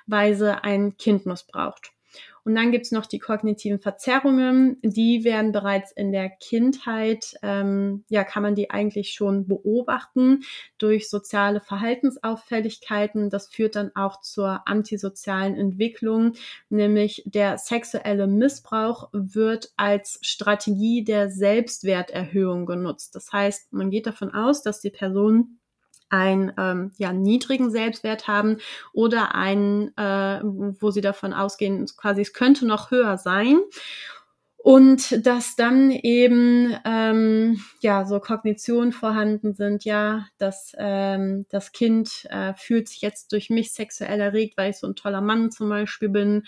Weise 0.06 0.64
ein 0.64 0.96
Kind 0.96 1.26
missbraucht. 1.26 1.92
Und 2.44 2.56
dann 2.56 2.72
gibt's 2.72 2.90
noch 2.90 3.06
die 3.06 3.20
kognitiven 3.20 3.78
Verzerrungen. 3.78 4.78
Die 4.82 5.22
werden 5.24 5.52
bereits 5.52 5.92
in 5.92 6.10
der 6.10 6.28
Kindheit, 6.28 7.34
ähm, 7.42 8.04
ja, 8.08 8.24
kann 8.24 8.42
man 8.42 8.54
die 8.54 8.70
eigentlich 8.70 9.12
schon 9.12 9.46
beobachten 9.46 10.40
durch 10.78 11.08
soziale 11.08 11.60
Verhaltensauffälligkeiten. 11.60 13.30
Das 13.30 13.48
führt 13.48 13.76
dann 13.76 13.92
auch 13.94 14.20
zur 14.20 14.66
antisozialen 14.66 15.56
Entwicklung, 15.56 16.32
nämlich 16.68 17.22
der 17.26 17.58
sexuelle 17.58 18.26
Missbrauch 18.26 19.08
wird 19.12 19.70
als 19.76 20.18
Strategie 20.22 21.04
der 21.04 21.30
Selbstwerterhöhung 21.30 22.66
genutzt. 22.66 23.14
Das 23.14 23.32
heißt, 23.32 23.72
man 23.72 23.90
geht 23.90 24.06
davon 24.06 24.34
aus, 24.34 24.62
dass 24.62 24.80
die 24.80 24.90
Person 24.90 25.58
einen 26.12 26.52
ähm, 26.58 26.92
ja, 26.98 27.12
niedrigen 27.12 27.70
Selbstwert 27.70 28.28
haben 28.28 28.58
oder 28.92 29.34
einen, 29.34 29.96
äh, 29.96 30.40
wo 30.42 30.90
sie 30.90 31.00
davon 31.00 31.32
ausgehen, 31.32 31.86
quasi 31.96 32.20
es 32.20 32.32
könnte 32.32 32.66
noch 32.66 32.90
höher 32.90 33.18
sein. 33.18 33.58
Und 34.64 35.26
dass 35.26 35.56
dann 35.56 35.90
eben 35.90 36.72
ähm, 36.84 37.60
ja 37.80 38.06
so 38.06 38.20
Kognitionen 38.20 38.92
vorhanden 38.92 39.54
sind, 39.54 39.84
ja, 39.84 40.26
dass 40.38 40.72
ähm, 40.78 41.46
das 41.48 41.72
Kind 41.72 42.28
äh, 42.30 42.54
fühlt 42.54 42.88
sich 42.88 43.00
jetzt 43.00 43.32
durch 43.32 43.50
mich 43.50 43.72
sexuell 43.72 44.20
erregt, 44.20 44.56
weil 44.56 44.70
ich 44.70 44.76
so 44.78 44.86
ein 44.86 44.94
toller 44.94 45.20
Mann 45.20 45.50
zum 45.50 45.68
Beispiel 45.68 46.10
bin 46.10 46.44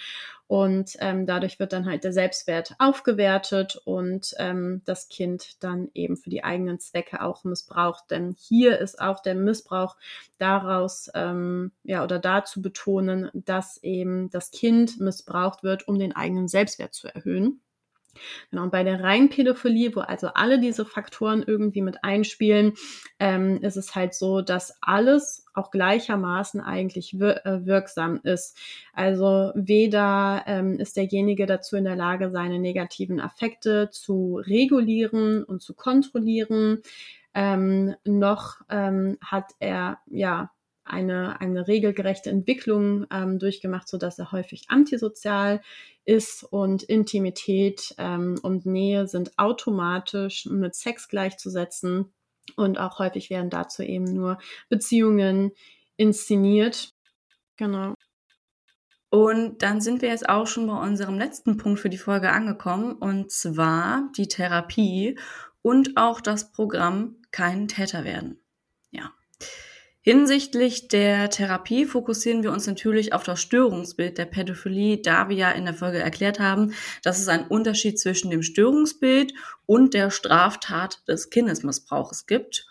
und 0.46 0.92
ähm, 1.00 1.26
dadurch 1.26 1.58
wird 1.58 1.72
dann 1.72 1.86
halt 1.86 2.04
der 2.04 2.12
Selbstwert 2.12 2.76
aufgewertet 2.78 3.80
und 3.84 4.32
ähm, 4.38 4.82
das 4.84 5.08
Kind 5.08 5.60
dann 5.64 5.88
eben 5.94 6.16
für 6.16 6.30
die 6.30 6.44
eigenen 6.44 6.78
Zwecke 6.78 7.20
auch 7.20 7.42
missbraucht. 7.42 8.04
Denn 8.12 8.36
hier 8.38 8.78
ist 8.78 9.00
auch 9.00 9.22
der 9.22 9.34
Missbrauch 9.34 9.96
daraus, 10.38 11.10
ähm, 11.14 11.72
ja, 11.82 12.04
oder 12.04 12.20
dazu 12.20 12.62
betonen, 12.62 13.30
dass 13.34 13.82
eben 13.82 14.30
das 14.30 14.52
Kind 14.52 15.00
missbraucht 15.00 15.64
wird, 15.64 15.88
um 15.88 15.98
den 15.98 16.14
eigenen 16.14 16.46
Selbstwert 16.46 16.94
zu 16.94 17.08
erhöhen. 17.08 17.60
Genau, 18.50 18.64
und 18.64 18.72
bei 18.72 18.84
der 18.84 19.02
reinen 19.02 19.28
Pädophilie, 19.28 19.94
wo 19.94 20.00
also 20.00 20.28
alle 20.28 20.58
diese 20.58 20.84
Faktoren 20.84 21.42
irgendwie 21.46 21.82
mit 21.82 22.02
einspielen, 22.02 22.74
ähm, 23.18 23.58
ist 23.62 23.76
es 23.76 23.94
halt 23.94 24.14
so, 24.14 24.40
dass 24.40 24.76
alles 24.80 25.46
auch 25.54 25.70
gleichermaßen 25.70 26.60
eigentlich 26.60 27.18
wir 27.18 27.46
äh, 27.46 27.64
wirksam 27.64 28.20
ist. 28.22 28.56
Also 28.92 29.52
weder 29.54 30.42
ähm, 30.46 30.78
ist 30.78 30.96
derjenige 30.96 31.46
dazu 31.46 31.76
in 31.76 31.84
der 31.84 31.96
Lage, 31.96 32.30
seine 32.30 32.58
negativen 32.58 33.20
Affekte 33.20 33.90
zu 33.90 34.40
regulieren 34.44 35.44
und 35.44 35.62
zu 35.62 35.74
kontrollieren, 35.74 36.82
ähm, 37.34 37.94
noch 38.04 38.60
ähm, 38.70 39.18
hat 39.20 39.52
er 39.58 39.98
ja 40.06 40.50
eine, 40.84 41.40
eine 41.40 41.66
regelgerechte 41.66 42.30
Entwicklung 42.30 43.06
ähm, 43.10 43.38
durchgemacht, 43.38 43.88
so 43.88 43.96
dass 43.96 44.18
er 44.18 44.32
häufig 44.32 44.66
antisozial 44.68 45.60
ist 46.04 46.44
und 46.44 46.82
Intimität 46.82 47.94
ähm, 47.98 48.38
und 48.42 48.66
Nähe 48.66 49.06
sind 49.06 49.38
automatisch 49.38 50.46
mit 50.46 50.74
Sex 50.74 51.08
gleichzusetzen 51.08 52.12
und 52.56 52.78
auch 52.78 52.98
häufig 52.98 53.30
werden 53.30 53.50
dazu 53.50 53.82
eben 53.82 54.04
nur 54.04 54.38
Beziehungen 54.68 55.52
inszeniert. 55.96 56.90
Genau. 57.56 57.94
Und 59.10 59.62
dann 59.62 59.80
sind 59.80 60.02
wir 60.02 60.08
jetzt 60.08 60.28
auch 60.28 60.46
schon 60.46 60.66
bei 60.66 60.76
unserem 60.76 61.18
letzten 61.18 61.56
Punkt 61.56 61.78
für 61.78 61.88
die 61.88 61.98
Folge 61.98 62.32
angekommen, 62.32 62.94
und 62.94 63.30
zwar 63.30 64.10
die 64.16 64.26
Therapie 64.26 65.16
und 65.62 65.96
auch 65.96 66.20
das 66.20 66.50
Programm 66.50 67.16
Kein 67.30 67.68
Täter 67.68 68.04
werden. 68.04 68.43
Hinsichtlich 70.06 70.88
der 70.88 71.30
Therapie 71.30 71.86
fokussieren 71.86 72.42
wir 72.42 72.52
uns 72.52 72.66
natürlich 72.66 73.14
auf 73.14 73.22
das 73.22 73.40
Störungsbild 73.40 74.18
der 74.18 74.26
Pädophilie, 74.26 74.98
da 74.98 75.30
wir 75.30 75.36
ja 75.36 75.50
in 75.50 75.64
der 75.64 75.72
Folge 75.72 75.98
erklärt 75.98 76.38
haben, 76.38 76.74
dass 77.02 77.20
es 77.20 77.28
einen 77.28 77.46
Unterschied 77.46 77.98
zwischen 77.98 78.30
dem 78.30 78.42
Störungsbild 78.42 79.32
und 79.64 79.94
der 79.94 80.10
Straftat 80.10 81.02
des 81.08 81.30
Kindesmissbrauchs 81.30 82.26
gibt. 82.26 82.66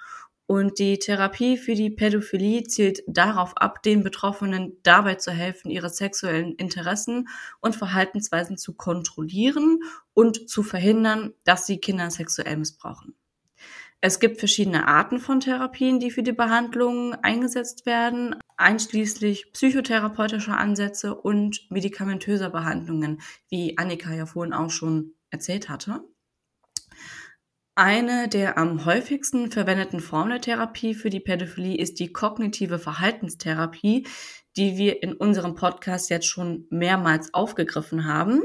Und 0.46 0.78
die 0.78 1.00
Therapie 1.00 1.58
für 1.58 1.74
die 1.74 1.90
Pädophilie 1.90 2.66
zielt 2.66 3.02
darauf 3.08 3.58
ab, 3.58 3.82
den 3.82 4.04
Betroffenen 4.04 4.78
dabei 4.84 5.16
zu 5.16 5.32
helfen, 5.32 5.72
ihre 5.72 5.90
sexuellen 5.90 6.54
Interessen 6.54 7.28
und 7.62 7.76
Verhaltensweisen 7.76 8.60
zu 8.60 8.76
kontrollieren 8.76 9.80
und 10.14 10.48
zu 10.48 10.62
verhindern, 10.62 11.34
dass 11.46 11.66
sie 11.66 11.80
Kinder 11.80 12.12
sexuell 12.12 12.58
missbrauchen. 12.58 13.16
Es 14.06 14.20
gibt 14.20 14.40
verschiedene 14.40 14.86
Arten 14.86 15.18
von 15.18 15.40
Therapien, 15.40 15.98
die 16.02 16.12
für 16.12 16.24
die 16.24 16.34
Behandlung 16.34 17.14
eingesetzt 17.22 17.86
werden, 17.86 18.36
einschließlich 18.58 19.54
psychotherapeutischer 19.54 20.58
Ansätze 20.58 21.16
und 21.16 21.66
medikamentöser 21.72 22.50
Behandlungen, 22.50 23.22
wie 23.48 23.78
Annika 23.78 24.14
ja 24.14 24.26
vorhin 24.26 24.52
auch 24.52 24.72
schon 24.72 25.14
erzählt 25.30 25.70
hatte. 25.70 26.02
Eine 27.76 28.28
der 28.28 28.58
am 28.58 28.84
häufigsten 28.84 29.50
verwendeten 29.52 30.02
Formen 30.02 30.32
der 30.32 30.42
Therapie 30.42 30.96
für 30.96 31.10
die 31.10 31.22
Pädophilie 31.22 31.78
ist 31.78 31.98
die 32.02 32.12
kognitive 32.12 32.80
Verhaltenstherapie, 32.80 34.06
die 34.58 34.76
wir 34.76 35.02
in 35.02 35.14
unserem 35.14 35.56
Podcast 35.56 36.10
jetzt 36.10 36.28
schon 36.28 36.68
mehrmals 36.70 37.34
aufgegriffen 37.34 38.04
haben 38.04 38.42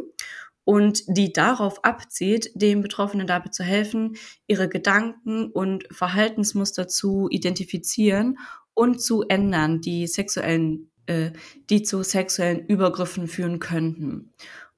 und 0.69 1.05
die 1.07 1.33
darauf 1.33 1.83
abzielt, 1.83 2.51
den 2.55 2.83
Betroffenen 2.83 3.27
dabei 3.27 3.49
zu 3.49 3.65
helfen, 3.65 4.19
ihre 4.47 4.69
Gedanken 4.69 5.51
und 5.51 5.89
Verhaltensmuster 5.91 6.87
zu 6.87 7.27
identifizieren 7.31 8.39
und 8.75 9.01
zu 9.01 9.23
ändern, 9.23 9.81
die 9.81 10.07
sexuellen, 10.07 10.91
äh, 11.07 11.31
die 11.71 11.85
zu 11.85 12.03
sexuellen 12.03 12.67
Übergriffen 12.67 13.29
führen 13.29 13.61
könnten. 13.61 14.35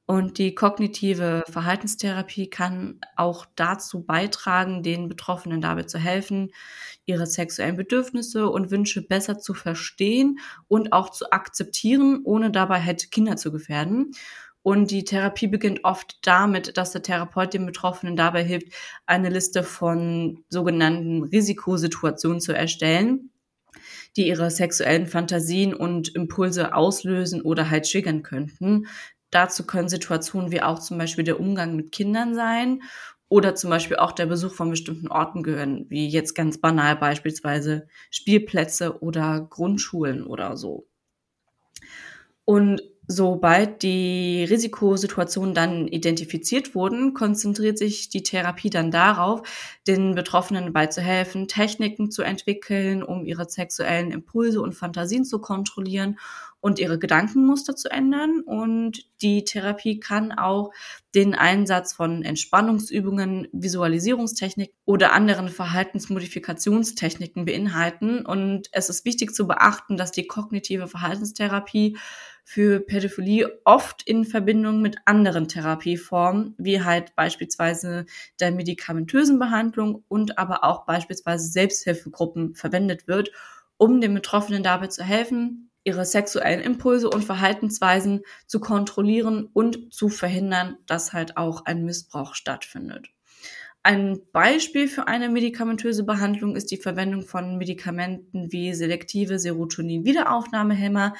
Und 0.06 0.38
die 0.38 0.54
kognitive 0.54 1.42
Verhaltenstherapie 1.48 2.48
kann 2.48 3.00
auch 3.16 3.44
dazu 3.56 4.04
beitragen, 4.04 4.84
den 4.84 5.08
Betroffenen 5.08 5.60
dabei 5.60 5.82
zu 5.82 5.98
helfen, 5.98 6.52
ihre 7.04 7.26
sexuellen 7.26 7.74
Bedürfnisse 7.74 8.48
und 8.48 8.70
Wünsche 8.70 9.02
besser 9.02 9.40
zu 9.40 9.54
verstehen 9.54 10.38
und 10.68 10.92
auch 10.92 11.10
zu 11.10 11.32
akzeptieren, 11.32 12.20
ohne 12.22 12.52
dabei 12.52 12.80
halt 12.80 13.10
Kinder 13.10 13.36
zu 13.36 13.50
gefährden. 13.50 14.12
Und 14.62 14.90
die 14.90 15.04
Therapie 15.04 15.46
beginnt 15.46 15.84
oft 15.84 16.18
damit, 16.22 16.76
dass 16.76 16.92
der 16.92 17.02
Therapeut 17.02 17.54
dem 17.54 17.64
Betroffenen 17.64 18.16
dabei 18.16 18.44
hilft, 18.44 18.68
eine 19.06 19.30
Liste 19.30 19.62
von 19.62 20.44
sogenannten 20.50 21.24
Risikosituationen 21.24 22.40
zu 22.40 22.52
erstellen, 22.52 23.30
die 24.16 24.28
ihre 24.28 24.50
sexuellen 24.50 25.06
Fantasien 25.06 25.72
und 25.72 26.14
Impulse 26.14 26.74
auslösen 26.74 27.40
oder 27.40 27.70
halt 27.70 27.90
triggern 27.90 28.22
könnten. 28.22 28.86
Dazu 29.30 29.64
können 29.64 29.88
Situationen 29.88 30.52
wie 30.52 30.62
auch 30.62 30.78
zum 30.78 30.98
Beispiel 30.98 31.24
der 31.24 31.40
Umgang 31.40 31.76
mit 31.76 31.92
Kindern 31.92 32.34
sein 32.34 32.82
oder 33.30 33.54
zum 33.54 33.70
Beispiel 33.70 33.96
auch 33.96 34.12
der 34.12 34.26
Besuch 34.26 34.52
von 34.52 34.70
bestimmten 34.70 35.08
Orten 35.08 35.42
gehören, 35.42 35.86
wie 35.88 36.08
jetzt 36.08 36.34
ganz 36.34 36.58
banal 36.58 36.96
beispielsweise 36.96 37.86
Spielplätze 38.10 39.00
oder 39.00 39.40
Grundschulen 39.48 40.26
oder 40.26 40.56
so. 40.56 40.88
Und 42.44 42.82
Sobald 43.12 43.82
die 43.82 44.44
Risikosituationen 44.44 45.52
dann 45.52 45.88
identifiziert 45.88 46.76
wurden, 46.76 47.12
konzentriert 47.12 47.76
sich 47.76 48.08
die 48.08 48.22
Therapie 48.22 48.70
dann 48.70 48.92
darauf, 48.92 49.42
den 49.88 50.14
Betroffenen 50.14 50.66
dabei 50.66 50.86
zu 50.86 51.00
helfen, 51.00 51.48
Techniken 51.48 52.12
zu 52.12 52.22
entwickeln, 52.22 53.02
um 53.02 53.24
ihre 53.24 53.50
sexuellen 53.50 54.12
Impulse 54.12 54.62
und 54.62 54.76
Fantasien 54.76 55.24
zu 55.24 55.40
kontrollieren 55.40 56.20
und 56.60 56.78
ihre 56.78 57.00
Gedankenmuster 57.00 57.74
zu 57.74 57.90
ändern. 57.90 58.42
Und 58.42 59.04
die 59.22 59.44
Therapie 59.44 59.98
kann 59.98 60.30
auch 60.30 60.70
den 61.12 61.34
Einsatz 61.34 61.92
von 61.92 62.22
Entspannungsübungen, 62.22 63.48
Visualisierungstechniken 63.50 64.76
oder 64.84 65.12
anderen 65.12 65.48
Verhaltensmodifikationstechniken 65.48 67.44
beinhalten. 67.44 68.24
Und 68.24 68.68
es 68.70 68.88
ist 68.88 69.04
wichtig 69.04 69.34
zu 69.34 69.48
beachten, 69.48 69.96
dass 69.96 70.12
die 70.12 70.28
kognitive 70.28 70.86
Verhaltenstherapie 70.86 71.96
für 72.44 72.80
Pädophilie 72.80 73.60
oft 73.64 74.02
in 74.02 74.24
Verbindung 74.24 74.82
mit 74.82 74.96
anderen 75.04 75.48
Therapieformen, 75.48 76.54
wie 76.58 76.82
halt 76.82 77.14
beispielsweise 77.16 78.06
der 78.40 78.52
medikamentösen 78.52 79.38
Behandlung 79.38 80.04
und 80.08 80.38
aber 80.38 80.64
auch 80.64 80.86
beispielsweise 80.86 81.48
Selbsthilfegruppen 81.48 82.54
verwendet 82.54 83.08
wird, 83.08 83.30
um 83.76 84.00
den 84.00 84.14
Betroffenen 84.14 84.62
dabei 84.62 84.88
zu 84.88 85.02
helfen, 85.02 85.70
ihre 85.84 86.04
sexuellen 86.04 86.60
Impulse 86.60 87.08
und 87.08 87.24
Verhaltensweisen 87.24 88.22
zu 88.46 88.60
kontrollieren 88.60 89.48
und 89.52 89.92
zu 89.92 90.08
verhindern, 90.08 90.76
dass 90.86 91.12
halt 91.12 91.36
auch 91.36 91.64
ein 91.64 91.84
Missbrauch 91.84 92.34
stattfindet. 92.34 93.08
Ein 93.82 94.20
Beispiel 94.32 94.88
für 94.88 95.08
eine 95.08 95.30
medikamentöse 95.30 96.04
Behandlung 96.04 96.54
ist 96.54 96.70
die 96.70 96.76
Verwendung 96.76 97.22
von 97.22 97.56
Medikamenten 97.56 98.52
wie 98.52 98.74
selektive 98.74 99.38
Serotonin-Wiederaufnahmehämmer, 99.38 101.14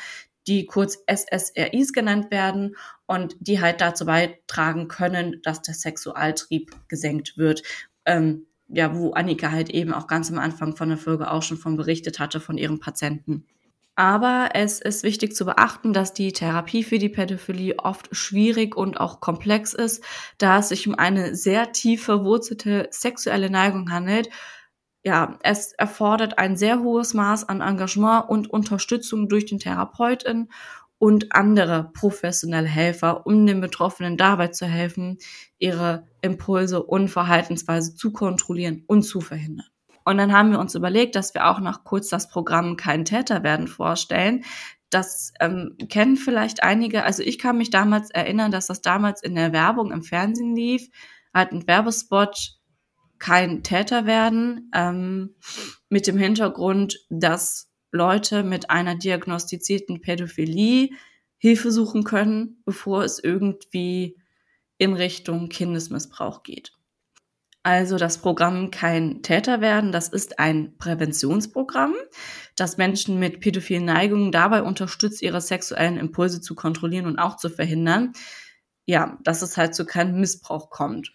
die 0.50 0.66
kurz 0.66 0.98
SSRIs 1.08 1.92
genannt 1.92 2.32
werden 2.32 2.74
und 3.06 3.36
die 3.38 3.60
halt 3.60 3.80
dazu 3.80 4.04
beitragen 4.04 4.88
können, 4.88 5.40
dass 5.44 5.62
der 5.62 5.74
Sexualtrieb 5.74 6.72
gesenkt 6.88 7.38
wird. 7.38 7.62
Ähm, 8.04 8.46
ja, 8.66 8.96
wo 8.96 9.12
Annika 9.12 9.52
halt 9.52 9.70
eben 9.70 9.92
auch 9.92 10.08
ganz 10.08 10.30
am 10.30 10.38
Anfang 10.38 10.74
von 10.74 10.88
der 10.88 10.98
Folge 10.98 11.30
auch 11.30 11.42
schon 11.42 11.56
von 11.56 11.76
berichtet 11.76 12.18
hatte 12.18 12.40
von 12.40 12.58
ihrem 12.58 12.80
Patienten. 12.80 13.46
Aber 13.94 14.50
es 14.54 14.80
ist 14.80 15.04
wichtig 15.04 15.36
zu 15.36 15.44
beachten, 15.44 15.92
dass 15.92 16.14
die 16.14 16.32
Therapie 16.32 16.82
für 16.82 16.98
die 16.98 17.08
Pädophilie 17.08 17.78
oft 17.78 18.08
schwierig 18.10 18.76
und 18.76 18.98
auch 18.98 19.20
komplex 19.20 19.72
ist, 19.72 20.02
da 20.38 20.58
es 20.58 20.70
sich 20.70 20.88
um 20.88 20.96
eine 20.96 21.36
sehr 21.36 21.72
tief 21.72 22.04
verwurzelte 22.04 22.88
sexuelle 22.90 23.50
Neigung 23.50 23.90
handelt, 23.92 24.30
ja, 25.02 25.38
es 25.42 25.72
erfordert 25.72 26.38
ein 26.38 26.56
sehr 26.56 26.80
hohes 26.80 27.14
Maß 27.14 27.48
an 27.48 27.60
Engagement 27.60 28.28
und 28.28 28.50
Unterstützung 28.50 29.28
durch 29.28 29.46
den 29.46 29.58
Therapeuten 29.58 30.50
und 30.98 31.34
andere 31.34 31.90
professionelle 31.94 32.68
Helfer, 32.68 33.26
um 33.26 33.46
den 33.46 33.62
Betroffenen 33.62 34.18
dabei 34.18 34.48
zu 34.48 34.66
helfen, 34.66 35.16
ihre 35.58 36.06
Impulse 36.20 36.82
und 36.82 37.08
Verhaltensweise 37.08 37.94
zu 37.94 38.12
kontrollieren 38.12 38.84
und 38.86 39.02
zu 39.02 39.22
verhindern. 39.22 39.66
Und 40.04 40.18
dann 40.18 40.32
haben 40.32 40.50
wir 40.50 40.58
uns 40.58 40.74
überlegt, 40.74 41.16
dass 41.16 41.32
wir 41.32 41.46
auch 41.46 41.60
noch 41.60 41.84
kurz 41.84 42.08
das 42.08 42.28
Programm 42.28 42.76
Kein 42.76 43.06
Täter 43.06 43.42
werden 43.42 43.68
vorstellen. 43.68 44.44
Das 44.90 45.32
ähm, 45.40 45.76
kennen 45.88 46.16
vielleicht 46.16 46.62
einige. 46.62 47.04
Also 47.04 47.22
ich 47.22 47.38
kann 47.38 47.56
mich 47.56 47.70
damals 47.70 48.10
erinnern, 48.10 48.50
dass 48.50 48.66
das 48.66 48.82
damals 48.82 49.22
in 49.22 49.34
der 49.34 49.52
Werbung 49.52 49.92
im 49.92 50.02
Fernsehen 50.02 50.54
lief, 50.54 50.90
halt 51.32 51.52
ein 51.52 51.66
Werbespot 51.66 52.59
kein 53.20 53.62
Täter 53.62 54.06
werden, 54.06 54.70
ähm, 54.74 55.36
mit 55.88 56.08
dem 56.08 56.18
Hintergrund, 56.18 57.06
dass 57.10 57.70
Leute 57.92 58.42
mit 58.42 58.70
einer 58.70 58.96
diagnostizierten 58.96 60.00
Pädophilie 60.00 60.90
Hilfe 61.36 61.70
suchen 61.70 62.04
können, 62.04 62.62
bevor 62.64 63.04
es 63.04 63.22
irgendwie 63.22 64.16
in 64.78 64.94
Richtung 64.94 65.48
Kindesmissbrauch 65.48 66.42
geht. 66.42 66.72
Also 67.62 67.98
das 67.98 68.18
Programm 68.18 68.70
Kein 68.70 69.22
Täter 69.22 69.60
werden, 69.60 69.92
das 69.92 70.08
ist 70.08 70.38
ein 70.38 70.78
Präventionsprogramm, 70.78 71.94
das 72.56 72.78
Menschen 72.78 73.18
mit 73.18 73.40
pädophilen 73.40 73.84
Neigungen 73.84 74.32
dabei 74.32 74.62
unterstützt, 74.62 75.20
ihre 75.20 75.42
sexuellen 75.42 75.98
Impulse 75.98 76.40
zu 76.40 76.54
kontrollieren 76.54 77.04
und 77.04 77.18
auch 77.18 77.36
zu 77.36 77.50
verhindern, 77.50 78.12
ja, 78.86 79.18
dass 79.24 79.42
es 79.42 79.58
halt 79.58 79.74
zu 79.74 79.84
keinem 79.84 80.20
Missbrauch 80.20 80.70
kommt. 80.70 81.12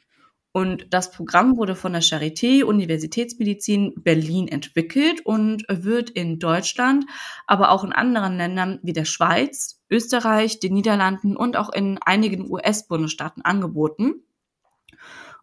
Und 0.55 0.87
das 0.91 1.11
Programm 1.11 1.57
wurde 1.57 1.75
von 1.75 1.91
der 1.91 2.01
Charité 2.01 2.63
Universitätsmedizin 2.63 3.93
Berlin 3.97 4.47
entwickelt 4.47 5.19
und 5.25 5.65
wird 5.67 6.09
in 6.09 6.39
Deutschland, 6.39 7.03
aber 7.45 7.71
auch 7.71 7.83
in 7.83 7.91
anderen 7.91 8.37
Ländern 8.37 8.79
wie 8.81 8.93
der 8.93 9.03
Schweiz, 9.03 9.83
Österreich, 9.89 10.61
den 10.61 10.73
Niederlanden 10.73 11.35
und 11.35 11.57
auch 11.57 11.73
in 11.73 11.99
einigen 12.01 12.49
US-Bundesstaaten 12.49 13.43
angeboten. 13.43 14.23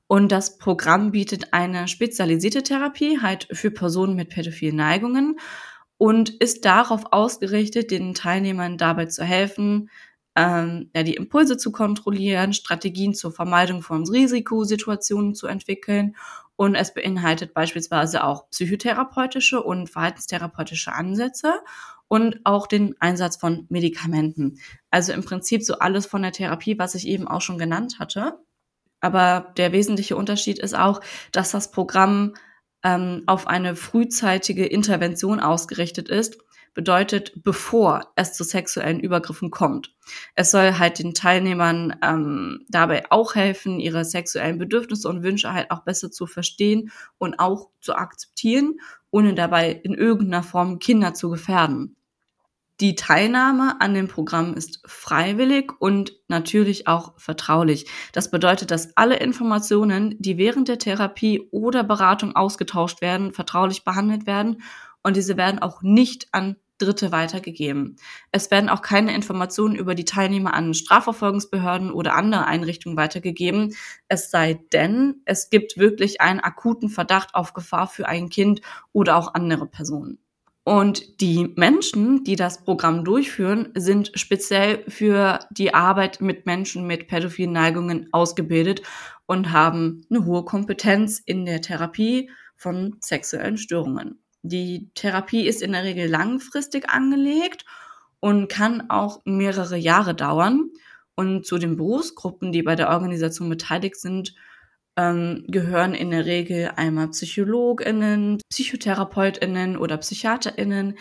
Und 0.07 0.33
das 0.33 0.57
Programm 0.57 1.11
bietet 1.11 1.53
eine 1.53 1.89
spezialisierte 1.89 2.63
Therapie 2.63 3.21
halt 3.21 3.49
für 3.53 3.71
Personen 3.71 4.17
mit 4.17 4.31
pädophilen 4.31 4.77
Neigungen 4.77 5.39
und 5.99 6.31
ist 6.31 6.65
darauf 6.65 7.13
ausgerichtet, 7.13 7.91
den 7.91 8.15
Teilnehmern 8.15 8.79
dabei 8.79 9.05
zu 9.05 9.25
helfen, 9.25 9.91
ähm, 10.35 10.91
ja, 10.95 11.03
die 11.03 11.15
Impulse 11.15 11.57
zu 11.57 11.73
kontrollieren, 11.73 12.53
Strategien 12.53 13.15
zur 13.15 13.33
Vermeidung 13.33 13.83
von 13.83 14.09
Risikosituationen 14.09 15.35
zu 15.35 15.47
entwickeln. 15.47 16.17
Und 16.57 16.75
es 16.75 16.95
beinhaltet 16.95 17.55
beispielsweise 17.55 18.25
auch 18.25 18.49
psychotherapeutische 18.51 19.63
und 19.63 19.89
verhaltenstherapeutische 19.89 20.93
Ansätze 20.93 21.55
und 22.09 22.41
auch 22.45 22.67
den 22.67 22.95
Einsatz 23.01 23.37
von 23.37 23.67
Medikamenten. 23.69 24.59
Also 24.91 25.13
im 25.13 25.25
Prinzip 25.25 25.65
so 25.65 25.79
alles 25.79 26.07
von 26.07 26.23
der 26.23 26.33
Therapie, 26.33 26.79
was 26.79 26.95
ich 26.95 27.07
eben 27.09 27.27
auch 27.27 27.41
schon 27.41 27.59
genannt 27.59 27.99
hatte. 27.99 28.39
Aber 29.01 29.53
der 29.57 29.73
wesentliche 29.73 30.17
Unterschied 30.17 30.59
ist 30.59 30.77
auch, 30.77 31.01
dass 31.33 31.51
das 31.51 31.71
Programm 31.73 32.35
ähm, 32.85 33.23
auf 33.27 33.47
eine 33.47 33.75
frühzeitige 33.77 34.67
Intervention 34.67 35.41
ausgerichtet 35.41 36.09
ist 36.09 36.39
bedeutet, 36.75 37.33
bevor 37.43 38.13
es 38.17 38.33
zu 38.35 38.45
sexuellen 38.45 39.01
Übergriffen 39.01 39.51
kommt. 39.51 39.95
Es 40.35 40.51
soll 40.51 40.79
halt 40.79 40.99
den 40.99 41.15
Teilnehmern 41.15 41.97
ähm, 42.03 42.65
dabei 42.69 43.11
auch 43.11 43.35
helfen, 43.35 43.81
ihre 43.81 44.05
sexuellen 44.05 44.59
Bedürfnisse 44.59 45.09
und 45.09 45.23
Wünsche 45.23 45.53
halt 45.53 45.71
auch 45.71 45.85
besser 45.85 46.11
zu 46.11 46.27
verstehen 46.27 46.91
und 47.19 47.39
auch 47.39 47.71
zu 47.81 47.95
akzeptieren, 47.95 48.81
ohne 49.11 49.35
dabei 49.35 49.73
in 49.73 49.95
irgendeiner 49.95 50.43
Form 50.43 50.79
Kinder 50.79 51.15
zu 51.15 51.31
gefährden. 51.31 51.97
Die 52.81 52.97
Teilnahme 52.97 53.81
an 53.81 53.95
dem 53.95 54.09
Programm 54.09 54.55
ist 54.55 54.81
freiwillig 54.87 55.71
und 55.79 56.15
natürlich 56.27 56.89
auch 56.89 57.13
vertraulich. 57.17 57.87
Das 58.13 58.31
bedeutet, 58.31 58.73
dass 58.73 58.97
alle 58.97 59.19
Informationen, 59.19 60.17
die 60.19 60.37
während 60.37 60.67
der 60.67 60.79
Therapie 60.79 61.49
oder 61.53 61.85
Beratung 61.85 62.35
ausgetauscht 62.35 63.01
werden, 63.01 63.33
vertraulich 63.33 63.85
behandelt 63.85 64.27
werden 64.27 64.63
und 65.03 65.17
diese 65.17 65.37
werden 65.37 65.61
auch 65.61 65.83
nicht 65.83 66.29
an 66.33 66.57
Dritte 66.85 67.13
weitergegeben. 67.13 67.97
Es 68.33 68.51
werden 68.51 68.69
auch 68.69 68.83
keine 68.83 69.15
Informationen 69.15 69.77
über 69.77 69.95
die 69.95 70.05
Teilnehmer 70.05 70.55
an 70.55 70.75
Strafverfolgungsbehörden 70.75 71.93
oder 71.93 72.15
andere 72.15 72.47
Einrichtungen 72.47 72.97
weitergegeben, 72.97 73.75
es 74.09 74.31
sei 74.31 74.61
denn, 74.73 75.23
es 75.25 75.51
gibt 75.51 75.77
wirklich 75.77 76.21
einen 76.21 76.41
akuten 76.41 76.89
Verdacht 76.89 77.35
auf 77.35 77.53
Gefahr 77.55 77.87
für 77.87 78.09
ein 78.09 78.29
Kind 78.29 78.61
oder 78.93 79.17
auch 79.17 79.35
andere 79.35 79.67
Personen. 79.67 80.19
Und 80.65 81.21
die 81.21 81.53
Menschen, 81.57 82.23
die 82.23 82.37
das 82.37 82.63
Programm 82.63 83.05
durchführen, 83.05 83.71
sind 83.75 84.13
speziell 84.15 84.85
für 84.89 85.41
die 85.51 85.75
Arbeit 85.75 86.21
mit 86.21 86.47
Menschen 86.47 86.87
mit 86.87 87.09
pädophilen 87.09 87.53
Neigungen 87.53 88.09
ausgebildet 88.13 88.83
und 89.27 89.51
haben 89.51 90.07
eine 90.09 90.25
hohe 90.25 90.45
Kompetenz 90.45 91.21
in 91.25 91.47
der 91.47 91.63
Therapie 91.63 92.31
von 92.57 92.97
sexuellen 93.01 93.57
Störungen. 93.57 94.23
Die 94.43 94.91
Therapie 94.95 95.47
ist 95.47 95.63
in 95.63 95.73
der 95.73 95.85
Regel 95.85 96.09
langfristig 96.09 96.91
angelegt 96.91 97.65
und 98.21 98.49
kann 98.49 98.91
auch 98.91 99.23
mehrere 99.25 99.77
Jahre 99.77 100.15
dauern. 100.15 100.71
Und 101.15 101.47
zu 101.47 101.59
den 101.59 101.77
Berufsgruppen, 101.77 102.53
die 102.53 102.63
bei 102.63 102.75
der 102.75 102.91
Organisation 102.91 103.49
beteiligt 103.49 103.97
sind, 103.97 104.35
ähm, 104.97 105.45
gehören 105.49 105.95
in 105.95 106.11
der 106.11 106.27
Regel 106.27 106.73
einmal 106.77 107.09
PsychologInnen, 107.09 108.39
PsychotherapeutInnen 108.51 109.77
oder 109.77 109.97
PsychiaterInnen, 109.97 110.99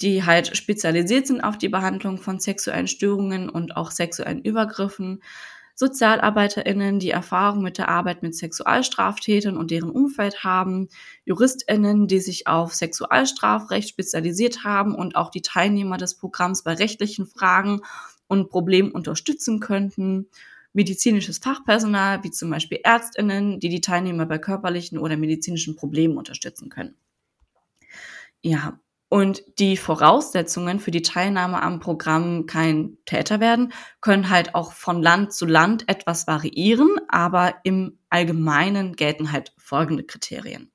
die 0.00 0.24
halt 0.24 0.56
spezialisiert 0.56 1.26
sind 1.26 1.42
auf 1.42 1.58
die 1.58 1.68
Behandlung 1.68 2.18
von 2.18 2.40
sexuellen 2.40 2.88
Störungen 2.88 3.48
und 3.48 3.76
auch 3.76 3.90
sexuellen 3.90 4.42
Übergriffen. 4.42 5.22
SozialarbeiterInnen, 5.76 7.00
die 7.00 7.10
Erfahrung 7.10 7.62
mit 7.62 7.78
der 7.78 7.88
Arbeit 7.88 8.22
mit 8.22 8.36
Sexualstraftätern 8.36 9.56
und 9.56 9.70
deren 9.70 9.90
Umfeld 9.90 10.44
haben, 10.44 10.88
JuristInnen, 11.24 12.06
die 12.06 12.20
sich 12.20 12.46
auf 12.46 12.74
Sexualstrafrecht 12.74 13.88
spezialisiert 13.88 14.62
haben 14.64 14.94
und 14.94 15.16
auch 15.16 15.30
die 15.30 15.42
Teilnehmer 15.42 15.96
des 15.96 16.16
Programms 16.16 16.62
bei 16.62 16.74
rechtlichen 16.74 17.26
Fragen 17.26 17.80
und 18.28 18.50
Problemen 18.50 18.92
unterstützen 18.92 19.60
könnten, 19.60 20.28
medizinisches 20.72 21.38
Fachpersonal, 21.38 22.22
wie 22.22 22.30
zum 22.30 22.50
Beispiel 22.50 22.80
ÄrztInnen, 22.82 23.60
die 23.60 23.68
die 23.68 23.80
Teilnehmer 23.80 24.26
bei 24.26 24.38
körperlichen 24.38 24.98
oder 24.98 25.16
medizinischen 25.16 25.76
Problemen 25.76 26.16
unterstützen 26.16 26.68
können. 26.68 26.96
Ja, 28.42 28.78
Und 29.14 29.44
die 29.60 29.76
Voraussetzungen 29.76 30.80
für 30.80 30.90
die 30.90 31.02
Teilnahme 31.02 31.62
am 31.62 31.78
Programm 31.78 32.46
kein 32.46 32.98
Täter 33.04 33.38
werden, 33.38 33.72
können 34.00 34.28
halt 34.28 34.56
auch 34.56 34.72
von 34.72 35.00
Land 35.00 35.32
zu 35.32 35.46
Land 35.46 35.88
etwas 35.88 36.26
variieren, 36.26 36.96
aber 37.06 37.54
im 37.62 38.00
Allgemeinen 38.10 38.96
gelten 38.96 39.30
halt 39.30 39.52
folgende 39.56 40.02
Kriterien. 40.02 40.72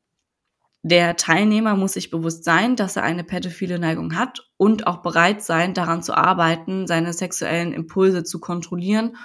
Der 0.84 1.18
Teilnehmer 1.18 1.76
muss 1.76 1.92
sich 1.92 2.12
bewusst 2.12 2.46
sein, 2.46 2.78
dass 2.78 2.96
er 2.96 3.04
eine 3.04 3.26
pädophile 3.26 3.78
Neigung 3.78 4.16
hat 4.16 4.50
und 4.56 4.88
auch 4.88 5.02
bereit 5.02 5.44
sein, 5.44 5.74
daran 5.74 6.02
zu 6.02 6.14
arbeiten, 6.14 6.88
seine 6.88 7.12
sexuellen 7.12 7.74
Impulse 7.74 8.24
zu 8.24 8.40
kontrollieren. 8.40 9.18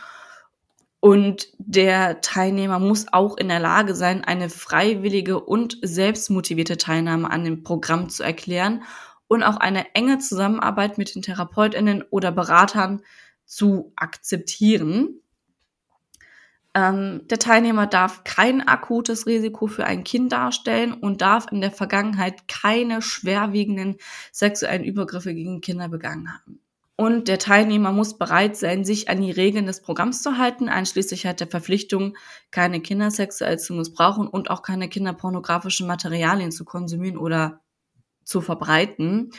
Und 1.04 1.48
der 1.58 2.22
Teilnehmer 2.22 2.78
muss 2.78 3.12
auch 3.12 3.36
in 3.36 3.48
der 3.48 3.60
Lage 3.60 3.94
sein, 3.94 4.24
eine 4.24 4.48
freiwillige 4.48 5.38
und 5.38 5.76
selbstmotivierte 5.82 6.78
Teilnahme 6.78 7.30
an 7.30 7.44
dem 7.44 7.62
Programm 7.62 8.08
zu 8.08 8.22
erklären 8.22 8.84
und 9.28 9.42
auch 9.42 9.58
eine 9.58 9.94
enge 9.94 10.18
Zusammenarbeit 10.18 10.96
mit 10.96 11.14
den 11.14 11.20
Therapeutinnen 11.20 12.04
oder 12.08 12.32
Beratern 12.32 13.02
zu 13.44 13.92
akzeptieren. 13.96 15.20
Ähm, 16.72 17.28
der 17.28 17.38
Teilnehmer 17.38 17.86
darf 17.86 18.24
kein 18.24 18.66
akutes 18.66 19.26
Risiko 19.26 19.66
für 19.66 19.84
ein 19.84 20.04
Kind 20.04 20.32
darstellen 20.32 20.94
und 20.94 21.20
darf 21.20 21.52
in 21.52 21.60
der 21.60 21.70
Vergangenheit 21.70 22.48
keine 22.48 23.02
schwerwiegenden 23.02 23.96
sexuellen 24.32 24.84
Übergriffe 24.84 25.34
gegen 25.34 25.60
Kinder 25.60 25.90
begangen 25.90 26.32
haben. 26.32 26.63
Und 26.96 27.26
der 27.26 27.40
Teilnehmer 27.40 27.90
muss 27.90 28.18
bereit 28.18 28.56
sein, 28.56 28.84
sich 28.84 29.08
an 29.08 29.20
die 29.20 29.32
Regeln 29.32 29.66
des 29.66 29.82
Programms 29.82 30.22
zu 30.22 30.38
halten, 30.38 30.68
einschließlich 30.68 31.26
halt 31.26 31.40
der 31.40 31.48
Verpflichtung, 31.48 32.16
keine 32.52 32.80
Kinder 32.80 33.10
sexuell 33.10 33.58
zu 33.58 33.74
missbrauchen 33.74 34.28
und 34.28 34.48
auch 34.48 34.62
keine 34.62 34.88
kinderpornografischen 34.88 35.88
Materialien 35.88 36.52
zu 36.52 36.64
konsumieren 36.64 37.18
oder 37.18 37.60
zu 38.24 38.40
verbreiten. 38.40 39.32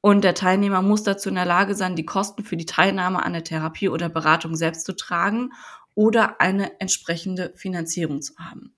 Und 0.00 0.24
der 0.24 0.34
Teilnehmer 0.34 0.80
muss 0.80 1.02
dazu 1.02 1.28
in 1.28 1.34
der 1.34 1.44
Lage 1.44 1.74
sein, 1.74 1.94
die 1.94 2.06
Kosten 2.06 2.42
für 2.42 2.56
die 2.56 2.66
Teilnahme 2.66 3.22
an 3.22 3.34
der 3.34 3.44
Therapie 3.44 3.90
oder 3.90 4.08
Beratung 4.08 4.56
selbst 4.56 4.86
zu 4.86 4.96
tragen 4.96 5.52
oder 5.94 6.40
eine 6.40 6.80
entsprechende 6.80 7.52
Finanzierung 7.56 8.22
zu 8.22 8.34
haben. 8.38 8.77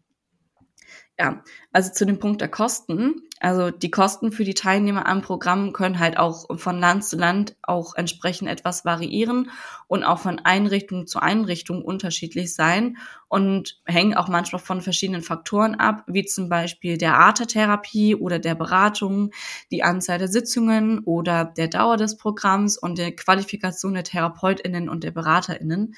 Ja, 1.21 1.45
also 1.71 1.93
zu 1.93 2.07
dem 2.07 2.19
Punkt 2.19 2.41
der 2.41 2.49
Kosten. 2.49 3.21
Also 3.41 3.71
die 3.71 3.91
Kosten 3.91 4.33
für 4.33 4.45
die 4.45 4.55
Teilnehmer 4.55 5.07
am 5.07 5.21
Programm 5.21 5.75
können 5.75 5.99
halt 5.99 6.17
auch 6.17 6.47
von 6.59 6.81
Land 6.81 7.05
zu 7.05 7.19
Land 7.19 7.57
auch 7.61 7.95
entsprechend 7.95 8.49
etwas 8.49 8.87
variieren 8.87 9.51
und 9.87 10.03
auch 10.03 10.19
von 10.19 10.39
Einrichtung 10.39 11.07
zu 11.07 11.21
Einrichtung 11.21 11.85
unterschiedlich 11.85 12.55
sein 12.55 12.97
und 13.29 13.83
hängen 13.85 14.15
auch 14.15 14.29
manchmal 14.29 14.63
von 14.63 14.81
verschiedenen 14.81 15.21
Faktoren 15.21 15.75
ab, 15.75 16.05
wie 16.07 16.25
zum 16.25 16.49
Beispiel 16.49 16.97
der 16.97 17.19
Art 17.19 17.39
der 17.39 17.49
Therapie 17.49 18.15
oder 18.15 18.39
der 18.39 18.55
Beratung, 18.55 19.31
die 19.71 19.83
Anzahl 19.83 20.17
der 20.17 20.29
Sitzungen 20.29 21.01
oder 21.01 21.45
der 21.45 21.69
Dauer 21.69 21.99
des 21.99 22.17
Programms 22.17 22.79
und 22.79 22.97
der 22.97 23.15
Qualifikation 23.15 23.93
der 23.93 24.05
TherapeutInnen 24.05 24.89
und 24.89 25.05
der 25.05 25.11
BeraterInnen. 25.11 25.95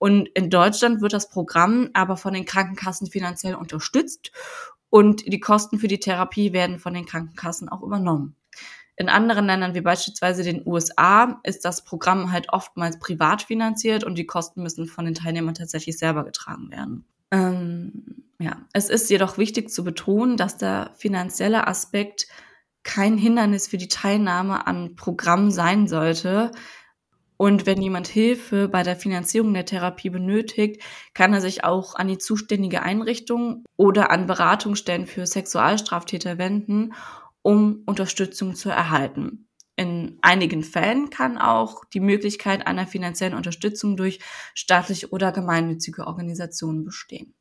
Und 0.00 0.30
in 0.30 0.48
Deutschland 0.48 1.02
wird 1.02 1.12
das 1.12 1.28
Programm 1.28 1.90
aber 1.92 2.16
von 2.16 2.32
den 2.32 2.46
Krankenkassen 2.46 3.08
finanziell 3.08 3.54
unterstützt 3.54 4.32
und 4.88 5.30
die 5.30 5.40
Kosten 5.40 5.78
für 5.78 5.88
die 5.88 6.00
Therapie 6.00 6.54
werden 6.54 6.78
von 6.78 6.94
den 6.94 7.04
Krankenkassen 7.04 7.68
auch 7.68 7.82
übernommen. 7.82 8.34
In 8.96 9.10
anderen 9.10 9.44
Ländern 9.44 9.74
wie 9.74 9.82
beispielsweise 9.82 10.42
den 10.42 10.66
USA 10.66 11.38
ist 11.42 11.66
das 11.66 11.84
Programm 11.84 12.32
halt 12.32 12.50
oftmals 12.50 12.98
privat 12.98 13.42
finanziert 13.42 14.02
und 14.02 14.16
die 14.16 14.24
Kosten 14.24 14.62
müssen 14.62 14.86
von 14.86 15.04
den 15.04 15.14
Teilnehmern 15.14 15.54
tatsächlich 15.54 15.98
selber 15.98 16.24
getragen 16.24 16.70
werden. 16.70 17.04
Ähm, 17.30 18.24
ja, 18.38 18.56
es 18.72 18.88
ist 18.88 19.10
jedoch 19.10 19.36
wichtig 19.36 19.68
zu 19.70 19.84
betonen, 19.84 20.38
dass 20.38 20.56
der 20.56 20.92
finanzielle 20.96 21.66
Aspekt 21.66 22.26
kein 22.84 23.18
Hindernis 23.18 23.68
für 23.68 23.76
die 23.76 23.88
Teilnahme 23.88 24.66
an 24.66 24.96
Programmen 24.96 25.50
sein 25.50 25.88
sollte, 25.88 26.52
und 27.40 27.64
wenn 27.64 27.80
jemand 27.80 28.06
Hilfe 28.06 28.68
bei 28.68 28.82
der 28.82 28.96
Finanzierung 28.96 29.54
der 29.54 29.64
Therapie 29.64 30.10
benötigt, 30.10 30.82
kann 31.14 31.32
er 31.32 31.40
sich 31.40 31.64
auch 31.64 31.94
an 31.94 32.06
die 32.06 32.18
zuständige 32.18 32.82
Einrichtung 32.82 33.64
oder 33.78 34.10
an 34.10 34.26
Beratungsstellen 34.26 35.06
für 35.06 35.24
Sexualstraftäter 35.24 36.36
wenden, 36.36 36.92
um 37.40 37.82
Unterstützung 37.86 38.54
zu 38.54 38.68
erhalten. 38.68 39.48
In 39.74 40.18
einigen 40.20 40.62
Fällen 40.62 41.08
kann 41.08 41.38
auch 41.38 41.86
die 41.86 42.00
Möglichkeit 42.00 42.66
einer 42.66 42.86
finanziellen 42.86 43.32
Unterstützung 43.32 43.96
durch 43.96 44.18
staatliche 44.54 45.08
oder 45.08 45.32
gemeinnützige 45.32 46.06
Organisationen 46.06 46.84
bestehen. 46.84 47.34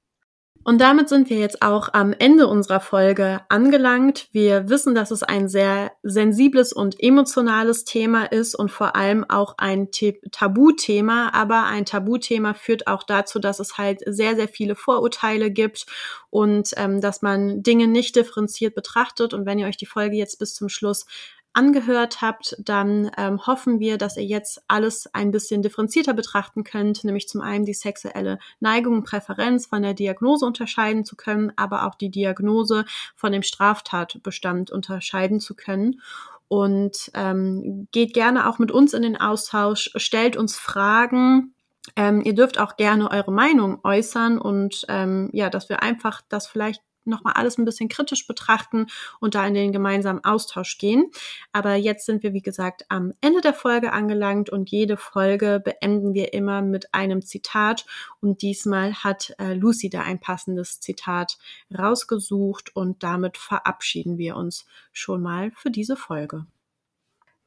Und 0.70 0.78
damit 0.82 1.10
sind 1.10 1.32
wir 1.32 1.40
jetzt 1.40 1.64
auch 1.64 1.90
am 1.94 2.14
Ende 2.14 2.46
unserer 2.46 2.80
Folge 2.80 3.42
angelangt. 3.50 4.28
Wir 4.34 4.70
wissen, 4.70 4.94
dass 4.94 5.10
es 5.10 5.24
ein 5.24 5.50
sehr 5.50 5.92
sensibles 6.04 6.74
und 6.74 7.02
emotionales 7.02 7.86
Thema 7.86 8.26
ist 8.26 8.54
und 8.54 8.70
vor 8.70 8.96
allem 8.96 9.28
auch 9.28 9.56
ein 9.58 9.90
Tabuthema. 10.32 11.32
Aber 11.34 11.64
ein 11.64 11.86
Tabuthema 11.86 12.54
führt 12.54 12.86
auch 12.86 13.02
dazu, 13.02 13.40
dass 13.40 13.60
es 13.60 13.80
halt 13.80 14.02
sehr, 14.06 14.36
sehr 14.36 14.48
viele 14.48 14.76
Vorurteile 14.76 15.50
gibt 15.50 15.88
und 16.30 16.74
ähm, 16.78 17.02
dass 17.02 17.24
man 17.24 17.64
Dinge 17.64 17.88
nicht 17.88 18.16
differenziert 18.16 18.76
betrachtet. 18.76 19.34
Und 19.34 19.48
wenn 19.48 19.58
ihr 19.58 19.66
euch 19.66 19.78
die 19.78 19.88
Folge 19.88 20.18
jetzt 20.18 20.38
bis 20.38 20.54
zum 20.54 20.70
Schluss 20.70 21.08
angehört 21.54 22.22
habt, 22.22 22.56
dann 22.60 23.12
ähm, 23.18 23.46
hoffen 23.46 23.80
wir, 23.80 23.98
dass 23.98 24.18
ihr 24.18 24.24
jetzt 24.24 24.62
alles 24.68 25.14
ein 25.14 25.32
bisschen 25.32 25.62
differenzierter 25.62 26.14
betrachten 26.14 26.64
könnt, 26.64 27.04
nämlich 27.04 27.28
zum 27.28 27.42
einen 27.42 27.66
die 27.66 27.74
sexuelle 27.74 28.40
Neigung 28.60 28.98
und 28.98 29.04
Präferenz 29.04 29.66
von 29.66 29.82
der 29.82 29.94
Diagnose 29.94 30.46
unterscheiden 30.46 31.06
zu 31.06 31.16
können, 31.16 31.52
aber 31.56 31.86
auch 31.86 31.96
die 31.96 32.12
Diagnose 32.12 32.86
von 33.16 33.32
dem 33.32 33.44
Straftatbestand 33.44 34.72
unterscheiden 34.72 35.40
zu 35.40 35.56
können. 35.56 36.02
Und 36.48 37.12
ähm, 37.14 37.88
geht 37.92 38.14
gerne 38.14 38.50
auch 38.50 38.58
mit 38.58 38.72
uns 38.72 38.94
in 38.94 39.04
den 39.04 39.20
Austausch, 39.20 39.92
stellt 39.96 40.36
uns 40.36 40.58
Fragen, 40.58 41.54
ähm, 41.96 42.22
ihr 42.24 42.34
dürft 42.34 42.60
auch 42.60 42.78
gerne 42.78 43.10
eure 43.12 43.32
Meinung 43.32 43.80
äußern 43.84 44.40
und 44.40 44.86
ähm, 44.90 45.30
ja, 45.34 45.50
dass 45.50 45.70
wir 45.70 45.82
einfach 45.82 46.22
das 46.30 46.48
vielleicht 46.48 46.82
nochmal 47.10 47.34
alles 47.34 47.58
ein 47.58 47.66
bisschen 47.66 47.90
kritisch 47.90 48.28
betrachten 48.28 48.88
und 49.20 49.36
da 49.36 49.46
in 49.46 49.54
den 49.54 49.72
gemeinsamen 49.72 50.24
Austausch 50.24 50.78
gehen. 50.78 51.12
Aber 51.52 51.76
jetzt 51.76 52.06
sind 52.06 52.24
wir, 52.24 52.34
wie 52.34 52.42
gesagt, 52.42 52.86
am 52.90 53.14
Ende 53.22 53.42
der 53.42 53.54
Folge 53.54 53.92
angelangt 53.92 54.50
und 54.50 54.70
jede 54.70 54.98
Folge 54.98 55.62
beenden 55.64 56.14
wir 56.14 56.34
immer 56.34 56.62
mit 56.62 56.94
einem 56.94 57.22
Zitat. 57.22 57.86
Und 58.22 58.42
diesmal 58.42 58.94
hat 58.94 59.34
äh, 59.40 59.54
Lucy 59.54 59.90
da 59.90 60.02
ein 60.02 60.20
passendes 60.20 60.80
Zitat 60.80 61.38
rausgesucht 61.78 62.76
und 62.76 63.04
damit 63.04 63.38
verabschieden 63.38 64.18
wir 64.18 64.36
uns 64.36 64.66
schon 64.92 65.22
mal 65.22 65.52
für 65.52 65.72
diese 65.72 65.96
Folge. 65.96 66.46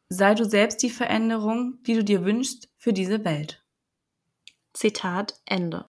Sei 0.09 0.35
du 0.35 0.45
selbst 0.45 0.83
die 0.83 0.91
Veränderung, 0.91 1.79
die 1.87 1.95
du 1.95 2.05
dir 2.05 2.25
wünschst 2.25 2.69
für 2.77 2.93
diese 2.93 3.25
Welt. 3.25 3.63
Zitat 4.75 5.41
Ende. 5.47 5.87